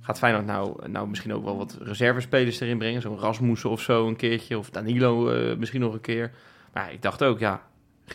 gaat 0.00 0.18
Feyenoord 0.18 0.46
nou, 0.46 0.88
nou 0.90 1.08
misschien 1.08 1.34
ook 1.34 1.44
wel 1.44 1.56
wat 1.56 1.78
reservespelers 1.80 2.60
erin 2.60 2.78
brengen? 2.78 3.02
Zo'n 3.02 3.18
Rasmussen 3.18 3.70
of 3.70 3.80
zo 3.80 4.06
een 4.08 4.16
keertje. 4.16 4.58
Of 4.58 4.70
Danilo 4.70 5.28
eh, 5.30 5.56
misschien 5.56 5.80
nog 5.80 5.92
een 5.92 6.00
keer. 6.00 6.30
Maar 6.72 6.92
ik 6.92 7.02
dacht 7.02 7.22
ook, 7.22 7.38
ja, 7.38 7.62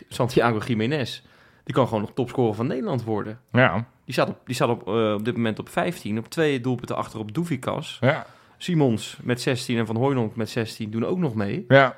Santiago 0.08 0.58
Jiménez... 0.58 1.22
Die 1.64 1.76
kan 1.76 1.86
gewoon 1.86 2.00
nog 2.02 2.12
topscorer 2.14 2.54
van 2.54 2.66
Nederland 2.66 3.04
worden. 3.04 3.38
ja, 3.52 3.86
Die 4.04 4.14
staat 4.14 4.28
op, 4.28 4.40
die 4.44 4.54
staat 4.54 4.68
op, 4.68 4.88
eh, 4.88 5.12
op 5.12 5.24
dit 5.24 5.36
moment 5.36 5.58
op 5.58 5.68
15. 5.68 6.18
Op 6.18 6.28
twee 6.28 6.60
doelpunten 6.60 6.96
achter 6.96 7.18
op 7.18 7.34
Doevikas. 7.34 7.98
ja, 8.00 8.26
Simons 8.56 9.18
met 9.22 9.40
16 9.40 9.78
en 9.78 9.86
Van 9.86 9.96
Hooijdonk 9.96 10.36
met 10.36 10.50
16 10.50 10.90
doen 10.90 11.04
ook 11.04 11.18
nog 11.18 11.34
mee. 11.34 11.64
ja. 11.68 11.96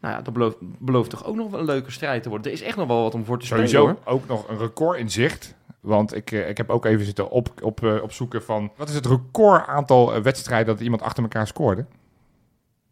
Nou 0.00 0.14
ja, 0.14 0.22
dat 0.22 0.32
belooft, 0.34 0.56
belooft 0.60 1.10
toch 1.10 1.24
ook 1.24 1.36
nog 1.36 1.50
wel 1.50 1.60
een 1.60 1.66
leuke 1.66 1.90
strijd 1.90 2.22
te 2.22 2.28
worden. 2.28 2.46
Er 2.46 2.52
is 2.52 2.62
echt 2.62 2.76
nog 2.76 2.86
wel 2.86 3.02
wat 3.02 3.14
om 3.14 3.24
voor 3.24 3.38
te 3.38 3.46
spelen 3.46 3.68
Sowieso 3.68 4.00
hoor. 4.04 4.14
ook 4.14 4.26
nog 4.28 4.48
een 4.48 4.58
record 4.58 4.98
in 4.98 5.10
zicht. 5.10 5.54
Want 5.80 6.14
ik, 6.14 6.32
eh, 6.32 6.48
ik 6.48 6.56
heb 6.56 6.70
ook 6.70 6.84
even 6.84 7.04
zitten 7.04 7.30
op, 7.30 7.52
op, 7.62 7.84
eh, 7.84 8.02
opzoeken 8.02 8.42
van... 8.42 8.72
Wat 8.76 8.88
is 8.88 8.94
het 8.94 9.06
record 9.06 9.66
aantal 9.66 10.22
wedstrijden 10.22 10.66
dat 10.66 10.80
iemand 10.80 11.02
achter 11.02 11.22
elkaar 11.22 11.46
scoorde? 11.46 11.86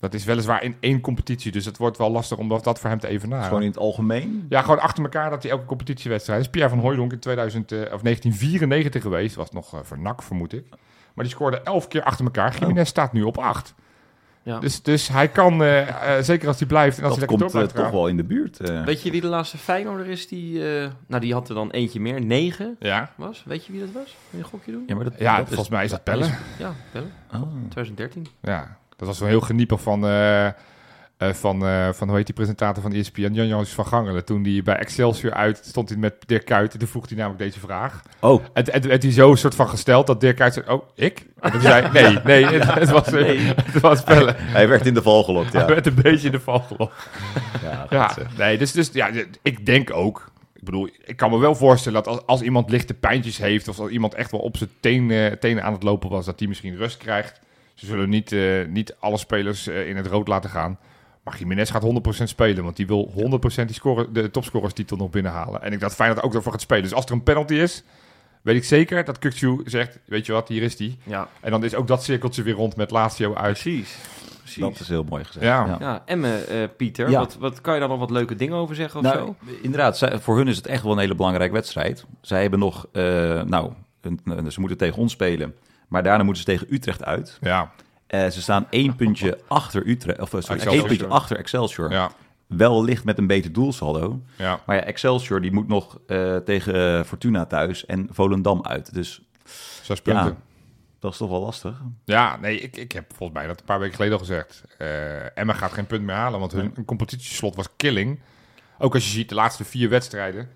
Dat 0.01 0.15
is 0.15 0.25
weliswaar 0.25 0.63
in 0.63 0.77
één 0.81 1.01
competitie. 1.01 1.53
Dus 1.53 1.65
het 1.65 1.77
wordt 1.77 1.99
wel 1.99 2.11
lastig 2.11 2.39
om 2.39 2.49
dat, 2.49 2.79
voor 2.79 2.91
hem 2.91 2.99
te 2.99 3.09
evenaren. 3.09 3.47
Gewoon 3.47 3.63
in 3.63 3.69
het 3.69 3.79
algemeen. 3.79 4.47
Ja, 4.49 4.61
gewoon 4.63 4.81
achter 4.81 5.03
elkaar 5.05 5.31
dat 5.31 5.43
hij 5.43 5.53
elke 5.53 5.65
competitiewedstrijd... 5.65 6.41
is 6.41 6.49
Pierre 6.49 6.71
van 6.71 6.79
Hooijdonk 6.79 7.13
in 7.13 7.19
2000, 7.19 7.73
eh, 7.73 7.79
of 7.79 8.03
1994 8.03 9.03
geweest. 9.03 9.35
Was 9.35 9.51
nog 9.51 9.75
uh, 9.75 9.81
voor 9.83 9.99
NAC, 9.99 10.23
vermoed 10.23 10.53
ik. 10.53 10.65
Maar 11.15 11.25
die 11.25 11.35
scoorde 11.35 11.61
elf 11.61 11.89
keer 11.89 12.03
achter 12.03 12.25
elkaar. 12.25 12.57
Jiménez 12.59 12.89
staat 12.89 13.13
nu 13.13 13.23
op 13.23 13.39
acht. 13.39 13.75
Ja. 14.47 14.59
Dus, 14.59 14.83
dus 14.83 15.09
hij 15.09 15.29
kan, 15.29 15.63
eh, 15.63 16.19
zeker 16.21 16.49
als 16.49 16.59
hij 16.59 16.69
blijft... 16.69 16.99
en 16.99 17.05
als 17.05 17.19
Dat 17.19 17.29
hij 17.29 17.39
lekker 17.39 17.61
komt 17.61 17.75
toch 17.75 17.91
wel 17.91 18.09
in 18.09 18.17
de 18.17 18.25
buurt. 18.25 18.59
Weet 18.85 19.03
je 19.03 19.11
wie 19.11 19.21
de 19.21 19.27
laatste 19.27 19.59
Feyenoorder 19.59 20.07
is 20.07 20.29
die... 20.29 20.81
eh, 20.81 20.91
nou, 21.07 21.21
die 21.21 21.33
had 21.33 21.49
er 21.49 21.55
dan 21.55 21.71
eentje 21.71 22.01
meer. 22.01 22.25
Negen 22.25 22.77
Ja, 22.79 23.11
was. 23.17 23.43
Weet 23.47 23.67
je 23.67 23.73
wie 23.73 23.81
dat 23.81 23.91
was? 23.93 24.05
Wil 24.05 24.15
je 24.31 24.39
een 24.39 24.45
gokje 24.45 24.73
doen? 24.73 24.85
ja, 24.87 24.95
maar 24.95 25.05
dat, 25.05 25.19
ja 25.19 25.37
dat 25.37 25.47
volgens 25.47 25.69
mij 25.69 25.85
is 25.85 25.91
dat 25.91 26.05
Pelle. 26.05 26.25
Ja, 26.59 26.75
bellen. 26.93 27.13
Oh. 27.33 27.43
2013. 27.69 28.27
Ja, 28.41 28.79
dat 28.97 29.09
was 29.09 29.19
wel 29.19 29.29
heel 29.29 29.41
geniepig 29.41 29.81
van, 29.81 30.05
eh, 30.05 30.47
eh, 30.47 30.53
van, 31.17 31.67
eh, 31.67 31.89
van 31.93 32.09
hoe 32.09 32.17
heet 32.17 32.27
die 32.27 32.35
presentator 32.35 32.83
van 32.83 32.93
ESPN, 32.93 33.33
Jan 33.33 33.47
Jans 33.47 33.71
van 33.71 33.87
Gangelen. 33.87 34.25
Toen 34.25 34.45
hij 34.45 34.63
bij 34.63 34.77
Excelsior 34.77 35.33
uit 35.33 35.61
stond 35.65 35.89
hij 35.89 35.99
met 35.99 36.15
Dirk 36.27 36.45
Kuyt 36.45 36.73
en 36.73 36.79
toen 36.79 36.89
vroeg 36.89 37.09
hij 37.09 37.17
namelijk 37.17 37.43
deze 37.43 37.61
vraag. 37.61 38.03
Oh, 38.21 38.45
En 38.53 38.65
en 38.65 39.01
hij 39.01 39.13
zo 39.13 39.35
soort 39.35 39.55
van 39.55 39.69
gesteld 39.69 40.07
dat 40.07 40.21
Dirk 40.21 40.37
Kuyt 40.37 40.55
zei, 40.55 40.67
oh, 40.69 40.89
ik? 40.95 41.27
En 41.41 41.53
toen 41.53 41.61
zei 41.61 41.87
hij, 41.87 42.03
nee, 42.03 42.19
nee, 42.25 42.47
het, 42.47 42.75
het 42.75 42.91
was, 42.91 43.09
Nee. 43.11 43.39
het 43.73 43.81
was 43.81 44.03
Pelle. 44.03 44.35
hij 44.37 44.69
werd 44.69 44.87
in 44.87 44.95
de 44.95 45.03
val 45.03 45.25
gelokt, 45.25 45.53
Hij 45.53 45.63
ja. 45.63 45.69
werd 45.69 45.87
een 45.87 45.99
beetje 46.03 46.27
in 46.27 46.33
de 46.33 46.41
val 46.41 46.61
gelopen. 46.61 46.95
ja, 47.63 47.87
Ja, 47.91 48.17
nee, 48.37 48.59
dus, 48.59 48.73
dus 48.73 48.91
ja, 48.93 49.11
ik 49.43 49.67
denk 49.67 49.93
ook. 49.95 50.31
Ik 50.55 50.65
bedoel, 50.65 50.89
ik 51.05 51.17
kan 51.17 51.31
me 51.31 51.39
wel 51.39 51.55
voorstellen 51.55 52.03
dat 52.03 52.15
als, 52.15 52.27
als 52.27 52.43
iemand 52.43 52.71
lichte 52.71 52.95
pijntjes 52.95 53.39
heeft... 53.39 53.69
of 53.69 53.79
als 53.79 53.91
iemand 53.91 54.15
echt 54.15 54.31
wel 54.31 54.41
op 54.41 54.57
zijn 54.57 54.71
tenen, 54.81 55.39
tenen 55.39 55.63
aan 55.63 55.73
het 55.73 55.83
lopen 55.83 56.11
was... 56.11 56.25
dat 56.25 56.39
die 56.39 56.49
misschien 56.49 56.77
rust 56.77 56.97
krijgt. 56.97 57.41
Ze 57.77 57.87
zullen 57.87 58.09
niet, 58.09 58.33
eh, 58.33 58.67
niet 58.69 58.97
alle 58.99 59.17
spelers 59.17 59.67
eh, 59.67 59.89
in 59.89 59.97
het 59.97 60.07
rood 60.07 60.29
laten 60.29 60.51
gaan. 60.51 60.79
Maar 61.25 61.39
Jiménez 61.39 61.71
gaat 61.71 61.83
100% 61.83 62.29
spelen, 62.29 62.65
want 62.65 62.77
die 62.77 62.87
wil 62.87 63.13
100% 63.15 63.67
die 63.67 63.75
score, 63.75 64.13
de 64.13 64.31
topscorerstitel 64.31 64.97
nog 64.97 65.11
binnenhalen. 65.11 65.63
En 65.63 65.73
ik 65.73 65.81
dacht 65.81 65.95
Feyenoord 65.95 66.23
ook 66.23 66.35
ervoor 66.35 66.53
gaat 66.53 66.61
spelen. 66.61 66.83
Dus 66.83 66.95
als 66.95 67.05
er 67.05 67.13
een 67.13 67.23
penalty 67.23 67.55
is, 67.55 67.83
weet 68.43 68.57
ik 68.57 68.65
zeker 68.65 69.05
dat 69.05 69.19
Kukcu 69.19 69.61
zegt, 69.65 69.99
weet 70.05 70.27
je 70.27 70.33
wat, 70.33 70.49
hier 70.49 70.63
is 70.63 70.77
die. 70.77 70.99
Ja, 71.03 71.29
En 71.41 71.51
dan 71.51 71.65
is 71.65 71.75
ook 71.75 71.87
dat 71.87 72.05
cirkeltje 72.05 72.43
weer 72.43 72.55
rond 72.55 72.77
met 72.77 72.91
Lazio 72.91 73.35
uit. 73.35 73.53
precies. 73.61 73.97
precies. 74.39 74.63
Dat 74.63 74.81
is 74.81 74.89
heel 74.89 75.05
mooi 75.09 75.25
gezegd. 75.25 75.45
Ja. 75.45 75.77
Ja, 75.81 76.03
Emmen, 76.05 76.49
eh, 76.49 76.59
Pieter, 76.77 77.11
Ja. 77.11 77.19
Wat, 77.19 77.37
wat 77.41 77.61
kan 77.61 77.75
je 77.75 77.81
daar 77.81 77.89
nog 77.89 77.99
wat 77.99 78.11
leuke 78.11 78.35
dingen 78.37 78.57
over 78.57 78.75
zeggen 78.75 79.01
of 79.01 79.07
Nou, 79.07 79.19
zo? 79.19 79.35
inderdaad, 79.63 79.99
zij- 79.99 80.19
voor 80.19 80.37
hun 80.37 80.49
is 80.49 80.57
het 80.57 80.67
echt 80.67 80.83
wel 80.83 80.93
een 80.93 80.99
hele 80.99 81.15
belangrijke 81.15 81.55
wedstrijd. 81.55 82.05
Zij 82.21 82.41
hebben 82.41 82.59
nog, 82.59 82.87
eh, 82.93 83.03
nou, 83.43 83.71
ze 84.49 84.61
moeten 84.61 84.79
tegen 84.79 84.99
ons 84.99 85.13
spelen. 85.13 85.55
Maar 85.89 86.03
daarna 86.03 86.25
moeten 86.25 86.43
ze 86.43 86.49
tegen 86.49 86.67
Utrecht 86.75 87.05
uit. 87.05 87.39
Ja, 87.41 87.73
Eh, 88.07 88.27
ze 88.29 88.43
staan 88.43 88.67
één 88.71 88.97
puntje 88.97 89.39
achter 89.49 89.87
Utrecht, 89.87 90.21
of 90.21 90.35
eh, 90.35 90.41
sorry, 90.41 90.55
Excelsior. 90.55 90.73
één 90.89 90.97
puntje 90.97 91.07
achter 91.17 91.37
Excelsior. 91.37 91.91
ja, 91.91 92.11
Wellicht 92.47 93.05
met 93.05 93.19
een 93.19 93.27
beter 93.27 93.53
doelsaldo. 93.53 94.21
ja. 94.37 94.61
Maar 94.67 94.77
ja, 94.77 94.83
Excelsior 94.83 95.41
die 95.41 95.53
moet 95.53 95.69
nog 95.69 95.99
eh, 96.07 96.37
tegen 96.37 97.07
Fortuna 97.07 97.47
thuis 97.47 97.87
en 97.87 98.09
Volendam 98.11 98.65
uit. 98.65 98.95
Dus 98.95 99.21
Zes 99.83 100.01
punten. 100.03 100.25
ja, 100.25 100.37
dat 100.99 101.13
is 101.13 101.19
toch 101.19 101.31
wel 101.31 101.41
lastig. 101.41 101.81
Ja, 102.05 102.37
nee, 102.37 102.59
ik, 102.61 102.77
ik 102.77 102.93
heb 102.93 103.05
volgens 103.17 103.39
mij 103.39 103.47
dat 103.47 103.59
een 103.61 103.65
paar 103.67 103.79
weken 103.79 103.95
geleden 103.95 104.15
al 104.19 104.25
gezegd. 104.25 104.63
Emma 105.35 105.53
gaat 105.53 105.73
geen 105.73 105.87
punt 105.87 106.03
meer 106.03 106.15
halen, 106.15 106.41
want 106.41 106.53
hun, 106.53 106.71
hun 106.75 106.85
competitieslot 106.85 107.57
was 107.57 107.69
killing. 107.77 108.21
Ook 108.79 108.95
als 108.95 109.05
je 109.05 109.11
ziet 109.11 109.29
de 109.29 109.35
laatste 109.35 109.65
vier 109.65 109.89
wedstrijden, 109.89 110.49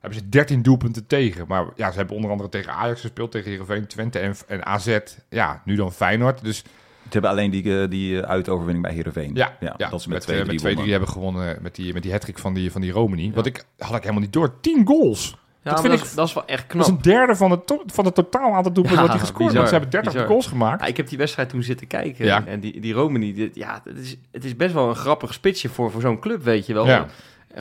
hebben 0.00 0.18
ze 0.18 0.28
13 0.28 0.62
doelpunten 0.62 1.06
tegen. 1.06 1.44
Maar 1.48 1.64
ja, 1.76 1.90
ze 1.90 1.96
hebben 1.98 2.16
onder 2.16 2.30
andere 2.30 2.48
tegen 2.48 2.72
Ajax 2.72 3.00
gespeeld, 3.00 3.30
tegen 3.30 3.50
Heerenveen, 3.50 3.86
Twente 3.86 4.18
en, 4.18 4.34
en 4.46 4.66
AZ. 4.66 4.98
Ja, 5.28 5.62
nu 5.64 5.74
dan 5.76 5.92
Feyenoord. 5.92 6.44
Dus 6.44 6.58
Ze 6.58 6.64
hebben 7.10 7.30
alleen 7.30 7.50
die, 7.50 7.82
eh, 7.82 7.90
die 7.90 8.20
eh, 8.20 8.28
uitoverwinning 8.28 8.84
bij 8.86 8.94
Heerenveen. 8.94 9.30
ja, 9.34 9.56
ja, 9.60 9.88
dat 9.90 10.02
ze 10.02 10.08
met 10.08 10.26
2-3 10.30 10.34
eh, 10.34 10.46
met 10.46 10.60
2-3 10.60 10.62
wonnen. 10.62 10.88
hebben 10.90 11.08
gewonnen 11.08 11.58
met 11.62 11.74
die, 11.74 11.92
met 11.92 12.02
die 12.02 12.12
hat 12.12 12.30
van 12.34 12.54
die, 12.54 12.72
van 12.72 12.80
die 12.80 12.90
Romani. 12.92 13.32
Wat 13.34 13.46
ik 13.46 13.64
had 13.78 13.94
ik 13.94 14.00
helemaal 14.02 14.22
niet 14.22 14.32
door. 14.32 14.60
10 14.60 14.86
goals. 14.86 15.36
Ja, 15.62 15.70
dat 15.70 15.80
vind 15.80 15.92
dat, 15.92 16.02
ik- 16.02 16.08
is, 16.08 16.14
dat 16.14 16.28
is 16.28 16.34
wel 16.34 16.46
echt 16.46 16.58
Dat 16.62 16.68
knap. 16.70 16.82
is 16.86 16.88
een 16.88 17.02
derde 17.02 17.36
van 17.36 17.50
het, 17.50 17.66
to- 17.66 17.82
van 17.86 18.04
het 18.04 18.14
totaal 18.14 18.54
aantal 18.54 18.72
doelpunten 18.72 19.00
Ja, 19.02 19.02
dat 19.08 19.10
die 19.18 19.20
gescoord 19.20 19.48
bizar. 19.50 19.66
Ze 19.66 19.72
hebben 19.72 19.90
30 19.90 20.12
bizar. 20.12 20.28
goals 20.28 20.46
gemaakt. 20.46 20.80
Ja, 20.80 20.86
ik 20.86 20.96
heb 20.96 21.08
die 21.08 21.18
wedstrijd 21.18 21.48
toen 21.48 21.62
zitten 21.62 21.86
kijken. 21.86 22.24
Ja. 22.24 22.46
En 22.46 22.60
die, 22.60 22.80
die 22.80 22.92
Romani, 22.92 23.34
dit, 23.34 23.54
ja, 23.54 23.80
het 23.84 23.98
is, 23.98 24.16
het 24.32 24.44
is 24.44 24.56
best 24.56 24.74
wel 24.74 24.88
een 24.88 24.94
grappig 24.96 25.32
spitsje 25.32 25.68
voor, 25.68 25.90
voor 25.90 26.00
zo'n 26.00 26.20
club, 26.20 26.42
weet 26.42 26.66
je 26.66 26.74
wel. 26.74 26.86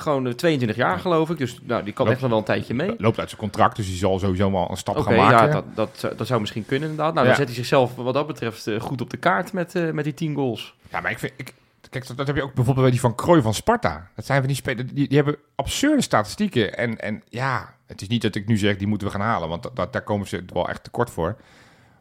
Gewoon 0.01 0.27
eh, 0.27 0.33
22 0.33 0.77
jaar 0.77 0.99
geloof 0.99 1.29
ik, 1.29 1.37
dus 1.37 1.59
nou, 1.63 1.83
die 1.83 1.93
kan 1.93 2.05
Loopt- 2.05 2.11
echt 2.11 2.21
nog 2.21 2.29
wel 2.29 2.39
een 2.39 2.45
tijdje 2.45 2.73
mee. 2.73 2.95
Loopt 2.97 3.19
uit 3.19 3.29
zijn 3.29 3.41
contract, 3.41 3.75
dus 3.75 3.85
die 3.87 3.95
zal 3.97 4.19
sowieso 4.19 4.51
wel 4.51 4.67
een 4.71 4.77
stap 4.77 4.97
gaan 4.97 5.15
maken. 5.15 5.47
ja, 5.47 5.53
dat, 5.53 5.63
dat, 5.75 5.89
zou- 5.93 6.15
dat 6.15 6.27
zou 6.27 6.39
misschien 6.39 6.65
kunnen 6.65 6.89
inderdaad. 6.89 7.13
Nou, 7.13 7.25
Ja. 7.27 7.31
dan 7.31 7.39
zet 7.39 7.47
hij 7.55 7.63
zichzelf 7.63 7.95
wat 7.95 8.13
dat 8.13 8.27
betreft 8.27 8.67
eh, 8.67 8.79
goed 8.79 9.01
op 9.01 9.09
de 9.09 9.17
kaart 9.17 9.53
met, 9.53 9.75
eh, 9.75 9.91
met 9.91 10.03
die 10.03 10.13
10 10.13 10.35
goals. 10.35 10.75
Ja, 10.91 10.99
maar 10.99 11.11
ik 11.11 11.19
vind... 11.19 11.33
Ik, 11.35 11.53
kijk, 11.89 12.07
dat, 12.07 12.17
dat 12.17 12.27
heb 12.27 12.35
je 12.35 12.41
ook 12.43 12.53
bijvoorbeeld 12.53 12.85
bij 12.85 12.91
die 12.91 12.99
van 13.01 13.15
Krooi 13.15 13.41
van 13.41 13.53
Sparta. 13.53 14.07
Dat 14.15 14.25
zijn 14.25 14.37
van 14.39 14.47
die 14.47 14.55
spelers... 14.55 14.91
Die, 14.93 15.07
die 15.07 15.17
hebben 15.17 15.35
absurde 15.55 16.01
statistieken. 16.01 16.77
En, 16.77 16.99
en 16.99 17.23
ja, 17.29 17.73
het 17.85 18.01
is 18.01 18.07
niet 18.07 18.21
dat 18.21 18.35
ik 18.35 18.47
nu 18.47 18.57
zeg, 18.57 18.77
die 18.77 18.87
moeten 18.87 19.07
we 19.07 19.13
gaan 19.13 19.21
halen. 19.27 19.49
Want 19.49 19.63
dat, 19.63 19.75
dat- 19.75 19.93
daar 19.93 20.01
komen 20.03 20.27
ze 20.27 20.43
wel 20.53 20.69
echt 20.69 20.83
tekort 20.83 21.09
voor. 21.09 21.35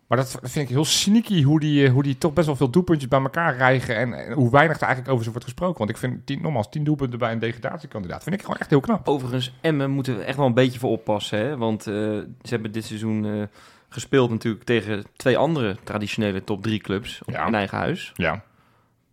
Maar 0.06 0.18
dat 0.18 0.38
vind 0.42 0.68
ik 0.68 0.74
heel 0.74 0.84
sneaky 0.84 1.42
hoe 1.42 1.60
die, 1.60 1.84
eh, 1.86 1.92
hoe 1.92 2.02
die 2.02 2.18
toch 2.18 2.32
best 2.32 2.46
wel 2.46 2.56
veel 2.56 2.70
doelpuntjes 2.70 3.08
bij 3.08 3.20
elkaar 3.20 3.56
rijgen. 3.56 3.96
En, 3.96 4.12
en 4.26 4.32
hoe 4.32 4.50
weinig 4.50 4.76
er 4.76 4.82
eigenlijk 4.82 5.12
over 5.12 5.24
ze 5.24 5.30
wordt 5.30 5.44
gesproken. 5.44 5.78
Want 5.78 5.90
ik 5.90 5.96
vind, 5.96 6.26
tien, 6.26 6.42
nogmaals, 6.42 6.70
10 6.70 6.84
doelpunten 6.84 7.18
bij 7.18 7.32
een 7.32 7.38
degradatiekandidaat 7.38 8.22
vind 8.22 8.34
ik 8.34 8.40
gewoon 8.40 8.56
echt 8.56 8.70
heel 8.70 8.80
knap. 8.80 9.08
Overigens, 9.08 9.52
Emmen 9.60 9.90
moeten 9.90 10.16
we 10.16 10.22
echt 10.22 10.36
wel 10.36 10.46
een 10.46 10.54
beetje 10.54 10.78
voor 10.78 10.90
oppassen. 10.90 11.38
Hè? 11.38 11.56
Want 11.56 11.86
eh, 11.86 11.92
ze 11.94 12.26
hebben 12.42 12.72
dit 12.72 12.84
seizoen 12.84 13.24
eh, 13.26 13.42
gespeeld 13.88 14.30
natuurlijk 14.30 14.64
tegen 14.64 15.04
twee 15.16 15.38
andere 15.38 15.76
traditionele 15.84 16.44
top 16.44 16.62
3 16.62 16.78
clubs 16.80 17.20
op 17.26 17.32
Ja. 17.34 17.46
in 17.46 17.54
eigen 17.54 17.78
huis. 17.78 18.12
Ja. 18.14 18.42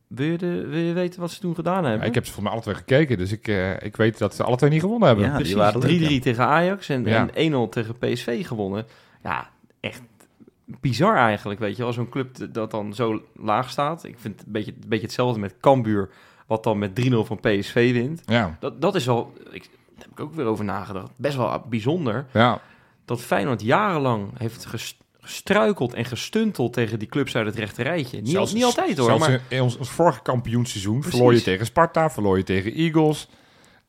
Wil 0.07 0.25
je, 0.27 0.37
de, 0.37 0.67
wil 0.67 0.79
je 0.79 0.93
weten 0.93 1.19
wat 1.21 1.31
ze 1.31 1.39
toen 1.39 1.55
gedaan 1.55 1.83
hebben? 1.83 2.01
Ja, 2.01 2.05
ik 2.07 2.13
heb 2.13 2.25
ze 2.25 2.31
volgens 2.31 2.43
mij 2.45 2.53
alle 2.53 2.61
twee 2.61 2.75
gekeken. 2.75 3.17
Dus 3.17 3.31
ik, 3.31 3.47
eh, 3.47 3.81
ik 3.81 3.95
weet 3.95 4.17
dat 4.17 4.35
ze 4.35 4.43
alle 4.43 4.57
twee 4.57 4.69
niet 4.69 4.81
gewonnen 4.81 5.07
hebben. 5.07 5.25
Ja, 5.25 5.35
Precies, 5.35 5.53
3-3 5.53 5.57
waren 5.57 5.79
leuk, 5.81 6.09
ja. 6.09 6.19
tegen 6.19 6.45
Ajax 6.45 6.89
en, 6.89 7.05
Ja. 7.05 7.27
en 7.33 7.51
1-0 7.51 7.69
tegen 7.69 7.97
PSV 7.97 8.47
gewonnen. 8.47 8.85
Ja, 9.23 9.49
echt 9.79 10.01
bizar 10.81 11.15
eigenlijk, 11.17 11.59
weet 11.59 11.77
je. 11.77 11.83
Als 11.83 11.95
zo'n 11.95 12.09
club 12.09 12.53
dat 12.53 12.71
dan 12.71 12.93
zo 12.93 13.21
laag 13.35 13.69
staat. 13.69 14.03
Ik 14.03 14.15
vind 14.19 14.37
het 14.37 14.45
een 14.45 14.51
beetje, 14.51 14.71
een 14.71 14.87
beetje 14.89 15.05
hetzelfde 15.05 15.39
met 15.39 15.55
Cambuur, 15.59 16.09
wat 16.47 16.63
dan 16.63 16.77
met 16.77 16.91
3-0 17.01 17.13
van 17.19 17.39
PSV 17.39 17.91
wint. 17.91 18.21
Ja, 18.25 18.57
Dat, 18.59 18.81
dat 18.81 18.95
is 18.95 19.05
wel, 19.05 19.33
ik, 19.51 19.61
daar 19.69 19.97
heb 19.97 20.11
ik 20.11 20.19
ook 20.19 20.33
weer 20.33 20.45
over 20.45 20.65
nagedacht, 20.65 21.11
best 21.15 21.37
wel 21.37 21.63
bijzonder. 21.69 22.25
ja. 22.33 22.61
Dat 23.05 23.21
Feyenoord 23.21 23.61
jarenlang 23.61 24.29
heeft 24.37 24.65
ges- 24.65 24.97
gestruikeld 25.19 25.93
en 25.93 26.05
gestunteld 26.05 26.73
tegen 26.73 26.99
die 26.99 27.07
clubs 27.07 27.35
uit 27.35 27.45
het 27.45 27.55
rechte 27.55 27.83
rijtje. 27.83 28.17
Niet, 28.21 28.29
Zelfs- 28.29 28.53
niet 28.53 28.63
altijd 28.63 28.97
hoor, 28.97 29.07
Zelfs 29.07 29.27
maar 29.27 29.41
in 29.47 29.61
ons, 29.61 29.77
ons 29.77 29.89
vorige 29.89 30.21
kampioenseizoen 30.21 30.93
Precies. 30.99 31.15
verloor 31.17 31.33
je 31.33 31.41
tegen 31.41 31.65
Sparta, 31.65 32.09
verloor 32.09 32.37
je 32.37 32.43
tegen 32.43 32.73
Eagles. 32.73 33.27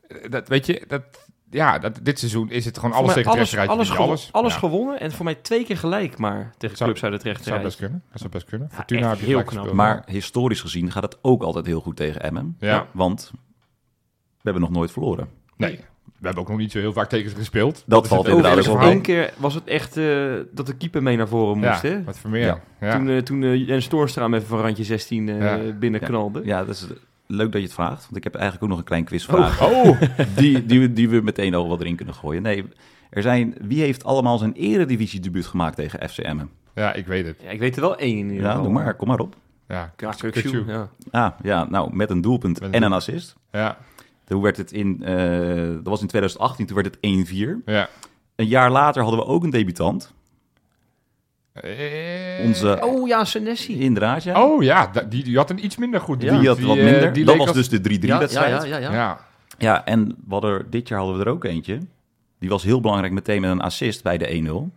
Eh, 0.07 0.29
Dat 0.29 0.47
weet 0.47 0.65
je, 0.65 0.83
dat, 0.87 1.03
ja, 1.55 1.79
dat, 1.79 1.99
dit 2.03 2.19
seizoen 2.19 2.49
is 2.51 2.65
het 2.65 2.75
gewoon 2.75 2.91
voor 2.91 2.99
alles 3.01 3.13
tegen 3.13 3.31
het 3.31 3.39
alles, 3.39 3.55
alles, 3.69 3.89
gewo- 3.89 4.03
alles. 4.03 4.29
alles 4.31 4.53
Ja, 4.53 4.59
gewonnen 4.59 4.99
en 4.99 5.11
voor 5.11 5.25
mij 5.25 5.35
twee 5.35 5.65
keer 5.65 5.77
gelijk 5.77 6.17
maar 6.17 6.53
tegen 6.57 6.77
Zou- 6.77 6.89
clubs 6.89 7.03
uit 7.03 7.23
het 7.23 7.35
dat 7.35 7.43
zou 7.45 7.61
best 7.61 7.77
kunnen. 7.77 8.03
Dat 8.11 8.19
zou 8.19 8.31
best 8.31 8.45
kunnen. 8.45 8.67
Ja, 8.71 8.75
Fortuna 8.75 9.09
heb 9.09 9.19
je 9.19 9.25
heel 9.25 9.27
gelijk 9.29 9.47
knap. 9.47 9.63
gespeeld. 9.63 9.77
Maar 9.77 10.03
historisch 10.05 10.61
gezien 10.61 10.91
gaat 10.91 11.03
het 11.03 11.17
ook 11.21 11.43
altijd 11.43 11.65
heel 11.65 11.81
goed 11.81 11.95
tegen 11.95 12.21
Emmen. 12.21 12.55
Ja. 12.59 12.87
Want 12.91 13.31
we 13.33 13.37
hebben 14.41 14.61
nog 14.61 14.71
nooit 14.71 14.91
verloren. 14.91 15.27
Nee, 15.57 15.79
we 16.19 16.25
hebben 16.25 16.43
ook 16.43 16.49
nog 16.49 16.57
niet 16.57 16.71
zo 16.71 16.79
heel 16.79 16.93
vaak 16.93 17.09
tegen 17.09 17.29
ze 17.29 17.35
gespeeld. 17.35 17.83
Dat 17.85 18.03
is 18.03 18.09
valt 18.09 18.27
inderdaad 18.27 18.67
ook. 18.67 18.81
Eén 18.81 19.01
keer 19.01 19.33
was 19.37 19.53
het 19.53 19.63
echt 19.63 19.97
eh, 19.97 20.33
dat 20.51 20.65
de 20.65 20.75
keeper 20.77 21.03
mee 21.03 21.17
naar 21.17 21.27
voren 21.27 21.57
moest, 21.57 21.81
Ja, 21.81 21.89
hè? 21.89 22.03
wat 22.03 22.17
voor 22.19 22.29
meer. 22.29 22.45
Ja. 22.45 22.59
Ja. 22.79 22.97
Toen, 22.97 23.09
eh 23.09 23.17
toen 23.17 23.43
eh, 23.43 23.67
Jens 23.67 23.87
Toornstra 23.87 24.23
hem 24.23 24.33
even 24.33 24.47
van 24.47 24.59
randje 24.59 24.83
16 24.83 25.29
eh 25.29 25.39
Ja. 25.39 25.71
binnenknalde. 25.73 26.41
Ja, 26.43 26.59
dat 26.65 26.75
is 26.75 26.87
leuk 27.27 27.51
dat 27.51 27.61
je 27.61 27.67
het 27.67 27.75
vraagt. 27.75 28.03
Want 28.03 28.15
ik 28.15 28.23
heb 28.23 28.33
eigenlijk 28.35 28.63
ook 28.63 28.69
nog 28.69 28.79
een 28.79 28.85
klein 28.85 29.03
quizvraag. 29.03 29.61
Oh, 29.63 30.01
Die, 30.37 30.65
die, 30.65 30.79
we- 30.79 30.93
die 30.93 31.09
we 31.09 31.21
meteen 31.21 31.53
al 31.55 31.67
wat 31.67 31.79
erin 31.79 31.95
kunnen 31.95 32.15
gooien. 32.15 32.41
Nee, 32.41 32.65
er 33.09 33.21
zijn, 33.21 33.55
wie 33.61 33.81
heeft 33.81 34.03
allemaal 34.03 34.37
zijn 34.37 34.53
eredivisie-debuut 34.53 35.45
gemaakt 35.45 35.75
tegen 35.75 36.09
FC 36.09 36.17
Emmen? 36.17 36.49
ja, 36.75 36.93
ik 36.93 37.07
weet 37.07 37.25
het. 37.25 37.41
Ja, 37.43 37.49
ik 37.49 37.59
weet 37.59 37.75
er 37.75 37.81
wel 37.81 37.97
één 37.97 38.17
in 38.17 38.25
ieder 38.29 38.41
Ja, 38.43 38.47
geval. 38.49 38.63
doe 38.63 38.73
maar, 38.73 38.93
kom 38.95 39.07
maar 39.07 39.19
op. 39.19 39.35
Ja. 39.67 39.93
Kukçu, 39.97 40.65
ja. 40.67 40.89
Ah, 41.11 41.31
ja, 41.41 41.63
nou, 41.69 41.95
met 41.95 42.09
een 42.09 42.21
doelpunt 42.21 42.59
Met 42.59 42.69
een 42.69 42.75
en 42.75 42.83
een 42.83 42.93
assist. 42.93 43.35
Ja, 43.51 43.77
Hoe 44.27 44.43
werd 44.43 44.57
het 44.57 44.71
in, 44.71 45.03
eh, 45.03 45.15
dat 45.73 45.87
was 45.87 46.01
in 46.01 46.07
2018, 46.07 46.65
toen 46.65 46.75
werd 46.75 46.87
het 46.87 46.97
1-4. 47.01 47.61
ja. 47.65 47.89
Een 48.35 48.47
jaar 48.47 48.71
later 48.71 49.01
hadden 49.01 49.19
we 49.19 49.25
ook 49.25 49.43
een 49.43 49.49
debutant. 49.49 50.13
Eh, 51.61 52.45
Onze, 52.45 52.79
Oh 52.83 53.07
ja, 53.07 53.25
Senesi. 53.25 53.79
inderdaad, 53.79 54.23
ja. 54.23 54.43
Oh 54.43 54.63
ja, 54.63 54.91
die, 55.09 55.23
die 55.23 55.37
had 55.37 55.49
een 55.49 55.65
iets 55.65 55.77
minder 55.77 55.99
goed. 56.01 56.21
Ja. 56.21 56.39
die 56.39 56.47
had 56.47 56.59
wat 56.59 56.77
eh, 56.77 56.83
minder. 56.83 57.13
die 57.13 57.25
dat 57.25 57.37
was 57.37 57.47
als- 57.47 57.55
dus 57.55 57.69
de 57.69 57.79
3-3-wedstrijd. 57.79 58.49
ja, 58.63 58.63
ja, 58.63 58.77
ja, 58.77 58.77
Ja, 58.77 58.91
ja. 58.93 59.19
Ja, 59.57 59.85
en 59.85 60.05
we 60.07 60.33
hadden, 60.33 60.65
dit 60.69 60.87
jaar 60.87 60.99
hadden 60.99 61.17
we 61.17 61.23
er 61.25 61.31
ook 61.31 61.43
eentje. 61.43 61.79
Die 62.39 62.49
was 62.49 62.63
heel 62.63 62.81
belangrijk 62.81 63.13
meteen 63.13 63.41
met 63.41 63.51
een 63.51 63.61
assist 63.61 64.03
bij 64.03 64.17
de 64.17 64.27
1-0. 64.27 64.71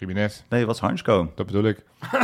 Jiménez, 0.00 0.42
Nee, 0.48 0.66
wat 0.66 0.78
was 0.80 0.88
Hansko. 0.88 1.32
dat 1.34 1.46
bedoel 1.46 1.64
ik. 1.64 1.82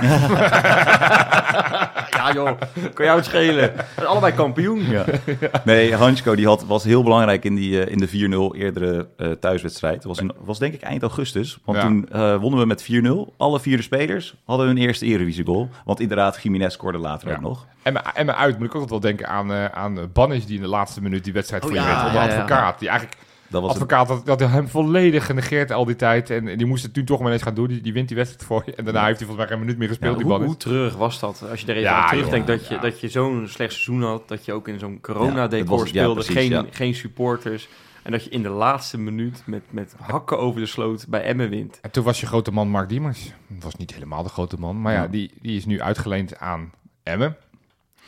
Ja 2.16 2.33
joh, 2.33 2.51
kan 2.95 3.05
jou 3.05 3.16
het 3.16 3.24
schelen. 3.27 3.72
We 3.77 3.83
zijn 3.95 4.07
Allebei 4.07 4.33
kampioen. 4.35 4.87
Nee, 5.64 5.95
Hansko 5.95 6.35
die 6.35 6.47
had, 6.47 6.64
was 6.64 6.85
heel 6.85 7.03
belangrijk 7.03 7.45
in, 7.45 7.55
die, 7.55 7.85
eh, 7.85 7.93
in 7.93 7.99
de 7.99 8.09
4-0 8.55 8.57
eerdere 8.61 9.09
eh, 9.16 9.31
thuiswedstrijd. 9.31 9.95
Dat 9.95 10.05
was, 10.05 10.18
in, 10.18 10.33
was 10.45 10.59
denk 10.59 10.74
ik 10.74 10.83
eind 10.83 11.03
augustus. 11.03 11.59
Want 11.64 11.79
Ja. 11.79 11.85
toen 11.85 12.09
eh, 12.09 12.37
wonnen 12.37 12.61
we 12.61 12.66
met 12.66 12.83
4-0. 13.31 13.35
Alle 13.37 13.61
vier 13.61 13.77
de 13.77 13.83
spelers 13.83 14.35
hadden 14.45 14.66
hun 14.66 14.77
eerste 14.79 15.05
Eredivisie 15.07 15.45
goal. 15.45 15.68
Want 15.85 16.01
inderdaad, 16.01 16.43
Jiménez 16.43 16.72
scoorde 16.72 16.99
later 16.99 17.29
Ja. 17.29 17.35
ook 17.35 17.41
nog. 17.41 17.66
En 17.83 18.27
me 18.27 18.35
uit 18.35 18.59
moet 18.59 18.66
ik 18.66 18.74
ook 18.74 18.81
altijd 18.83 18.91
wel 18.91 19.01
denken 19.12 19.29
aan, 19.29 19.53
eh 19.53 19.64
aan 19.64 20.11
Bannis 20.12 20.47
die 20.47 20.57
in 20.57 20.62
de 20.62 20.68
laatste 20.68 21.03
minuut 21.03 21.24
die 21.24 21.33
wedstrijd 21.33 21.62
Oh 21.64 21.68
voor 21.68 21.79
je 21.79 21.85
ja. 21.85 22.07
Onder 22.07 22.20
ja, 22.20 22.27
ja. 22.29 22.35
advocaat. 22.35 22.79
Die 22.79 22.89
eigenlijk, 22.89 23.18
Dat 23.49 23.62
was 23.62 23.72
het. 23.72 23.82
advocaat 23.82 24.09
had, 24.09 24.26
dat 24.26 24.40
hem 24.40 24.68
volledig 24.68 25.26
genegeerd 25.26 25.72
al 25.72 25.84
die 25.84 25.97
tijd. 25.97 26.30
En, 26.30 26.49
en 26.49 26.59
die 26.59 26.66
moest 26.66 26.82
het 26.82 26.94
toen 26.94 27.05
toch 27.05 27.20
maar 27.20 27.32
eens 27.32 27.42
gaan 27.42 27.55
doen. 27.55 27.66
Die, 27.66 27.80
die 27.80 27.92
wint 27.92 28.09
die 28.09 28.16
wedstrijd 28.16 28.47
voor 28.47 28.62
je. 28.66 28.74
En 28.74 28.84
daarna 28.84 29.05
heeft 29.07 29.18
hij 29.18 29.26
volgens 29.26 29.47
mij 29.49 29.57
geen 29.57 29.64
minuut 29.64 29.78
meer 29.78 29.88
gespeeld, 29.88 30.12
Ja, 30.12 30.18
die 30.18 30.26
hoe, 30.26 30.32
Bannis. 30.38 30.49
hoe 30.55 30.61
treurig 30.72 30.97
was 30.97 31.20
dat? 31.20 31.44
Als 31.51 31.61
je 31.61 31.66
er 31.66 31.72
even 31.76 31.82
Ja, 31.90 32.03
aan 32.03 32.09
terugdenkt 32.09 32.47
dat 32.47 32.66
je, 32.68 32.74
ja. 32.74 32.80
dat 32.80 33.01
je 33.01 33.09
zo'n 33.09 33.47
slecht 33.49 33.72
seizoen 33.72 34.03
had. 34.03 34.28
Dat 34.28 34.44
je 34.44 34.53
ook 34.53 34.68
in 34.68 34.78
zo'n 34.78 34.92
Ja, 34.92 34.99
corona-decor 35.01 35.88
speelde. 35.88 36.14
precies, 36.14 36.34
geen, 36.34 36.51
ja. 36.51 36.64
geen 36.70 36.94
supporters. 36.94 37.68
En 38.03 38.12
dat 38.12 38.24
je 38.24 38.30
in 38.30 38.42
de 38.42 38.49
laatste 38.49 38.99
minuut 38.99 39.42
met, 39.47 39.62
met 39.70 39.94
hakken 40.01 40.38
over 40.38 40.61
de 40.61 40.66
sloot 40.66 41.07
bij 41.09 41.22
Emmen 41.22 41.49
wint. 41.51 41.78
En 41.82 41.90
toen 41.90 42.05
was 42.05 42.20
je 42.20 42.26
grote 42.26 42.51
man 42.53 42.68
Mark 42.68 42.88
Diemers. 42.88 43.32
Dat 43.49 43.62
was 43.62 43.76
niet 43.76 43.92
helemaal 43.94 44.22
de 44.22 44.28
grote 44.28 44.57
man. 44.59 44.80
Maar 44.80 44.92
ja, 44.92 45.03
Ja. 45.03 45.09
die, 45.09 45.30
die 45.40 45.57
is 45.57 45.64
nu 45.66 45.80
uitgeleend 45.80 46.38
aan 46.38 46.72
Emmen. 47.03 47.36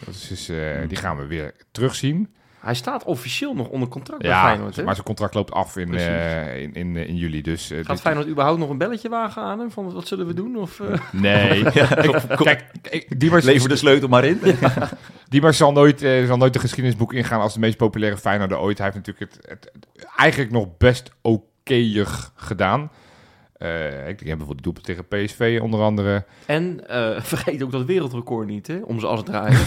Dat 0.05 0.14
is 0.14 0.28
dus, 0.28 0.49
eh, 0.49 0.76
Hmm. 0.76 0.86
Die 0.89 0.97
gaan 0.97 1.16
we 1.16 1.26
weer 1.26 1.55
terugzien. 1.70 2.28
Hij 2.61 2.75
staat 2.75 3.05
officieel 3.05 3.55
nog 3.55 3.69
onder 3.69 3.89
contract 3.89 4.23
bij 4.23 4.31
Feyenoord. 4.41 4.77
Hè? 4.77 4.83
maar 4.83 4.95
zijn 4.95 5.07
contract 5.07 5.35
loopt 5.35 5.53
af 5.53 5.77
in, 5.77 5.95
eh, 5.95 6.63
in, 6.63 6.75
in, 6.75 6.97
in 6.97 7.17
juli. 7.17 7.43
Dus, 7.43 7.71
eh, 7.71 7.79
Gaat 7.79 7.87
dit- 7.87 8.01
Feyenoord 8.01 8.27
überhaupt 8.29 8.59
nog 8.59 8.71
een 8.71 8.79
belletje 8.79 9.09
wagen 9.09 9.43
aan 9.43 9.59
hem? 9.59 9.71
Van 9.71 9.93
wat 9.93 10.07
zullen 10.09 10.27
we 10.27 10.35
doen? 10.35 10.57
Of, 10.57 10.81
eh? 10.81 10.99
Nee. 11.13 11.63
Kijk, 12.43 12.65
Diemers, 13.21 13.45
Lever 13.45 13.69
de 13.69 13.77
sleutel 13.77 14.09
maar 14.09 14.25
in. 14.25 14.41
Diemers 15.29 15.57
zal 15.57 15.73
nooit, 15.73 16.03
eh, 16.03 16.27
zal 16.27 16.37
nooit 16.37 16.53
de 16.53 16.59
geschiedenisboek 16.59 17.13
ingaan 17.13 17.41
als 17.41 17.55
de 17.55 17.61
meest 17.61 17.77
populaire 17.77 18.19
Feyenoorder 18.19 18.59
ooit. 18.59 18.79
Hij 18.79 18.87
heeft 18.93 19.07
natuurlijk 19.07 19.33
het, 19.35 19.51
het, 19.51 19.71
het 19.95 20.07
eigenlijk 20.17 20.51
nog 20.51 20.77
best 20.79 21.11
okéig 21.23 22.33
gedaan. 22.37 22.91
Eh, 23.59 23.87
ik 23.89 24.19
denk 24.19 24.19
bijvoorbeeld 24.19 24.57
de 24.57 24.63
doelpunt 24.63 24.85
tegen 24.87 25.07
PSV 25.09 25.59
onder 25.63 25.81
andere. 25.81 26.25
En 26.47 26.89
eh, 26.89 27.21
vergeet 27.33 27.63
ook 27.63 27.73
dat 27.73 27.85
wereldrecord 27.85 28.47
niet, 28.47 28.67
hè? 28.67 28.79
Om 28.85 29.01
ze 29.01 29.07
als 29.07 29.19
het 29.19 29.29
draaien. 29.29 29.59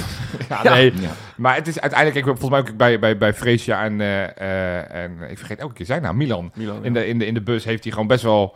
Ja, 0.50 0.60
Ja. 0.64 0.74
nee. 0.74 0.94
Ja. 1.02 1.12
Maar 1.38 1.56
het 1.56 1.68
is 1.68 1.80
uiteindelijk, 1.80 2.20
ik, 2.20 2.26
volgens 2.38 2.50
mij 2.50 2.60
ook 2.60 2.78
bij, 2.78 3.00
bij, 3.00 3.18
bij 3.18 3.34
Freesia 3.34 3.84
en, 3.84 4.02
eh, 4.02 4.24
eh, 4.38 5.04
en 5.04 5.12
ik 5.30 5.38
vergeet 5.38 5.60
elke 5.60 5.74
keer 5.74 5.86
zijn 5.86 6.02
naam, 6.02 6.18
Milan. 6.18 6.52
Milan, 6.54 6.86
In 6.86 6.94
de, 6.94 7.08
in, 7.08 7.20
de, 7.20 7.26
in 7.26 7.34
de 7.34 7.42
bus 7.42 7.64
heeft 7.64 7.84
hij 7.84 7.92
gewoon 7.92 8.08
best 8.08 8.24
wel 8.24 8.56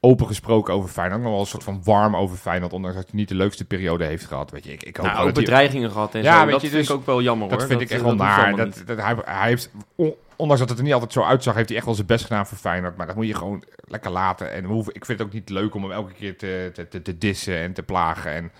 open 0.00 0.26
gesproken 0.26 0.74
over 0.74 0.88
Feyenoord. 0.90 1.20
Nog 1.22 1.30
wel 1.30 1.40
een 1.40 1.46
soort 1.46 1.64
van 1.64 1.80
warm 1.84 2.16
over 2.16 2.36
Feyenoord, 2.36 2.72
ondanks 2.72 2.96
dat 2.96 3.06
hij 3.10 3.18
niet 3.18 3.28
de 3.28 3.34
leukste 3.34 3.64
periode 3.64 4.04
heeft 4.04 4.24
gehad. 4.26 4.50
Weet 4.50 4.64
je, 4.64 4.72
ik, 4.72 4.82
ik 4.82 4.96
hoop 4.96 5.06
nou, 5.06 5.18
ook 5.18 5.24
dat 5.24 5.34
bedreigingen 5.34 5.90
gehad 5.90 6.14
en 6.14 6.22
Ja, 6.22 6.38
zo. 6.38 6.42
weet 6.44 6.52
Dat 6.52 6.60
je, 6.62 6.68
vind 6.68 6.80
dus 6.80 6.90
ik 6.90 6.96
ook 6.96 7.06
wel 7.06 7.22
jammer, 7.22 7.48
Dat 7.48 7.58
hoor. 7.58 7.68
vind 7.68 7.80
ik 7.80 7.90
echt 7.90 8.00
wel 8.02 8.16
dat 8.16 8.26
naar. 8.26 8.56
Dat, 8.56 8.82
dat, 8.86 9.00
hij, 9.02 9.14
hij 9.24 9.48
heeft, 9.48 9.70
on- 9.94 10.14
ondanks 10.42 10.60
dat 10.60 10.68
het 10.68 10.78
er 10.78 10.84
niet 10.84 10.94
altijd 10.94 11.12
zo 11.12 11.22
uitzag, 11.22 11.54
heeft 11.54 11.68
hij 11.68 11.76
echt 11.76 11.86
wel 11.86 11.94
zijn 11.94 12.06
best 12.06 12.24
gedaan 12.24 12.46
voor 12.46 12.58
Feyenoord. 12.58 12.96
Maar 12.96 13.06
dat 13.06 13.16
moet 13.16 13.26
je 13.26 13.34
gewoon 13.34 13.64
lekker 13.84 14.10
laten. 14.10 14.52
En 14.52 14.64
hoeven, 14.64 14.94
ik 14.94 15.04
vind 15.04 15.18
het 15.18 15.26
ook 15.26 15.34
niet 15.34 15.48
leuk 15.48 15.74
om 15.74 15.82
hem 15.82 15.92
elke 15.92 16.12
keer 16.12 16.38
te, 16.38 16.70
te, 16.72 16.88
te, 16.88 17.02
te 17.02 17.18
dissen 17.18 17.56
en 17.56 17.72
te 17.72 17.82
plagen. 17.82 18.32
En, 18.32 18.52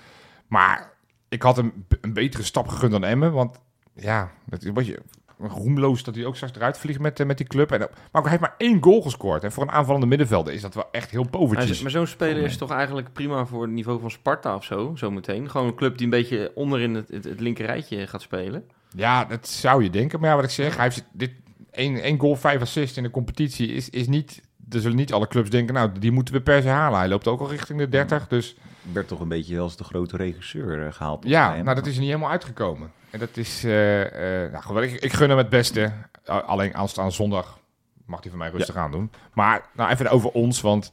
maar 0.46 0.92
ik 1.28 1.42
had 1.42 1.56
hem 1.56 1.86
een 2.00 2.12
betere 2.12 2.42
stap 2.42 2.68
gegund 2.68 2.92
dan 2.92 3.04
Emmen. 3.04 3.32
Want 3.32 3.60
ja, 3.94 4.30
dat 4.46 4.60
is 4.60 4.68
een 4.68 4.74
beetje 4.74 4.98
roemloos 5.38 6.02
dat 6.02 6.14
hij 6.14 6.24
ook 6.24 6.36
straks 6.36 6.56
eruit 6.56 6.78
vliegt 6.78 7.00
met, 7.00 7.20
eh, 7.20 7.26
met 7.26 7.36
die 7.36 7.46
club. 7.46 7.72
En, 7.72 7.78
maar 7.78 8.22
hij 8.22 8.30
heeft 8.30 8.42
maar 8.42 8.54
één 8.58 8.82
goal 8.82 9.02
gescoord. 9.02 9.44
En 9.44 9.52
voor 9.52 9.62
een 9.62 9.70
aanvallende 9.70 10.06
middenvelder 10.06 10.52
is 10.52 10.60
dat 10.60 10.74
wel 10.74 10.88
echt 10.90 11.10
heel 11.10 11.28
povertjes. 11.28 11.82
maar 11.82 11.90
zo'n 11.90 12.06
speler 12.06 12.44
is 12.44 12.56
toch 12.56 12.70
eigenlijk 12.70 13.12
prima 13.12 13.46
voor 13.46 13.62
het 13.62 13.70
niveau 13.70 14.00
van 14.00 14.10
Sparta 14.10 14.54
of 14.54 14.64
zo, 14.64 14.92
zometeen. 14.94 15.50
Gewoon 15.50 15.66
een 15.66 15.74
club 15.74 15.96
die 15.96 16.04
een 16.04 16.10
beetje 16.10 16.52
onder 16.54 16.80
in 16.80 16.94
het, 16.94 17.08
het, 17.08 17.24
het 17.24 17.40
linker 17.40 17.66
rijtje 17.66 18.06
gaat 18.06 18.22
spelen. 18.22 18.64
Ja, 18.94 19.24
dat 19.24 19.48
zou 19.48 19.82
je 19.82 19.90
denken. 19.90 20.20
Maar 20.20 20.30
ja, 20.30 20.36
wat 20.36 20.44
ik 20.44 20.50
zeg, 20.50 20.74
hij 20.76 20.84
heeft 20.84 21.04
dit 21.12 21.32
één, 21.72 22.02
één 22.02 22.18
goal, 22.18 22.36
vijf 22.36 22.60
assists 22.60 22.96
in 22.96 23.02
de 23.02 23.10
competitie 23.10 23.68
is, 23.68 23.90
is 23.90 24.06
niet... 24.06 24.40
Er 24.70 24.80
zullen 24.80 24.96
niet 24.96 25.12
alle 25.12 25.28
clubs 25.28 25.50
denken, 25.50 25.74
nou, 25.74 25.98
die 25.98 26.10
moeten 26.10 26.34
we 26.34 26.40
per 26.40 26.62
se 26.62 26.68
halen. 26.68 26.98
Hij 26.98 27.08
loopt 27.08 27.28
ook 27.28 27.40
al 27.40 27.50
richting 27.50 27.78
de 27.78 27.88
30, 27.88 28.28
dus 28.28 28.56
Werd 28.92 29.08
toch 29.08 29.20
een 29.20 29.28
beetje 29.28 29.58
als 29.58 29.76
de 29.76 29.84
grote 29.84 30.16
regisseur 30.16 30.86
eh, 30.86 30.92
gehaald. 30.92 31.24
ja, 31.28 31.62
nou, 31.62 31.74
dat 31.74 31.86
is 31.86 31.92
er 31.94 32.00
niet 32.00 32.08
helemaal 32.08 32.30
uitgekomen. 32.30 32.92
En 33.10 33.18
dat 33.18 33.36
is, 33.36 33.64
eh, 33.64 34.44
eh, 34.44 34.52
nou, 34.52 34.82
ik, 34.82 35.00
ik 35.00 35.12
gun 35.12 35.28
hem 35.28 35.38
het 35.38 35.48
beste. 35.48 35.92
Uh, 36.28 36.48
alleen 36.48 36.74
aanstaande 36.74 37.12
zondag 37.12 37.58
mag 38.06 38.20
hij 38.20 38.30
van 38.30 38.38
mij 38.38 38.50
rustig 38.50 38.76
aan 38.76 38.90
doen. 38.90 39.10
Maar 39.32 39.62
nou, 39.72 39.90
even 39.90 40.10
over 40.10 40.30
ons, 40.30 40.60
want 40.60 40.92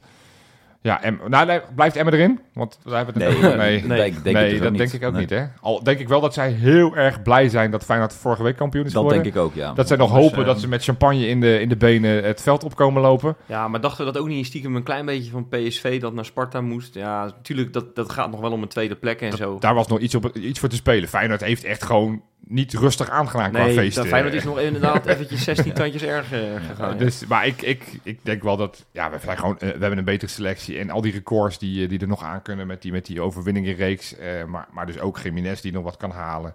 ja, 0.82 1.02
em, 1.02 1.20
nou, 1.28 1.46
nee, 1.46 1.60
blijft 1.74 1.96
Emma 1.96 2.10
erin? 2.12 2.40
Want 2.54 2.78
wij 2.84 2.96
hebben 2.96 3.22
het 3.22 3.40
Nee, 3.40 3.56
nee, 3.56 3.82
nee, 3.84 4.06
ik 4.06 4.24
denk 4.24 4.36
nee, 4.36 4.44
het 4.46 4.54
ook 4.54 4.62
dat 4.62 4.70
niet. 4.70 4.78
denk 4.80 4.92
ik 4.92 5.04
ook 5.04 5.12
Nee. 5.12 5.20
niet. 5.20 5.30
Hè? 5.30 5.44
Al 5.60 5.82
denk 5.82 5.98
ik 5.98 6.08
wel 6.08 6.20
dat 6.20 6.34
zij 6.34 6.50
heel 6.50 6.96
erg 6.96 7.22
blij 7.22 7.48
zijn 7.48 7.70
dat 7.70 7.84
Feyenoord 7.84 8.12
vorige 8.12 8.42
week 8.42 8.56
kampioen 8.56 8.84
is 8.84 8.92
Dat 8.92 9.02
geworden. 9.02 9.22
denk 9.22 9.34
ik 9.36 9.42
ook, 9.42 9.54
ja. 9.54 9.72
Dat 9.72 9.88
zij 9.88 9.96
nog 9.96 10.08
Anders, 10.08 10.26
hopen 10.26 10.40
eh, 10.42 10.46
dat 10.46 10.60
ze 10.60 10.68
met 10.68 10.84
champagne 10.84 11.26
in 11.28 11.40
de, 11.40 11.60
in 11.60 11.68
de 11.68 11.76
benen 11.76 12.24
het 12.24 12.42
veld 12.42 12.64
opkomen 12.64 13.02
lopen. 13.02 13.36
Ja, 13.46 13.68
maar 13.68 13.80
dachten 13.80 14.06
we 14.06 14.12
dat 14.12 14.22
ook 14.22 14.28
niet 14.28 14.46
stiekem 14.46 14.76
een 14.76 14.82
klein 14.82 15.06
beetje 15.06 15.30
van 15.30 15.48
PSV 15.48 16.00
dat 16.00 16.12
naar 16.14 16.24
Sparta 16.24 16.60
moest? 16.60 16.94
Ja, 16.94 17.24
natuurlijk, 17.24 17.72
dat, 17.72 17.96
dat 17.96 18.10
gaat 18.12 18.30
nog 18.30 18.40
wel 18.40 18.52
om 18.52 18.62
een 18.62 18.68
tweede 18.68 18.96
plek 18.96 19.20
en 19.20 19.32
zo. 19.36 19.58
Daar 19.58 19.74
was 19.74 19.86
nog 19.88 19.98
iets, 19.98 20.14
op, 20.14 20.36
iets 20.36 20.58
voor 20.60 20.68
te 20.68 20.76
spelen. 20.76 21.08
Feyenoord 21.08 21.40
heeft 21.44 21.64
echt 21.64 21.84
gewoon 21.84 22.22
niet 22.46 22.72
rustig 22.72 23.10
aangedaan 23.10 23.50
qua 23.50 23.64
nee, 23.64 23.74
feesten. 23.74 24.02
dat 24.02 24.12
Feyenoord 24.12 24.34
is 24.34 24.44
nog 24.44 24.58
inderdaad 24.58 25.06
eventjes 25.06 25.44
16 25.44 25.72
tandjes 25.72 26.02
erger 26.16 26.60
gegaan. 26.60 26.92
ja. 26.92 26.98
Dus, 26.98 27.26
maar 27.26 27.46
ik, 27.46 27.62
ik, 27.62 27.98
ik 28.02 28.18
denk 28.22 28.42
wel 28.42 28.56
dat 28.56 28.86
ja, 28.92 29.10
we, 29.10 29.18
zijn 29.18 29.38
gewoon, 29.38 29.58
eh, 29.58 29.60
we 29.60 29.78
hebben 29.78 29.98
een 29.98 30.04
betere 30.04 30.30
selectie. 30.30 30.78
En 30.78 30.90
al 30.90 31.00
die 31.00 31.12
records 31.12 31.58
die, 31.58 31.82
eh, 31.82 31.88
die 31.88 31.98
er 31.98 32.08
nog 32.08 32.22
aan 32.22 32.42
kunnen 32.42 32.66
met 32.66 32.82
die, 32.82 32.92
met 32.92 33.06
die 33.06 33.20
overwinningenreeks. 33.20 34.16
eh 34.16 34.44
maar, 34.44 34.68
maar 34.72 34.86
dus 34.86 34.98
ook 34.98 35.18
Jiménez 35.18 35.60
die 35.60 35.72
nog 35.72 35.84
wat 35.84 35.96
kan 35.96 36.10
halen. 36.10 36.54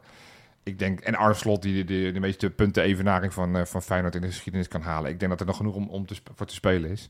Ik 0.63 0.79
denk, 0.79 0.99
en 0.99 1.15
Arne 1.15 1.33
Slot 1.33 1.61
die 1.61 1.85
de, 1.85 2.03
de, 2.03 2.11
de 2.11 2.19
meeste 2.19 2.49
punten 2.49 2.83
evenaring 2.83 3.33
van, 3.33 3.55
eh, 3.55 3.65
van 3.65 3.81
Feyenoord 3.81 4.15
in 4.15 4.21
de 4.21 4.27
geschiedenis 4.27 4.67
kan 4.67 4.81
halen. 4.81 5.11
Ik 5.11 5.19
denk 5.19 5.31
dat 5.31 5.39
er 5.39 5.45
nog 5.45 5.57
genoeg 5.57 5.75
om, 5.75 5.89
om 5.89 6.05
te, 6.05 6.15
voor 6.35 6.45
te 6.45 6.53
spelen 6.53 6.89
is. 6.89 7.09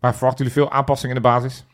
Maar 0.00 0.14
verwachten 0.14 0.44
jullie 0.44 0.60
veel 0.60 0.70
aanpassingen 0.70 1.16
in 1.16 1.22
de 1.22 1.28
basis? 1.28 1.64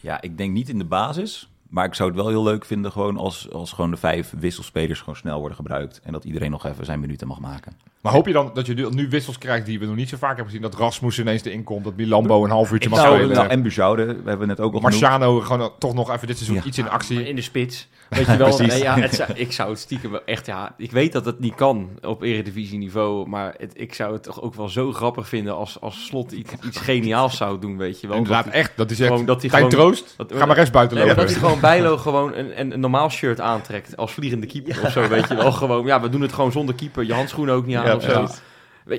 Ja, 0.00 0.20
ik 0.20 0.38
denk 0.38 0.52
niet 0.52 0.68
in 0.68 0.78
de 0.78 0.84
basis. 0.84 1.50
Maar 1.68 1.84
ik 1.84 1.94
zou 1.94 2.08
het 2.08 2.18
wel 2.18 2.28
heel 2.28 2.42
leuk 2.42 2.64
vinden 2.64 2.92
gewoon 2.92 3.16
als, 3.16 3.50
als 3.50 3.72
gewoon 3.72 3.90
de 3.90 3.96
vijf 3.96 4.34
wisselspelers 4.38 4.98
gewoon 4.98 5.16
snel 5.16 5.38
worden 5.38 5.56
gebruikt. 5.56 6.00
En 6.00 6.12
dat 6.12 6.24
iedereen 6.24 6.50
nog 6.50 6.66
even 6.66 6.84
zijn 6.84 7.00
minuten 7.00 7.26
mag 7.26 7.40
maken. 7.40 7.76
Maar 8.00 8.12
hoop 8.12 8.26
je 8.26 8.32
dan 8.32 8.50
dat 8.54 8.66
je 8.66 8.74
nu, 8.74 8.86
nu 8.90 9.08
wissels 9.08 9.38
krijgt 9.38 9.66
die 9.66 9.78
we 9.78 9.86
nog 9.86 9.96
niet 9.96 10.08
zo 10.08 10.16
vaak 10.16 10.28
hebben 10.36 10.46
gezien? 10.46 10.62
Dat 10.62 10.74
Rasmus 10.74 11.18
ineens 11.18 11.44
erin 11.44 11.64
komt, 11.64 11.84
dat 11.84 11.96
Milambo 11.96 12.44
een 12.44 12.50
half 12.50 12.72
uurtje 12.72 12.88
mag 12.88 13.02
Nou, 13.02 13.14
spelen. 13.14 13.36
nou, 13.36 13.48
en 13.48 13.62
Bujoude, 13.62 14.04
we 14.06 14.28
hebben 14.28 14.48
het 14.48 14.60
ook 14.60 14.72
al 14.74 14.80
genoemd. 14.80 15.00
Marciano 15.00 15.40
gewoon 15.40 15.72
toch 15.78 15.94
nog 15.94 16.10
even 16.14 16.26
dit 16.26 16.36
seizoen 16.36 16.56
Ja. 16.56 16.62
iets 16.64 16.78
in 16.78 16.88
actie. 16.90 17.28
In 17.28 17.34
de 17.36 17.42
spits. 17.42 17.88
Weet 18.08 18.26
je 18.26 18.36
wel, 18.36 18.58
nee, 18.66 18.82
ja, 18.82 18.98
het 18.98 19.14
zou- 19.14 19.30
ik 19.34 19.52
zou 19.52 19.70
het 19.70 19.78
stiekem 19.78 20.10
wel 20.10 20.24
echt, 20.24 20.46
ja, 20.46 20.74
ik 20.76 20.90
weet 20.90 21.12
dat 21.12 21.24
het 21.24 21.38
niet 21.40 21.54
kan 21.54 21.88
op 22.02 22.22
eredivisieniveau, 22.22 23.28
maar 23.28 23.54
het, 23.58 23.72
ik 23.74 23.94
zou 23.94 24.12
het 24.12 24.22
toch 24.22 24.42
ook 24.42 24.54
wel 24.54 24.68
zo 24.68 24.92
grappig 24.92 25.28
vinden 25.28 25.56
als, 25.56 25.80
als 25.80 26.06
Slot 26.06 26.32
iets, 26.32 26.50
iets 26.66 26.78
geniaals 26.78 27.36
zou 27.36 27.58
doen, 27.60 27.76
weet 27.76 28.00
je 28.00 28.06
wel. 28.06 28.16
Inderdaad, 28.16 28.44
Dat 28.44 28.52
hij- 28.52 28.62
echt. 28.62 28.72
Dat 28.76 28.90
is 28.90 29.00
echt. 29.00 29.08
gewoon 29.10 29.24
dat 29.26 29.40
hij 29.40 29.50
gewoon- 29.50 29.68
Troost, 29.70 30.14
dat- 30.16 30.32
ga 30.36 30.46
maar 30.46 30.56
rest 30.56 30.72
buiten 30.72 30.96
Nee, 30.96 31.06
maar 31.06 31.16
lopen. 31.16 31.32
dat 31.32 31.40
hij 31.42 31.48
gewoon 31.50 31.70
Bijlo 31.70 31.96
gewoon 31.96 32.34
een, 32.34 32.60
een, 32.60 32.72
een 32.72 32.80
normaal 32.80 33.10
shirt 33.10 33.40
aantrekt 33.40 33.96
als 33.96 34.12
vliegende 34.12 34.46
keeper 34.46 34.82
of 34.84 34.90
zo, 34.92 35.08
weet 35.08 35.28
je 35.28 35.34
wel. 35.34 35.52
Gewoon, 35.52 35.86
ja, 35.86 36.00
we 36.00 36.08
doen 36.08 36.20
het 36.20 36.32
gewoon 36.32 36.52
zonder 36.52 36.74
keeper, 36.74 37.04
je 37.04 37.12
handschoenen 37.14 37.54
ook 37.54 37.66
niet 37.66 37.76
aan 37.76 37.86
Ja, 37.88 37.96
of 37.96 38.02
zo. 38.02 38.90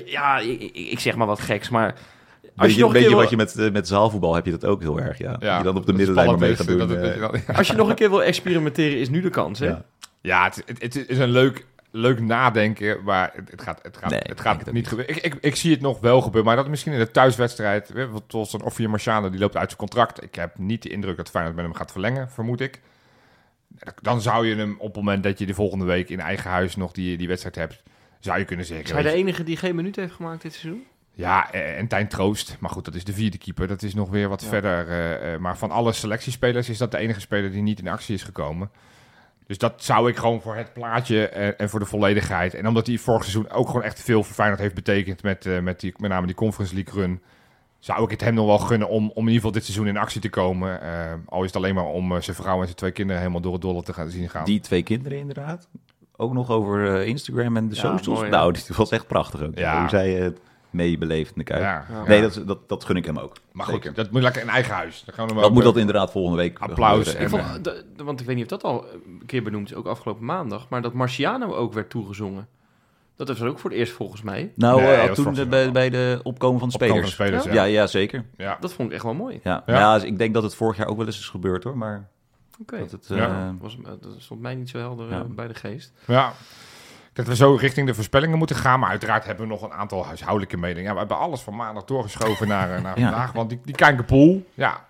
ik, 0.72 0.98
zeg 1.00 1.16
maar 1.16 1.26
wat 1.26 1.40
geks, 1.40 1.68
maar... 1.68 1.94
Als 2.56 2.70
je, 2.70 2.76
je, 2.76 2.80
nog 2.80 2.88
een 2.88 2.94
weet 2.94 3.02
je 3.02 3.08
keer 3.08 3.18
wat 3.18 3.30
je 3.30 3.36
met, 3.36 3.56
eh, 3.58 3.70
met 3.70 3.88
zaalvoetbal 3.88 4.34
heb 4.34 4.44
je 4.44 4.50
dat 4.50 4.64
ook 4.64 4.80
heel 4.80 5.00
erg, 5.00 5.18
ja. 5.18 5.36
Ja, 5.38 5.58
je 5.58 5.64
dan 5.64 5.76
op 5.76 5.86
de 5.86 5.92
middenlijn 5.92 6.26
maar 6.28 6.38
mee 6.38 6.56
gaat 6.56 6.66
doen. 6.66 6.78
dat 6.78 6.88
het- 6.88 7.44
eh, 7.46 7.56
als 7.58 7.66
je 7.66 7.72
nog 7.74 7.88
een 7.88 7.94
keer 7.94 8.10
wil 8.10 8.22
experimenteren, 8.22 8.98
is 8.98 9.08
nu 9.08 9.20
de 9.20 9.30
kans, 9.30 9.58
hè? 9.58 9.66
ja. 9.66 9.84
Ja, 10.20 10.44
het, 10.44 10.62
het, 10.66 10.82
het 10.82 11.08
is 11.08 11.18
een 11.18 11.30
leuk, 11.30 11.66
leuk 11.90 12.20
nadenken, 12.20 13.02
maar 13.04 13.30
het, 13.34 13.50
het 13.50 13.62
gaat, 13.62 13.78
het 13.82 13.96
gaat, 13.96 14.10
Nee, 14.10 14.20
het 14.22 14.40
gaat 14.40 14.72
niet 14.72 14.88
gebeuren. 14.88 15.16
Ik, 15.16 15.22
ik, 15.24 15.34
ik 15.40 15.56
zie 15.56 15.70
het 15.72 15.80
nog 15.80 16.00
wel 16.00 16.20
gebeuren, 16.20 16.44
maar 16.44 16.56
dat 16.56 16.68
misschien 16.68 16.92
in 16.92 16.98
de 16.98 17.10
thuiswedstrijd. 17.10 17.92
Zoals 18.28 18.52
een 18.52 18.62
Offier 18.62 18.90
Marciano, 18.90 19.30
die 19.30 19.40
loopt 19.40 19.56
uit 19.56 19.66
zijn 19.68 19.78
contract. 19.80 20.22
Ik 20.22 20.34
heb 20.34 20.58
niet 20.58 20.82
de 20.82 20.88
indruk 20.88 21.16
dat 21.16 21.30
Feyenoord 21.30 21.56
met 21.56 21.64
hem 21.64 21.74
gaat 21.74 21.92
verlengen, 21.92 22.30
vermoed 22.30 22.60
ik. 22.60 22.80
Dan 24.02 24.20
zou 24.20 24.46
je 24.46 24.54
hem 24.56 24.74
op 24.78 24.86
het 24.86 24.96
moment 24.96 25.22
dat 25.22 25.38
je 25.38 25.46
de 25.46 25.54
volgende 25.54 25.84
week 25.84 26.08
in 26.08 26.20
eigen 26.20 26.50
huis 26.50 26.76
nog 26.76 26.92
die, 26.92 27.16
die 27.16 27.28
wedstrijd 27.28 27.54
hebt, 27.56 27.82
zou 28.20 28.38
je 28.38 28.44
kunnen 28.44 28.66
zeggen. 28.66 28.86
Is 28.86 28.92
hij 28.92 29.02
de 29.02 29.10
enige 29.18 29.42
die 29.44 29.56
geen 29.56 29.74
minuut 29.74 29.96
heeft 29.96 30.12
gemaakt 30.12 30.42
dit 30.42 30.52
seizoen? 30.54 30.84
Ja, 31.12 31.52
eh, 31.52 31.78
en 31.78 31.86
Tijn 31.88 32.08
Troost. 32.08 32.56
Maar 32.60 32.70
goed, 32.70 32.84
dat 32.84 32.94
is 32.94 33.04
de 33.04 33.12
vierde 33.12 33.38
keeper. 33.38 33.66
Dat 33.68 33.82
is 33.82 33.94
nog 33.94 34.10
weer 34.10 34.28
wat 34.28 34.42
Ja. 34.42 34.48
verder. 34.48 34.88
eh, 34.88 35.32
eh, 35.34 35.40
maar 35.40 35.58
van 35.58 35.70
alle 35.70 35.92
selectiespelers 35.92 36.68
is 36.68 36.78
dat 36.78 36.90
de 36.90 36.98
enige 36.98 37.20
speler 37.20 37.50
die 37.50 37.62
niet 37.62 37.78
in 37.78 37.88
actie 37.88 38.14
is 38.14 38.22
gekomen. 38.22 38.70
Dus 39.46 39.58
dat 39.58 39.84
zou 39.84 40.08
ik 40.08 40.16
gewoon 40.16 40.40
voor 40.40 40.56
het 40.56 40.72
plaatje 40.72 41.28
en, 41.28 41.58
en 41.58 41.68
voor 41.70 41.80
de 41.80 41.86
volledigheid. 41.86 42.54
En 42.54 42.66
omdat 42.66 42.86
hij 42.86 42.96
vorig 42.98 43.22
seizoen 43.22 43.50
ook 43.50 43.66
gewoon 43.66 43.82
echt 43.82 44.02
veel 44.02 44.22
voor 44.22 44.34
Feyenoord 44.34 44.60
heeft 44.60 44.74
betekend 44.74 45.22
met, 45.22 45.46
eh, 45.46 45.58
met, 45.60 45.80
die, 45.80 45.94
met 45.96 46.10
name 46.10 46.26
die 46.26 46.34
Conference 46.36 46.74
League 46.74 47.00
run. 47.02 47.22
Zou 47.78 48.04
ik 48.04 48.10
het 48.10 48.20
hem 48.20 48.34
nog 48.34 48.46
wel 48.46 48.58
gunnen 48.58 48.88
om, 48.88 49.04
om 49.04 49.10
in 49.10 49.18
ieder 49.18 49.34
geval 49.34 49.50
dit 49.52 49.64
seizoen 49.64 49.86
in 49.86 49.96
actie 49.96 50.20
te 50.20 50.28
komen. 50.28 50.80
Eh, 50.82 51.12
al 51.26 51.40
is 51.40 51.46
het 51.46 51.56
alleen 51.56 51.74
maar 51.74 51.84
om 51.84 52.22
zijn 52.22 52.36
vrouw 52.36 52.58
en 52.58 52.64
zijn 52.64 52.76
twee 52.76 52.92
kinderen 52.92 53.20
helemaal 53.20 53.40
door 53.42 53.52
het 53.52 53.62
dolle 53.62 53.82
te 53.82 53.92
gaan 53.92 54.10
zien 54.10 54.28
gaan. 54.30 54.44
Die 54.44 54.60
twee 54.60 54.82
kinderen 54.82 55.18
inderdaad. 55.18 55.68
Ook 56.20 56.32
nog 56.32 56.50
over 56.50 56.94
eh, 57.00 57.06
Instagram 57.06 57.56
en 57.56 57.68
de 57.68 57.74
Ja, 57.74 57.80
socials. 57.80 58.18
mooi, 58.18 58.30
nou, 58.30 58.52
die 58.52 58.62
was 58.76 58.90
echt 58.90 59.06
prachtig 59.06 59.42
ook. 59.42 59.58
Ja. 59.58 59.80
Hoe 59.80 59.88
zij 59.88 60.10
het 60.12 60.38
meebeleefd 60.70 61.28
in 61.30 61.38
de 61.38 61.44
kuip. 61.44 61.60
ja, 61.60 61.84
Ja. 61.90 62.04
Nee, 62.06 62.20
dat, 62.20 62.36
is- 62.36 62.44
dat, 62.44 62.68
dat 62.68 62.84
gun 62.84 62.96
ik 62.96 63.04
hem 63.04 63.18
ook. 63.18 63.32
maar 63.52 63.66
goed, 63.66 63.74
Zeker. 63.74 63.94
dat 63.94 64.10
moet 64.10 64.22
lekker 64.22 64.42
in 64.42 64.48
eigen 64.48 64.74
huis. 64.74 65.02
Dan 65.06 65.14
gaan 65.14 65.24
we 65.26 65.30
hem 65.32 65.40
Dat 65.40 65.50
ook, 65.50 65.54
moet 65.56 65.64
eh, 65.64 65.68
dat 65.68 65.78
inderdaad 65.78 66.10
volgende 66.10 66.36
week 66.38 66.58
Applaus 66.58 67.08
gebeuren. 67.08 67.14
Ik 67.14 67.32
En, 67.32 67.44
vond, 67.52 67.64
de- 67.64 67.84
de- 67.96 68.04
want 68.04 68.20
ik 68.20 68.26
weet 68.26 68.34
niet 68.36 68.44
of 68.44 68.50
dat 68.50 68.62
al 68.64 68.84
een 69.06 69.22
keer 69.26 69.42
benoemd 69.42 69.70
is, 69.70 69.74
ook 69.76 69.86
afgelopen 69.86 70.24
maandag, 70.24 70.66
maar 70.68 70.82
dat 70.82 70.92
Marciano 70.92 71.54
ook 71.54 71.72
werd 71.72 71.90
toegezongen. 71.90 72.48
Dat 73.16 73.28
was 73.28 73.42
ook 73.42 73.58
voor 73.58 73.70
het 73.70 73.78
eerst 73.78 73.92
volgens 73.92 74.22
mij. 74.22 74.52
Nou, 74.56 74.80
Nee, 74.82 74.94
eh, 74.94 75.12
toen 75.12 75.34
de- 75.34 75.46
bij, 75.46 75.72
bij 75.72 75.90
de 75.90 76.20
opkomen 76.22 76.60
van 76.60 76.68
de 76.68 76.74
opkomen 76.74 76.94
spelers. 76.96 77.14
van 77.16 77.26
spelers, 77.26 77.44
Ja, 77.44 77.52
ja. 77.64 77.80
ja, 77.80 77.86
zeker. 77.86 78.24
Ja. 78.36 78.56
Dat 78.60 78.72
vond 78.72 78.88
ik 78.88 78.94
echt 78.94 79.04
wel 79.04 79.14
mooi. 79.14 79.40
Ja. 79.42 79.62
Ja. 79.66 79.78
Ja. 79.78 79.94
dus 79.94 80.04
ik 80.04 80.18
denk 80.18 80.34
dat 80.34 80.42
het 80.42 80.54
vorig 80.54 80.76
jaar 80.76 80.86
ook 80.86 80.96
wel 80.96 81.06
eens 81.06 81.18
is 81.18 81.28
gebeurd 81.28 81.64
hoor. 81.64 81.76
Maar 81.76 82.08
Oké. 82.60 82.78
dat 82.78 82.90
het, 82.90 83.06
Ja. 83.08 83.28
eh, 83.28 83.48
Was, 83.60 83.76
eh, 83.76 83.90
dat 84.00 84.14
stond 84.18 84.40
mij 84.40 84.54
niet 84.54 84.68
zo 84.70 84.78
helder 84.78 85.06
eh, 85.10 85.16
Ja. 85.16 85.22
bij 85.24 85.48
de 85.48 85.54
geest. 85.54 85.92
Ja. 86.04 86.32
Dat 87.12 87.26
we 87.26 87.36
zo 87.36 87.54
richting 87.54 87.86
de 87.86 87.94
voorspellingen 87.94 88.38
moeten 88.38 88.56
gaan. 88.56 88.80
Maar 88.80 88.90
uiteraard 88.90 89.24
hebben 89.24 89.46
we 89.46 89.52
nog 89.52 89.62
een 89.62 89.72
aantal 89.72 90.04
huishoudelijke 90.06 90.56
meningen. 90.56 90.82
Ja, 90.84 90.92
we 90.92 90.98
hebben 90.98 91.18
alles 91.18 91.40
van 91.40 91.56
maandag 91.56 91.84
doorgeschoven 91.84 92.48
naar, 92.48 92.76
eh, 92.76 92.82
naar 92.82 92.98
Ja. 93.00 93.08
vandaag. 93.10 93.32
Want 93.32 93.48
die, 93.48 93.60
die 93.64 93.74
Kijkerpool, 93.74 94.46
ja, 94.54 94.84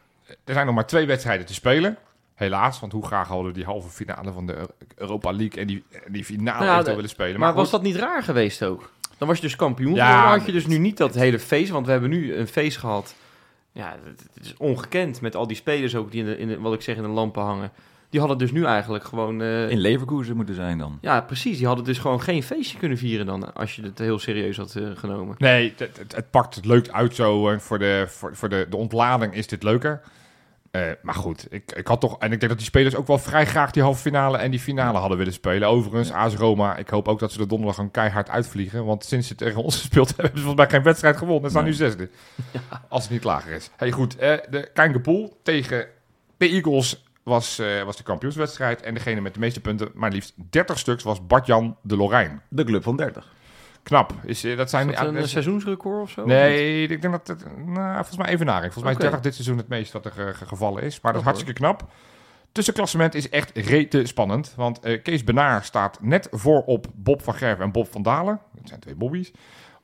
er 0.44 0.54
zijn 0.54 0.66
nog 0.66 0.74
maar 0.74 0.86
twee 0.86 1.06
wedstrijden 1.06 1.46
te 1.46 1.54
spelen. 1.54 1.96
Helaas, 2.34 2.80
want 2.80 2.92
hoe 2.92 3.06
graag 3.06 3.28
hadden 3.28 3.46
we 3.46 3.52
die 3.52 3.64
halve 3.64 3.88
finale 3.88 4.32
van 4.32 4.46
de 4.46 4.56
Eu- 4.56 4.66
Europa 4.94 5.30
League 5.32 5.60
en 5.60 5.66
die, 5.66 5.84
die 6.08 6.24
finale 6.24 6.64
Nou 6.64 6.84
de- 6.84 6.94
willen 6.94 7.10
spelen. 7.10 7.40
Maar, 7.40 7.52
was 7.54 7.62
goed, 7.62 7.72
dat 7.72 7.82
niet 7.82 7.96
raar 7.96 8.22
geweest 8.22 8.64
ook? 8.64 8.90
Dan 9.18 9.28
was 9.28 9.36
je 9.36 9.42
dus 9.42 9.56
kampioen. 9.56 9.94
Ja. 9.94 10.20
Dan 10.22 10.30
had 10.38 10.46
je 10.46 10.52
dus 10.52 10.66
nu 10.66 10.78
niet 10.78 10.96
dat 10.96 11.14
hele 11.14 11.38
feest, 11.38 11.70
want 11.70 11.86
we 11.86 11.92
hebben 11.92 12.10
nu 12.10 12.34
een 12.34 12.46
feest 12.46 12.76
gehad. 12.78 13.14
Ja, 13.72 13.96
het 14.04 14.44
is 14.44 14.54
ongekend 14.56 15.20
met 15.20 15.36
al 15.36 15.46
die 15.46 15.56
spelers 15.56 15.94
ook 15.96 16.10
die 16.10 16.20
in 16.20 16.26
de, 16.26 16.38
in 16.38 16.48
de 16.48 16.60
wat 16.60 16.72
ik 16.74 16.80
zeg, 16.80 16.96
in 16.96 17.02
de 17.02 17.08
lampen 17.08 17.42
hangen. 17.42 17.70
Die 18.10 18.20
hadden 18.20 18.38
dus 18.38 18.52
nu 18.52 18.64
eigenlijk 18.64 19.04
gewoon... 19.04 19.42
eh, 19.42 19.70
in 19.70 19.78
Leverkusen 19.78 20.36
moeten 20.36 20.54
zijn 20.54 20.78
dan. 20.78 20.98
ja, 21.00 21.20
precies. 21.20 21.56
Die 21.56 21.66
hadden 21.66 21.84
dus 21.84 21.98
gewoon 21.98 22.20
geen 22.20 22.42
feestje 22.42 22.78
kunnen 22.78 22.98
vieren 22.98 23.26
dan, 23.26 23.54
als 23.54 23.76
je 23.76 23.82
het 23.82 23.98
heel 23.98 24.18
serieus 24.18 24.56
had 24.56 24.74
eh, 24.74 24.84
genomen. 24.94 25.34
Nee, 25.38 25.74
het, 25.76 25.98
het, 25.98 26.14
het 26.16 26.30
pakt 26.30 26.54
het 26.54 26.64
leuk 26.64 26.88
uit 26.88 27.14
zo. 27.14 27.48
En 27.48 27.60
voor, 27.60 27.78
de, 27.78 28.04
voor, 28.08 28.36
voor 28.36 28.48
de, 28.48 28.66
de 28.70 28.76
ontlading 28.76 29.34
is 29.34 29.46
dit 29.46 29.62
leuker. 29.62 30.00
Eh, 30.70 30.82
maar 31.02 31.14
goed, 31.14 31.46
ik, 31.50 31.72
ik 31.72 31.86
had 31.86 32.00
toch... 32.00 32.18
En 32.18 32.32
ik 32.32 32.38
denk 32.38 32.48
dat 32.48 32.56
die 32.56 32.66
spelers 32.66 32.94
ook 32.94 33.06
wel 33.06 33.18
vrij 33.18 33.46
graag 33.46 33.70
die 33.70 33.82
halve 33.82 34.00
finale 34.00 34.38
en 34.38 34.50
die 34.50 34.60
finale 34.60 34.98
hadden 34.98 35.18
willen 35.18 35.32
spelen. 35.32 35.68
Overigens, 35.68 36.10
AS 36.10 36.34
Roma, 36.34 36.76
ik 36.76 36.88
hoop 36.88 37.08
ook 37.08 37.18
dat 37.18 37.32
ze 37.32 37.38
de 37.38 37.46
donderdag 37.46 37.74
gewoon 37.74 37.90
keihard 37.90 38.28
uitvliegen. 38.28 38.84
Want 38.84 39.04
sinds 39.04 39.28
ze 39.28 39.34
tegen 39.34 39.62
ons 39.62 39.76
gespeeld 39.80 40.06
hebben, 40.06 40.24
hebben 40.24 40.40
ze 40.40 40.46
volgens 40.46 40.66
mij 40.66 40.76
geen 40.76 40.86
wedstrijd 40.86 41.16
gewonnen. 41.16 41.44
Ze 41.44 41.50
staan 41.50 41.64
nu 41.64 41.72
zesde. 41.72 42.08
Als 42.88 43.02
het 43.02 43.12
niet 43.12 43.24
lager 43.24 43.52
is. 43.52 43.70
Hey, 43.76 43.90
goed, 43.90 44.16
eh, 44.16 44.36
de 44.50 44.70
Kankerpool 44.74 45.38
tegen 45.42 45.86
de 46.36 46.48
Eagles 46.48 47.04
was, 47.22 47.58
eh, 47.58 47.82
was 47.82 47.96
de 47.96 48.02
kampioenswedstrijd. 48.02 48.82
En 48.82 48.94
degene 48.94 49.20
met 49.20 49.34
de 49.34 49.40
meeste 49.40 49.60
punten, 49.60 49.90
maar 49.94 50.10
liefst 50.10 50.34
30 50.50 50.78
stuks, 50.78 51.02
was 51.02 51.26
Bart-Jan 51.26 51.76
de 51.82 51.96
Lorijn. 51.96 52.42
De 52.48 52.64
club 52.64 52.82
van 52.82 52.96
30. 52.96 53.32
Knap. 53.83 54.12
Is, 54.24 54.45
eh, 54.45 54.57
dat 54.57 54.70
zijn 54.70 54.91
Is 54.91 54.97
dat 54.99 55.14
een 55.14 55.28
seizoensrecord 55.28 56.03
of 56.03 56.11
zo? 56.11 56.24
Nee, 56.26 56.83
ik 56.83 57.03
denk 57.03 57.12
dat 57.14 57.26
het, 57.26 57.45
nou, 57.66 57.95
volgens 57.95 58.16
mij 58.16 58.28
evenaring. 58.28 58.72
Volgens 58.72 58.85
mij 58.85 58.93
is 58.93 58.99
Oké. 58.99 59.07
30 59.09 59.20
dit 59.20 59.35
seizoen 59.35 59.57
het 59.57 59.68
meest 59.68 59.93
wat 59.93 60.05
er 60.05 60.12
eh, 60.28 60.35
ge- 60.35 60.47
gevallen 60.47 60.83
is. 60.83 61.01
Maar 61.01 61.12
dat 61.12 61.20
is 61.22 61.26
Knap, 61.26 61.35
hartstikke 61.37 61.61
knap. 61.61 61.91
Tussenklassement 62.53 63.14
is 63.14 63.28
echt 63.28 63.57
rete 63.57 64.07
spannend. 64.07 64.53
Want 64.57 64.81
eh, 64.81 65.03
Kees 65.03 65.24
Benaar 65.24 65.64
staat 65.64 65.99
net 66.03 66.28
voor 66.31 66.62
op 66.64 66.87
Bob 66.95 67.22
van 67.22 67.35
Gerven 67.35 67.64
en 67.64 67.72
Bob 67.72 67.93
van 67.93 68.03
Dalen. 68.03 68.41
Dat 68.55 68.68
zijn 68.68 68.81
twee 68.81 68.95
Bobby's. 68.95 69.33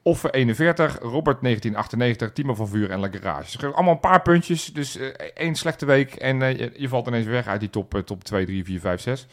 Offer 0.03 0.31
41, 0.35 0.99
Robert 1.01 1.43
1998, 1.43 2.33
Timo 2.33 2.55
van 2.55 2.69
Vuur 2.69 2.91
en 2.91 3.01
La 3.01 3.09
Garage. 3.11 3.51
Ze 3.51 3.59
geven 3.59 3.75
allemaal 3.75 3.95
een 3.95 4.01
paar 4.01 4.23
puntjes. 4.23 4.67
Dus 4.73 4.97
eh, 4.97 5.07
één 5.35 5.55
slechte 5.55 5.87
week 5.87 6.15
en 6.15 6.39
je, 6.41 6.73
je 6.77 6.89
valt 6.89 7.07
ineens 7.07 7.27
weg 7.27 7.47
uit 7.47 7.61
die 7.61 7.71
top, 7.71 8.03
top 8.05 8.25
2, 8.25 8.45
3, 8.47 8.65
4, 8.65 8.81
5, 8.81 9.01
6. 9.01 9.27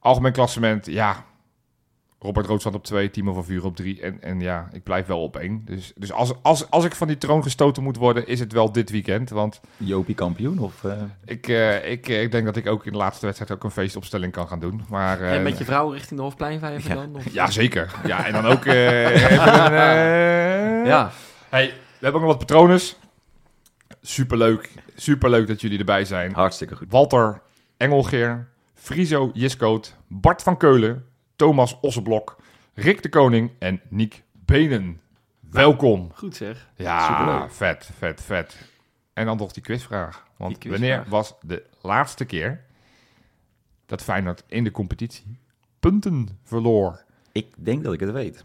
Algemeen 0.00 0.32
klassement, 0.32 0.86
ja. 0.86 1.24
Robert 2.24 2.46
Rood 2.46 2.60
staat 2.60 2.74
op 2.74 2.84
2, 2.84 3.10
Timo 3.10 3.32
van 3.32 3.44
Vuur 3.44 3.64
op 3.64 3.76
3. 3.76 4.00
En, 4.00 4.22
en 4.22 4.40
ja, 4.40 4.68
ik 4.72 4.82
blijf 4.82 5.06
wel 5.06 5.22
op 5.22 5.36
1. 5.36 5.62
Dus, 5.64 5.92
dus 5.96 6.12
als, 6.12 6.32
als, 6.42 6.70
als 6.70 6.84
ik 6.84 6.94
van 6.94 7.06
die 7.06 7.18
troon 7.18 7.42
gestoten 7.42 7.82
moet 7.82 7.96
worden, 7.96 8.26
is 8.26 8.40
het 8.40 8.52
wel 8.52 8.72
dit 8.72 8.90
weekend. 8.90 9.30
Want 9.30 9.60
Jopie 9.76 10.14
kampioen 10.14 10.58
of... 10.58 10.84
eh, 10.84 10.92
ik, 11.24 11.48
eh, 11.48 11.90
ik, 11.90 12.08
eh, 12.08 12.22
ik 12.22 12.30
denk 12.32 12.44
dat 12.44 12.56
ik 12.56 12.66
ook 12.66 12.86
in 12.86 12.92
de 12.92 12.98
laatste 12.98 13.26
wedstrijd 13.26 13.52
ook 13.52 13.64
een 13.64 13.70
feestopstelling 13.70 14.32
kan 14.32 14.48
gaan 14.48 14.60
doen. 14.60 14.82
Maar, 14.88 15.20
eh, 15.20 15.34
En 15.34 15.42
met 15.42 15.58
je 15.58 15.64
vrouw 15.64 15.90
richting 15.90 16.16
de 16.18 16.24
Hofpleinvijver 16.24 16.88
Ja. 16.90 16.94
dan? 16.94 17.14
Of? 17.16 17.32
Ja, 17.32 17.50
zeker. 17.50 17.92
Ja, 18.06 18.26
en 18.26 18.32
dan 18.32 18.44
ook 18.46 18.64
even 18.74 19.72
een... 19.72 20.86
Ja. 20.86 21.10
Hey, 21.48 21.66
we 21.66 21.74
hebben 22.00 22.20
ook 22.20 22.26
nog 22.26 22.36
wat 22.36 22.46
patronen. 22.46 22.80
Superleuk. 24.02 24.70
Superleuk 24.96 25.46
dat 25.46 25.60
jullie 25.60 25.78
erbij 25.78 26.04
zijn. 26.04 26.32
hartstikke 26.32 26.76
goed. 26.76 26.86
Walter 26.90 27.40
Engelgeer, 27.76 28.48
Friso 28.74 29.30
Jiskoot, 29.34 29.94
Bart 30.08 30.42
van 30.42 30.56
Keulen, 30.56 31.04
Thomas 31.36 31.80
Osseblok, 31.80 32.36
Rick 32.74 33.02
de 33.02 33.08
Koning 33.08 33.50
en 33.58 33.80
Niek 33.88 34.22
Benen. 34.32 35.00
Welkom. 35.50 36.10
Goed 36.14 36.36
zeg. 36.36 36.70
Ja, 36.76 37.06
Superleuk. 37.06 37.52
vet, 37.52 37.90
vet, 37.98 38.22
vet. 38.22 38.56
En 39.12 39.26
dan 39.26 39.36
nog 39.36 39.52
die 39.52 39.62
quizvraag. 39.62 40.26
Want 40.36 40.50
Die 40.50 40.58
quizvraag. 40.60 40.88
wanneer 40.88 41.10
was 41.10 41.34
de 41.40 41.66
laatste 41.82 42.24
keer 42.24 42.64
dat 43.86 44.02
Feyenoord 44.02 44.44
in 44.46 44.64
de 44.64 44.70
competitie 44.70 45.38
punten 45.80 46.28
verloor? 46.44 47.04
Ik 47.32 47.54
denk 47.56 47.84
dat 47.84 47.92
ik 47.92 48.00
het 48.00 48.10
weet. 48.10 48.44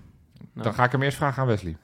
Nou. 0.54 0.64
Dan 0.64 0.74
ga 0.74 0.84
ik 0.84 0.92
hem 0.92 1.02
eerst 1.02 1.18
vragen 1.18 1.42
aan 1.42 1.48
Wesley. 1.48 1.78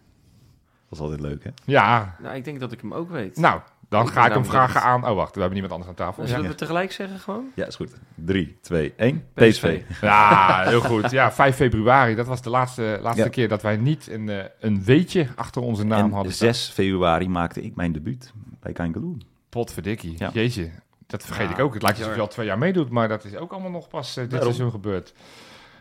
Dat 0.89 0.97
is 0.97 0.99
altijd 0.99 1.20
leuk, 1.22 1.43
hè? 1.43 1.49
Ja, 1.66 2.16
Nou, 2.22 2.36
ik 2.36 2.43
denk 2.43 2.60
dat 2.60 2.72
ik 2.72 2.82
hem 2.82 2.93
ook 2.93 3.10
weet. 3.10 3.38
nou, 3.38 3.62
dan 3.98 4.08
ga 4.08 4.26
ik 4.26 4.34
hem 4.34 4.46
vragen 4.46 4.82
aan... 4.82 5.08
Oh, 5.08 5.16
wacht, 5.16 5.34
we 5.36 5.41
hebben 5.41 5.60
niemand 5.60 5.72
anders 5.74 5.89
aan 5.89 6.06
tafel. 6.06 6.28
Zullen 6.28 6.43
Ja, 6.43 6.50
we 6.50 6.56
tegelijk 6.56 6.91
zeggen 6.91 7.20
gewoon? 7.20 7.46
Ja, 7.56 7.66
is 7.66 7.76
goed. 7.76 7.91
3, 8.16 8.58
2, 8.62 8.93
1. 8.98 9.24
PSV. 9.34 9.82
Ja 10.02 10.64
heel 10.68 10.82
goed. 10.82 11.12
Ja, 11.12 11.32
5 11.32 11.56
februari, 11.56 12.16
dat 12.16 12.28
was 12.28 12.41
de 12.41 12.50
laatste, 12.50 13.00
laatste 13.02 13.24
Ja. 13.24 13.30
keer 13.30 13.48
dat 13.48 13.62
wij 13.62 13.78
niet 13.78 14.10
een, 14.10 14.30
eh, 14.30 14.43
een 14.60 14.84
weetje 14.84 15.28
achter 15.36 15.62
onze 15.62 15.84
naam 15.86 16.06
En 16.06 16.12
hadden. 16.12 16.34
staan. 16.34 16.54
6 16.54 16.70
februari 16.70 17.30
maakte 17.30 17.62
ik 17.62 17.76
mijn 17.76 17.91
debuut 17.91 18.34
bij 18.60 18.72
Kangaloo. 18.74 19.18
Potverdikkie. 19.50 20.16
Ja. 20.18 20.30
Jeetje, 20.34 20.70
dat 21.08 21.24
vergeet 21.26 21.48
Ja, 21.50 21.54
ik 21.54 21.60
ook. 21.60 21.74
Het 21.74 21.82
lijkt 21.84 21.98
alsof 22.00 22.16
je 22.16 22.22
al 22.22 22.28
twee 22.28 22.46
jaar 22.46 22.58
meedoet, 22.58 22.89
maar 22.89 23.08
dat 23.08 23.24
is 23.26 23.36
ook 23.36 23.52
allemaal 23.52 23.72
nog 23.72 23.88
pas 23.88 24.10
eh, 24.10 24.16
dit 24.24 24.32
Daarom. 24.32 24.50
seizoen 24.54 24.72
gebeurd. 24.72 25.14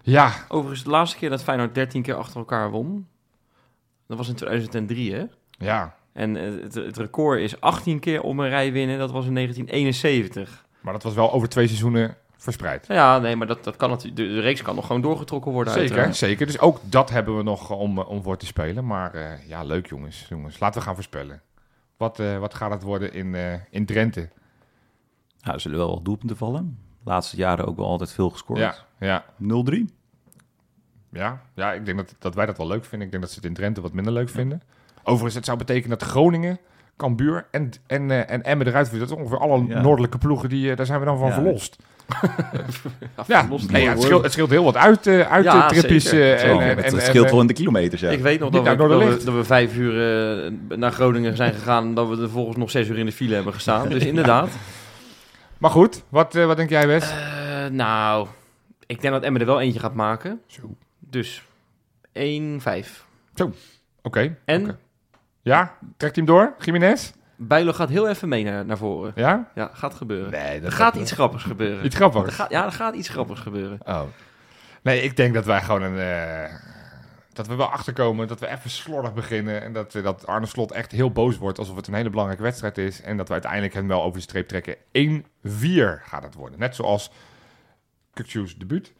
Ja, 0.03 0.33
Overigens, 0.49 0.85
de 0.85 0.91
laatste 0.91 1.17
keer 1.19 1.31
dat 1.31 1.43
Feyenoord 1.43 1.75
13 1.75 2.03
keer 2.03 2.15
achter 2.15 2.37
elkaar 2.37 2.71
won, 2.71 3.07
dat 4.07 4.17
was 4.19 4.29
in 4.29 4.35
2003, 4.35 5.15
hè? 5.15 5.25
ja. 5.51 5.95
En 6.15 6.37
eh, 6.37 6.62
het, 6.62 6.75
het 6.75 6.97
record 6.97 7.41
is 7.41 7.61
18 7.61 7.99
keer 7.99 8.23
om 8.23 8.41
een 8.41 8.49
rij 8.49 8.73
winnen, 8.73 8.99
dat 8.99 9.11
was 9.11 9.27
in 9.27 9.35
1971. 9.35 10.67
Maar 10.81 10.93
dat 10.93 11.03
was 11.03 11.15
wel 11.15 11.33
over 11.33 11.49
twee 11.49 11.67
seizoenen 11.67 12.17
verspreid. 12.37 12.87
Ja, 12.89 13.19
nee, 13.19 13.37
maar 13.37 13.47
dat, 13.47 13.65
dat 13.65 13.77
kan 13.77 13.91
natuurlijk, 13.91 14.17
de, 14.17 14.27
de 14.27 14.41
reeks 14.41 14.62
kan 14.62 14.75
nog 14.75 14.87
gewoon 14.87 15.03
doorgetrokken 15.03 15.53
worden. 15.53 15.73
Zeker, 15.73 15.89
uiteraard. 15.89 16.17
zeker. 16.17 16.47
Dus 16.47 16.59
ook 16.59 16.81
dat 16.83 17.11
hebben 17.11 17.37
we 17.37 17.43
nog 17.43 17.71
eh, 17.71 17.81
om, 17.81 17.99
eh, 17.99 18.09
om 18.09 18.23
voor 18.23 18.37
te 18.37 18.47
spelen. 18.47 18.87
Maar 18.87 19.15
eh, 19.15 19.49
ja, 19.49 19.62
leuk 19.62 19.87
jongens. 19.87 20.27
jongens. 20.29 20.59
Laten 20.61 20.79
we 20.81 20.87
gaan 20.87 20.95
voorspellen. 20.95 21.43
Wat, 21.97 22.19
eh, 22.21 22.39
wat 22.39 22.55
gaat 22.55 22.71
het 22.71 22.83
worden 22.83 23.12
in, 23.12 23.35
eh, 23.35 23.53
in 23.71 23.87
Drenthe? 23.87 24.29
Nou, 25.41 25.55
er 25.55 25.61
zullen 25.61 25.79
wel 25.79 25.91
wat 25.95 26.05
doelpunten 26.05 26.37
vallen. 26.37 26.79
De 27.03 27.11
laatste 27.11 27.37
jaren 27.37 27.67
ook 27.67 27.77
wel 27.77 27.87
altijd 27.87 28.12
veel 28.12 28.31
gescoord. 28.31 28.59
Ja, 28.59 28.75
ja, 28.99 29.25
0-3. 29.37 29.85
ja, 31.11 31.43
ja. 31.55 31.73
Ik 31.73 31.85
denk 31.85 31.97
dat, 31.99 32.15
dat 32.19 32.35
wij 32.35 32.47
dat 32.47 32.57
wel 32.57 32.67
leuk 32.67 32.85
vinden. 32.85 33.07
Ik 33.07 33.11
denk 33.11 33.23
dat 33.23 33.33
ze 33.33 33.39
het 33.39 33.49
in 33.49 33.55
Drenthe 33.55 33.81
wat 33.81 33.93
minder 33.93 34.12
leuk 34.12 34.29
vinden. 34.29 34.62
Overigens, 35.05 35.35
het 35.35 35.45
zou 35.45 35.59
betekenen 35.59 35.99
dat 35.99 36.09
Groningen, 36.09 36.59
Cambuur 36.97 37.47
en, 37.51 37.71
en, 37.87 38.11
eh, 38.11 38.31
en 38.35 38.43
Emmen 38.43 38.67
eruit 38.67 38.89
vliegen. 38.89 39.09
Dat 39.09 39.19
is 39.19 39.25
ongeveer 39.25 39.49
alle 39.49 39.65
Ja. 39.69 39.81
noordelijke 39.81 40.19
ploegen, 40.19 40.49
die, 40.49 40.71
eh, 40.71 40.77
daar 40.77 40.87
zijn 40.87 40.99
we 41.01 41.05
dan 41.05 41.19
van 41.19 41.29
Ja. 41.29 41.35
verlost. 41.35 41.77
Ja, 43.27 43.49
nee, 43.71 43.89
het, 43.89 44.03
scheelt, 44.03 44.23
het 44.23 44.33
scheelt 44.33 44.51
heel 44.51 44.65
wat 44.65 44.77
uit, 44.77 45.07
eh 45.07 45.31
uit 45.33 45.45
Ja, 45.45 45.69
de 45.69 45.75
tripjes. 45.75 46.05
eh, 46.05 46.13
Zo, 46.13 46.47
en, 46.59 46.61
en- 46.61 46.85
en, 46.85 46.95
het 46.95 47.03
scheelt 47.03 47.31
wel 47.31 47.41
in 47.41 47.47
de 47.47 47.53
kilometers, 47.53 48.01
ja. 48.01 48.11
Ik 48.11 48.21
weet 48.21 48.41
nog 48.41 48.51
dat 48.51 48.63
we, 48.63 48.69
dat, 48.69 48.77
we, 48.77 48.83
Noorderlicht. 48.95 49.25
dat 49.25 49.35
we 49.35 49.45
vijf 49.45 49.77
uur 49.77 49.93
naar 50.69 50.93
Groningen 50.93 51.37
zijn 51.37 51.53
gegaan 51.55 51.85
en 51.87 51.95
dat 51.95 52.09
we 52.09 52.23
er 52.23 52.31
volgens 52.31 52.57
nog 52.57 52.71
zes 52.71 52.89
uur 52.89 52.99
in 52.99 53.07
de 53.07 53.13
file 53.13 53.35
hebben 53.35 53.53
gestaan. 53.53 53.89
Dus 53.89 54.05
inderdaad. 54.15 54.51
Maar 55.59 55.71
goed, 55.71 56.03
wat, 56.09 56.33
wat 56.35 56.57
denk 56.57 56.71
jij, 56.71 56.87
Wes? 56.87 57.11
Eh, 57.11 57.67
nou, 57.71 58.27
ik 58.87 59.01
denk 59.01 59.15
dat 59.15 59.23
Emmen 59.23 59.41
er 59.41 59.47
wel 59.47 59.61
eentje 59.61 59.81
gaat 59.81 59.95
maken. 59.95 60.41
Zo. 60.47 60.61
Dus 60.99 61.43
1-5. 62.13 63.07
Oké. 64.03 64.37
En 64.45 64.63
oké. 64.63 64.77
Ja, 65.45 65.77
trekt 65.97 66.17
hij 66.17 66.25
hem 66.25 66.35
door, 66.35 66.55
Jiménez? 66.59 67.13
Bijlo 67.37 67.73
gaat 67.73 67.89
heel 67.89 68.09
even 68.09 68.29
mee 68.29 68.45
naar, 68.45 68.65
naar 68.65 68.77
voren. 68.79 69.13
Ja? 69.15 69.51
Ja, 69.55 69.71
gaat 69.73 69.95
gebeuren. 69.95 70.31
Nee, 70.31 70.61
er 70.61 70.73
gaat 70.73 70.95
iets 70.95 71.13
grappigs 71.13 71.43
gebeuren. 71.45 71.85
Iets 71.85 71.95
Er 71.95 72.01
grappigs. 72.11 72.35
gaat, 72.35 72.51
ja, 72.51 72.65
er 72.65 72.73
gaat 72.73 72.95
iets 72.95 73.09
grappigs 73.09 73.41
gebeuren. 73.41 73.79
Oh. 73.85 74.03
Nee, 74.83 75.01
ik 75.03 75.17
denk 75.17 75.35
dat 75.35 75.45
wij 75.45 75.63
gewoon 75.63 75.83
een... 75.83 75.99
eh, 75.99 76.55
dat 77.33 77.47
we 77.47 77.55
wel 77.55 77.71
achterkomen, 77.71 78.29
dat 78.29 78.41
we 78.41 78.49
even 78.49 78.71
slordig 78.71 79.15
beginnen. 79.15 79.63
En 79.63 79.73
dat, 79.73 79.93
dat 79.93 80.27
Arne 80.27 80.47
Slot 80.47 80.73
echt 80.73 80.93
heel 80.93 81.11
boos 81.11 81.39
wordt, 81.39 81.59
alsof 81.59 81.77
het 81.77 81.87
een 81.87 81.95
hele 81.95 82.11
belangrijke 82.11 82.43
wedstrijd 82.43 82.79
is. 82.79 83.01
En 83.03 83.17
dat 83.17 83.27
we 83.27 83.33
uiteindelijk 83.33 83.75
hem 83.75 83.89
wel 83.89 84.03
over 84.03 84.17
de 84.17 84.23
streep 84.23 84.49
trekken. 84.49 84.77
1-4 84.77 86.03
gaat 86.03 86.23
het 86.23 86.35
worden. 86.35 86.59
Net 86.59 86.75
zoals 86.75 87.11
Kukçu's 88.21 88.57
debuut. 88.57 88.93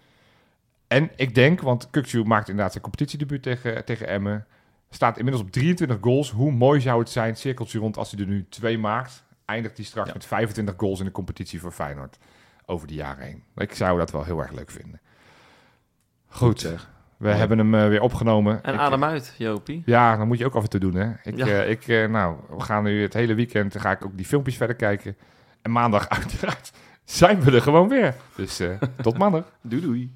En 0.87 1.11
ik 1.17 1.35
denk, 1.35 1.61
want 1.61 1.87
Kukçu 1.91 2.23
maakt 2.25 2.49
inderdaad 2.49 2.73
zijn 2.73 2.83
competitiedebuut 2.85 3.43
tegen, 3.43 3.85
tegen 3.85 4.09
Emmen. 4.09 4.47
Staat 4.95 5.17
inmiddels 5.19 5.45
op 5.47 5.53
23 5.53 5.99
goals. 6.01 6.31
Hoe 6.31 6.53
mooi 6.53 6.81
zou 6.81 6.99
het 6.99 7.11
zijn, 7.11 7.37
cirkeltje 7.37 7.79
rond, 7.79 7.97
als 7.97 8.11
hij 8.11 8.21
er 8.21 8.27
nu 8.27 8.47
twee 8.49 8.79
maakt. 8.79 9.25
Eindigt 9.45 9.77
hij 9.77 9.87
straks 9.87 10.07
Ja. 10.09 10.15
met 10.15 10.25
25 10.27 10.75
goals 10.77 10.99
in 10.99 11.05
de 11.05 11.11
competitie 11.11 11.61
voor 11.61 11.71
Feyenoord. 11.73 12.19
Over 12.67 12.87
de 12.87 12.95
jaren 12.95 13.25
heen. 13.25 13.43
Ik 13.57 13.75
zou 13.75 13.99
dat 13.99 14.11
wel 14.11 14.25
heel 14.25 14.41
erg 14.41 14.53
leuk 14.53 14.71
vinden. 14.71 15.01
Goed, 16.29 16.61
zeg. 16.61 16.91
we 17.17 17.29
hebben 17.31 17.59
hem 17.59 17.75
eh, 17.75 17.89
weer 17.89 18.01
opgenomen. 18.01 18.63
En 18.65 18.75
Ik- 18.75 18.81
adem 18.81 19.05
uit, 19.05 19.35
Jopie. 19.39 19.83
Ja, 19.87 20.17
dat 20.17 20.27
moet 20.27 20.39
je 20.39 20.45
ook 20.45 20.55
af 20.55 20.63
en 20.63 20.69
toe 20.69 20.81
doen, 20.81 20.95
hè. 20.95 21.11
Ik, 21.23 21.37
Ja. 21.37 21.47
eh, 21.47 21.71
ik, 21.71 21.89
eh, 21.89 22.09
nou, 22.09 22.37
we 22.57 22.61
gaan 22.61 22.83
nu 22.85 23.03
het 23.03 23.13
hele 23.13 23.35
weekend, 23.35 23.81
ga 23.81 23.91
ik 23.91 24.05
ook 24.05 24.17
die 24.17 24.27
filmpjes 24.27 24.57
verder 24.57 24.77
kijken. 24.77 25.17
En 25.63 25.71
maandag 25.73 26.09
uiteraard 26.19 26.73
zijn 27.05 27.41
we 27.41 27.51
er 27.53 27.63
gewoon 27.63 27.89
weer. 27.89 28.15
Dus 28.37 28.61
eh, 28.61 28.69
tot 29.03 29.19
maandag. 29.19 29.45
Doei 29.63 29.83
doei. 29.83 30.13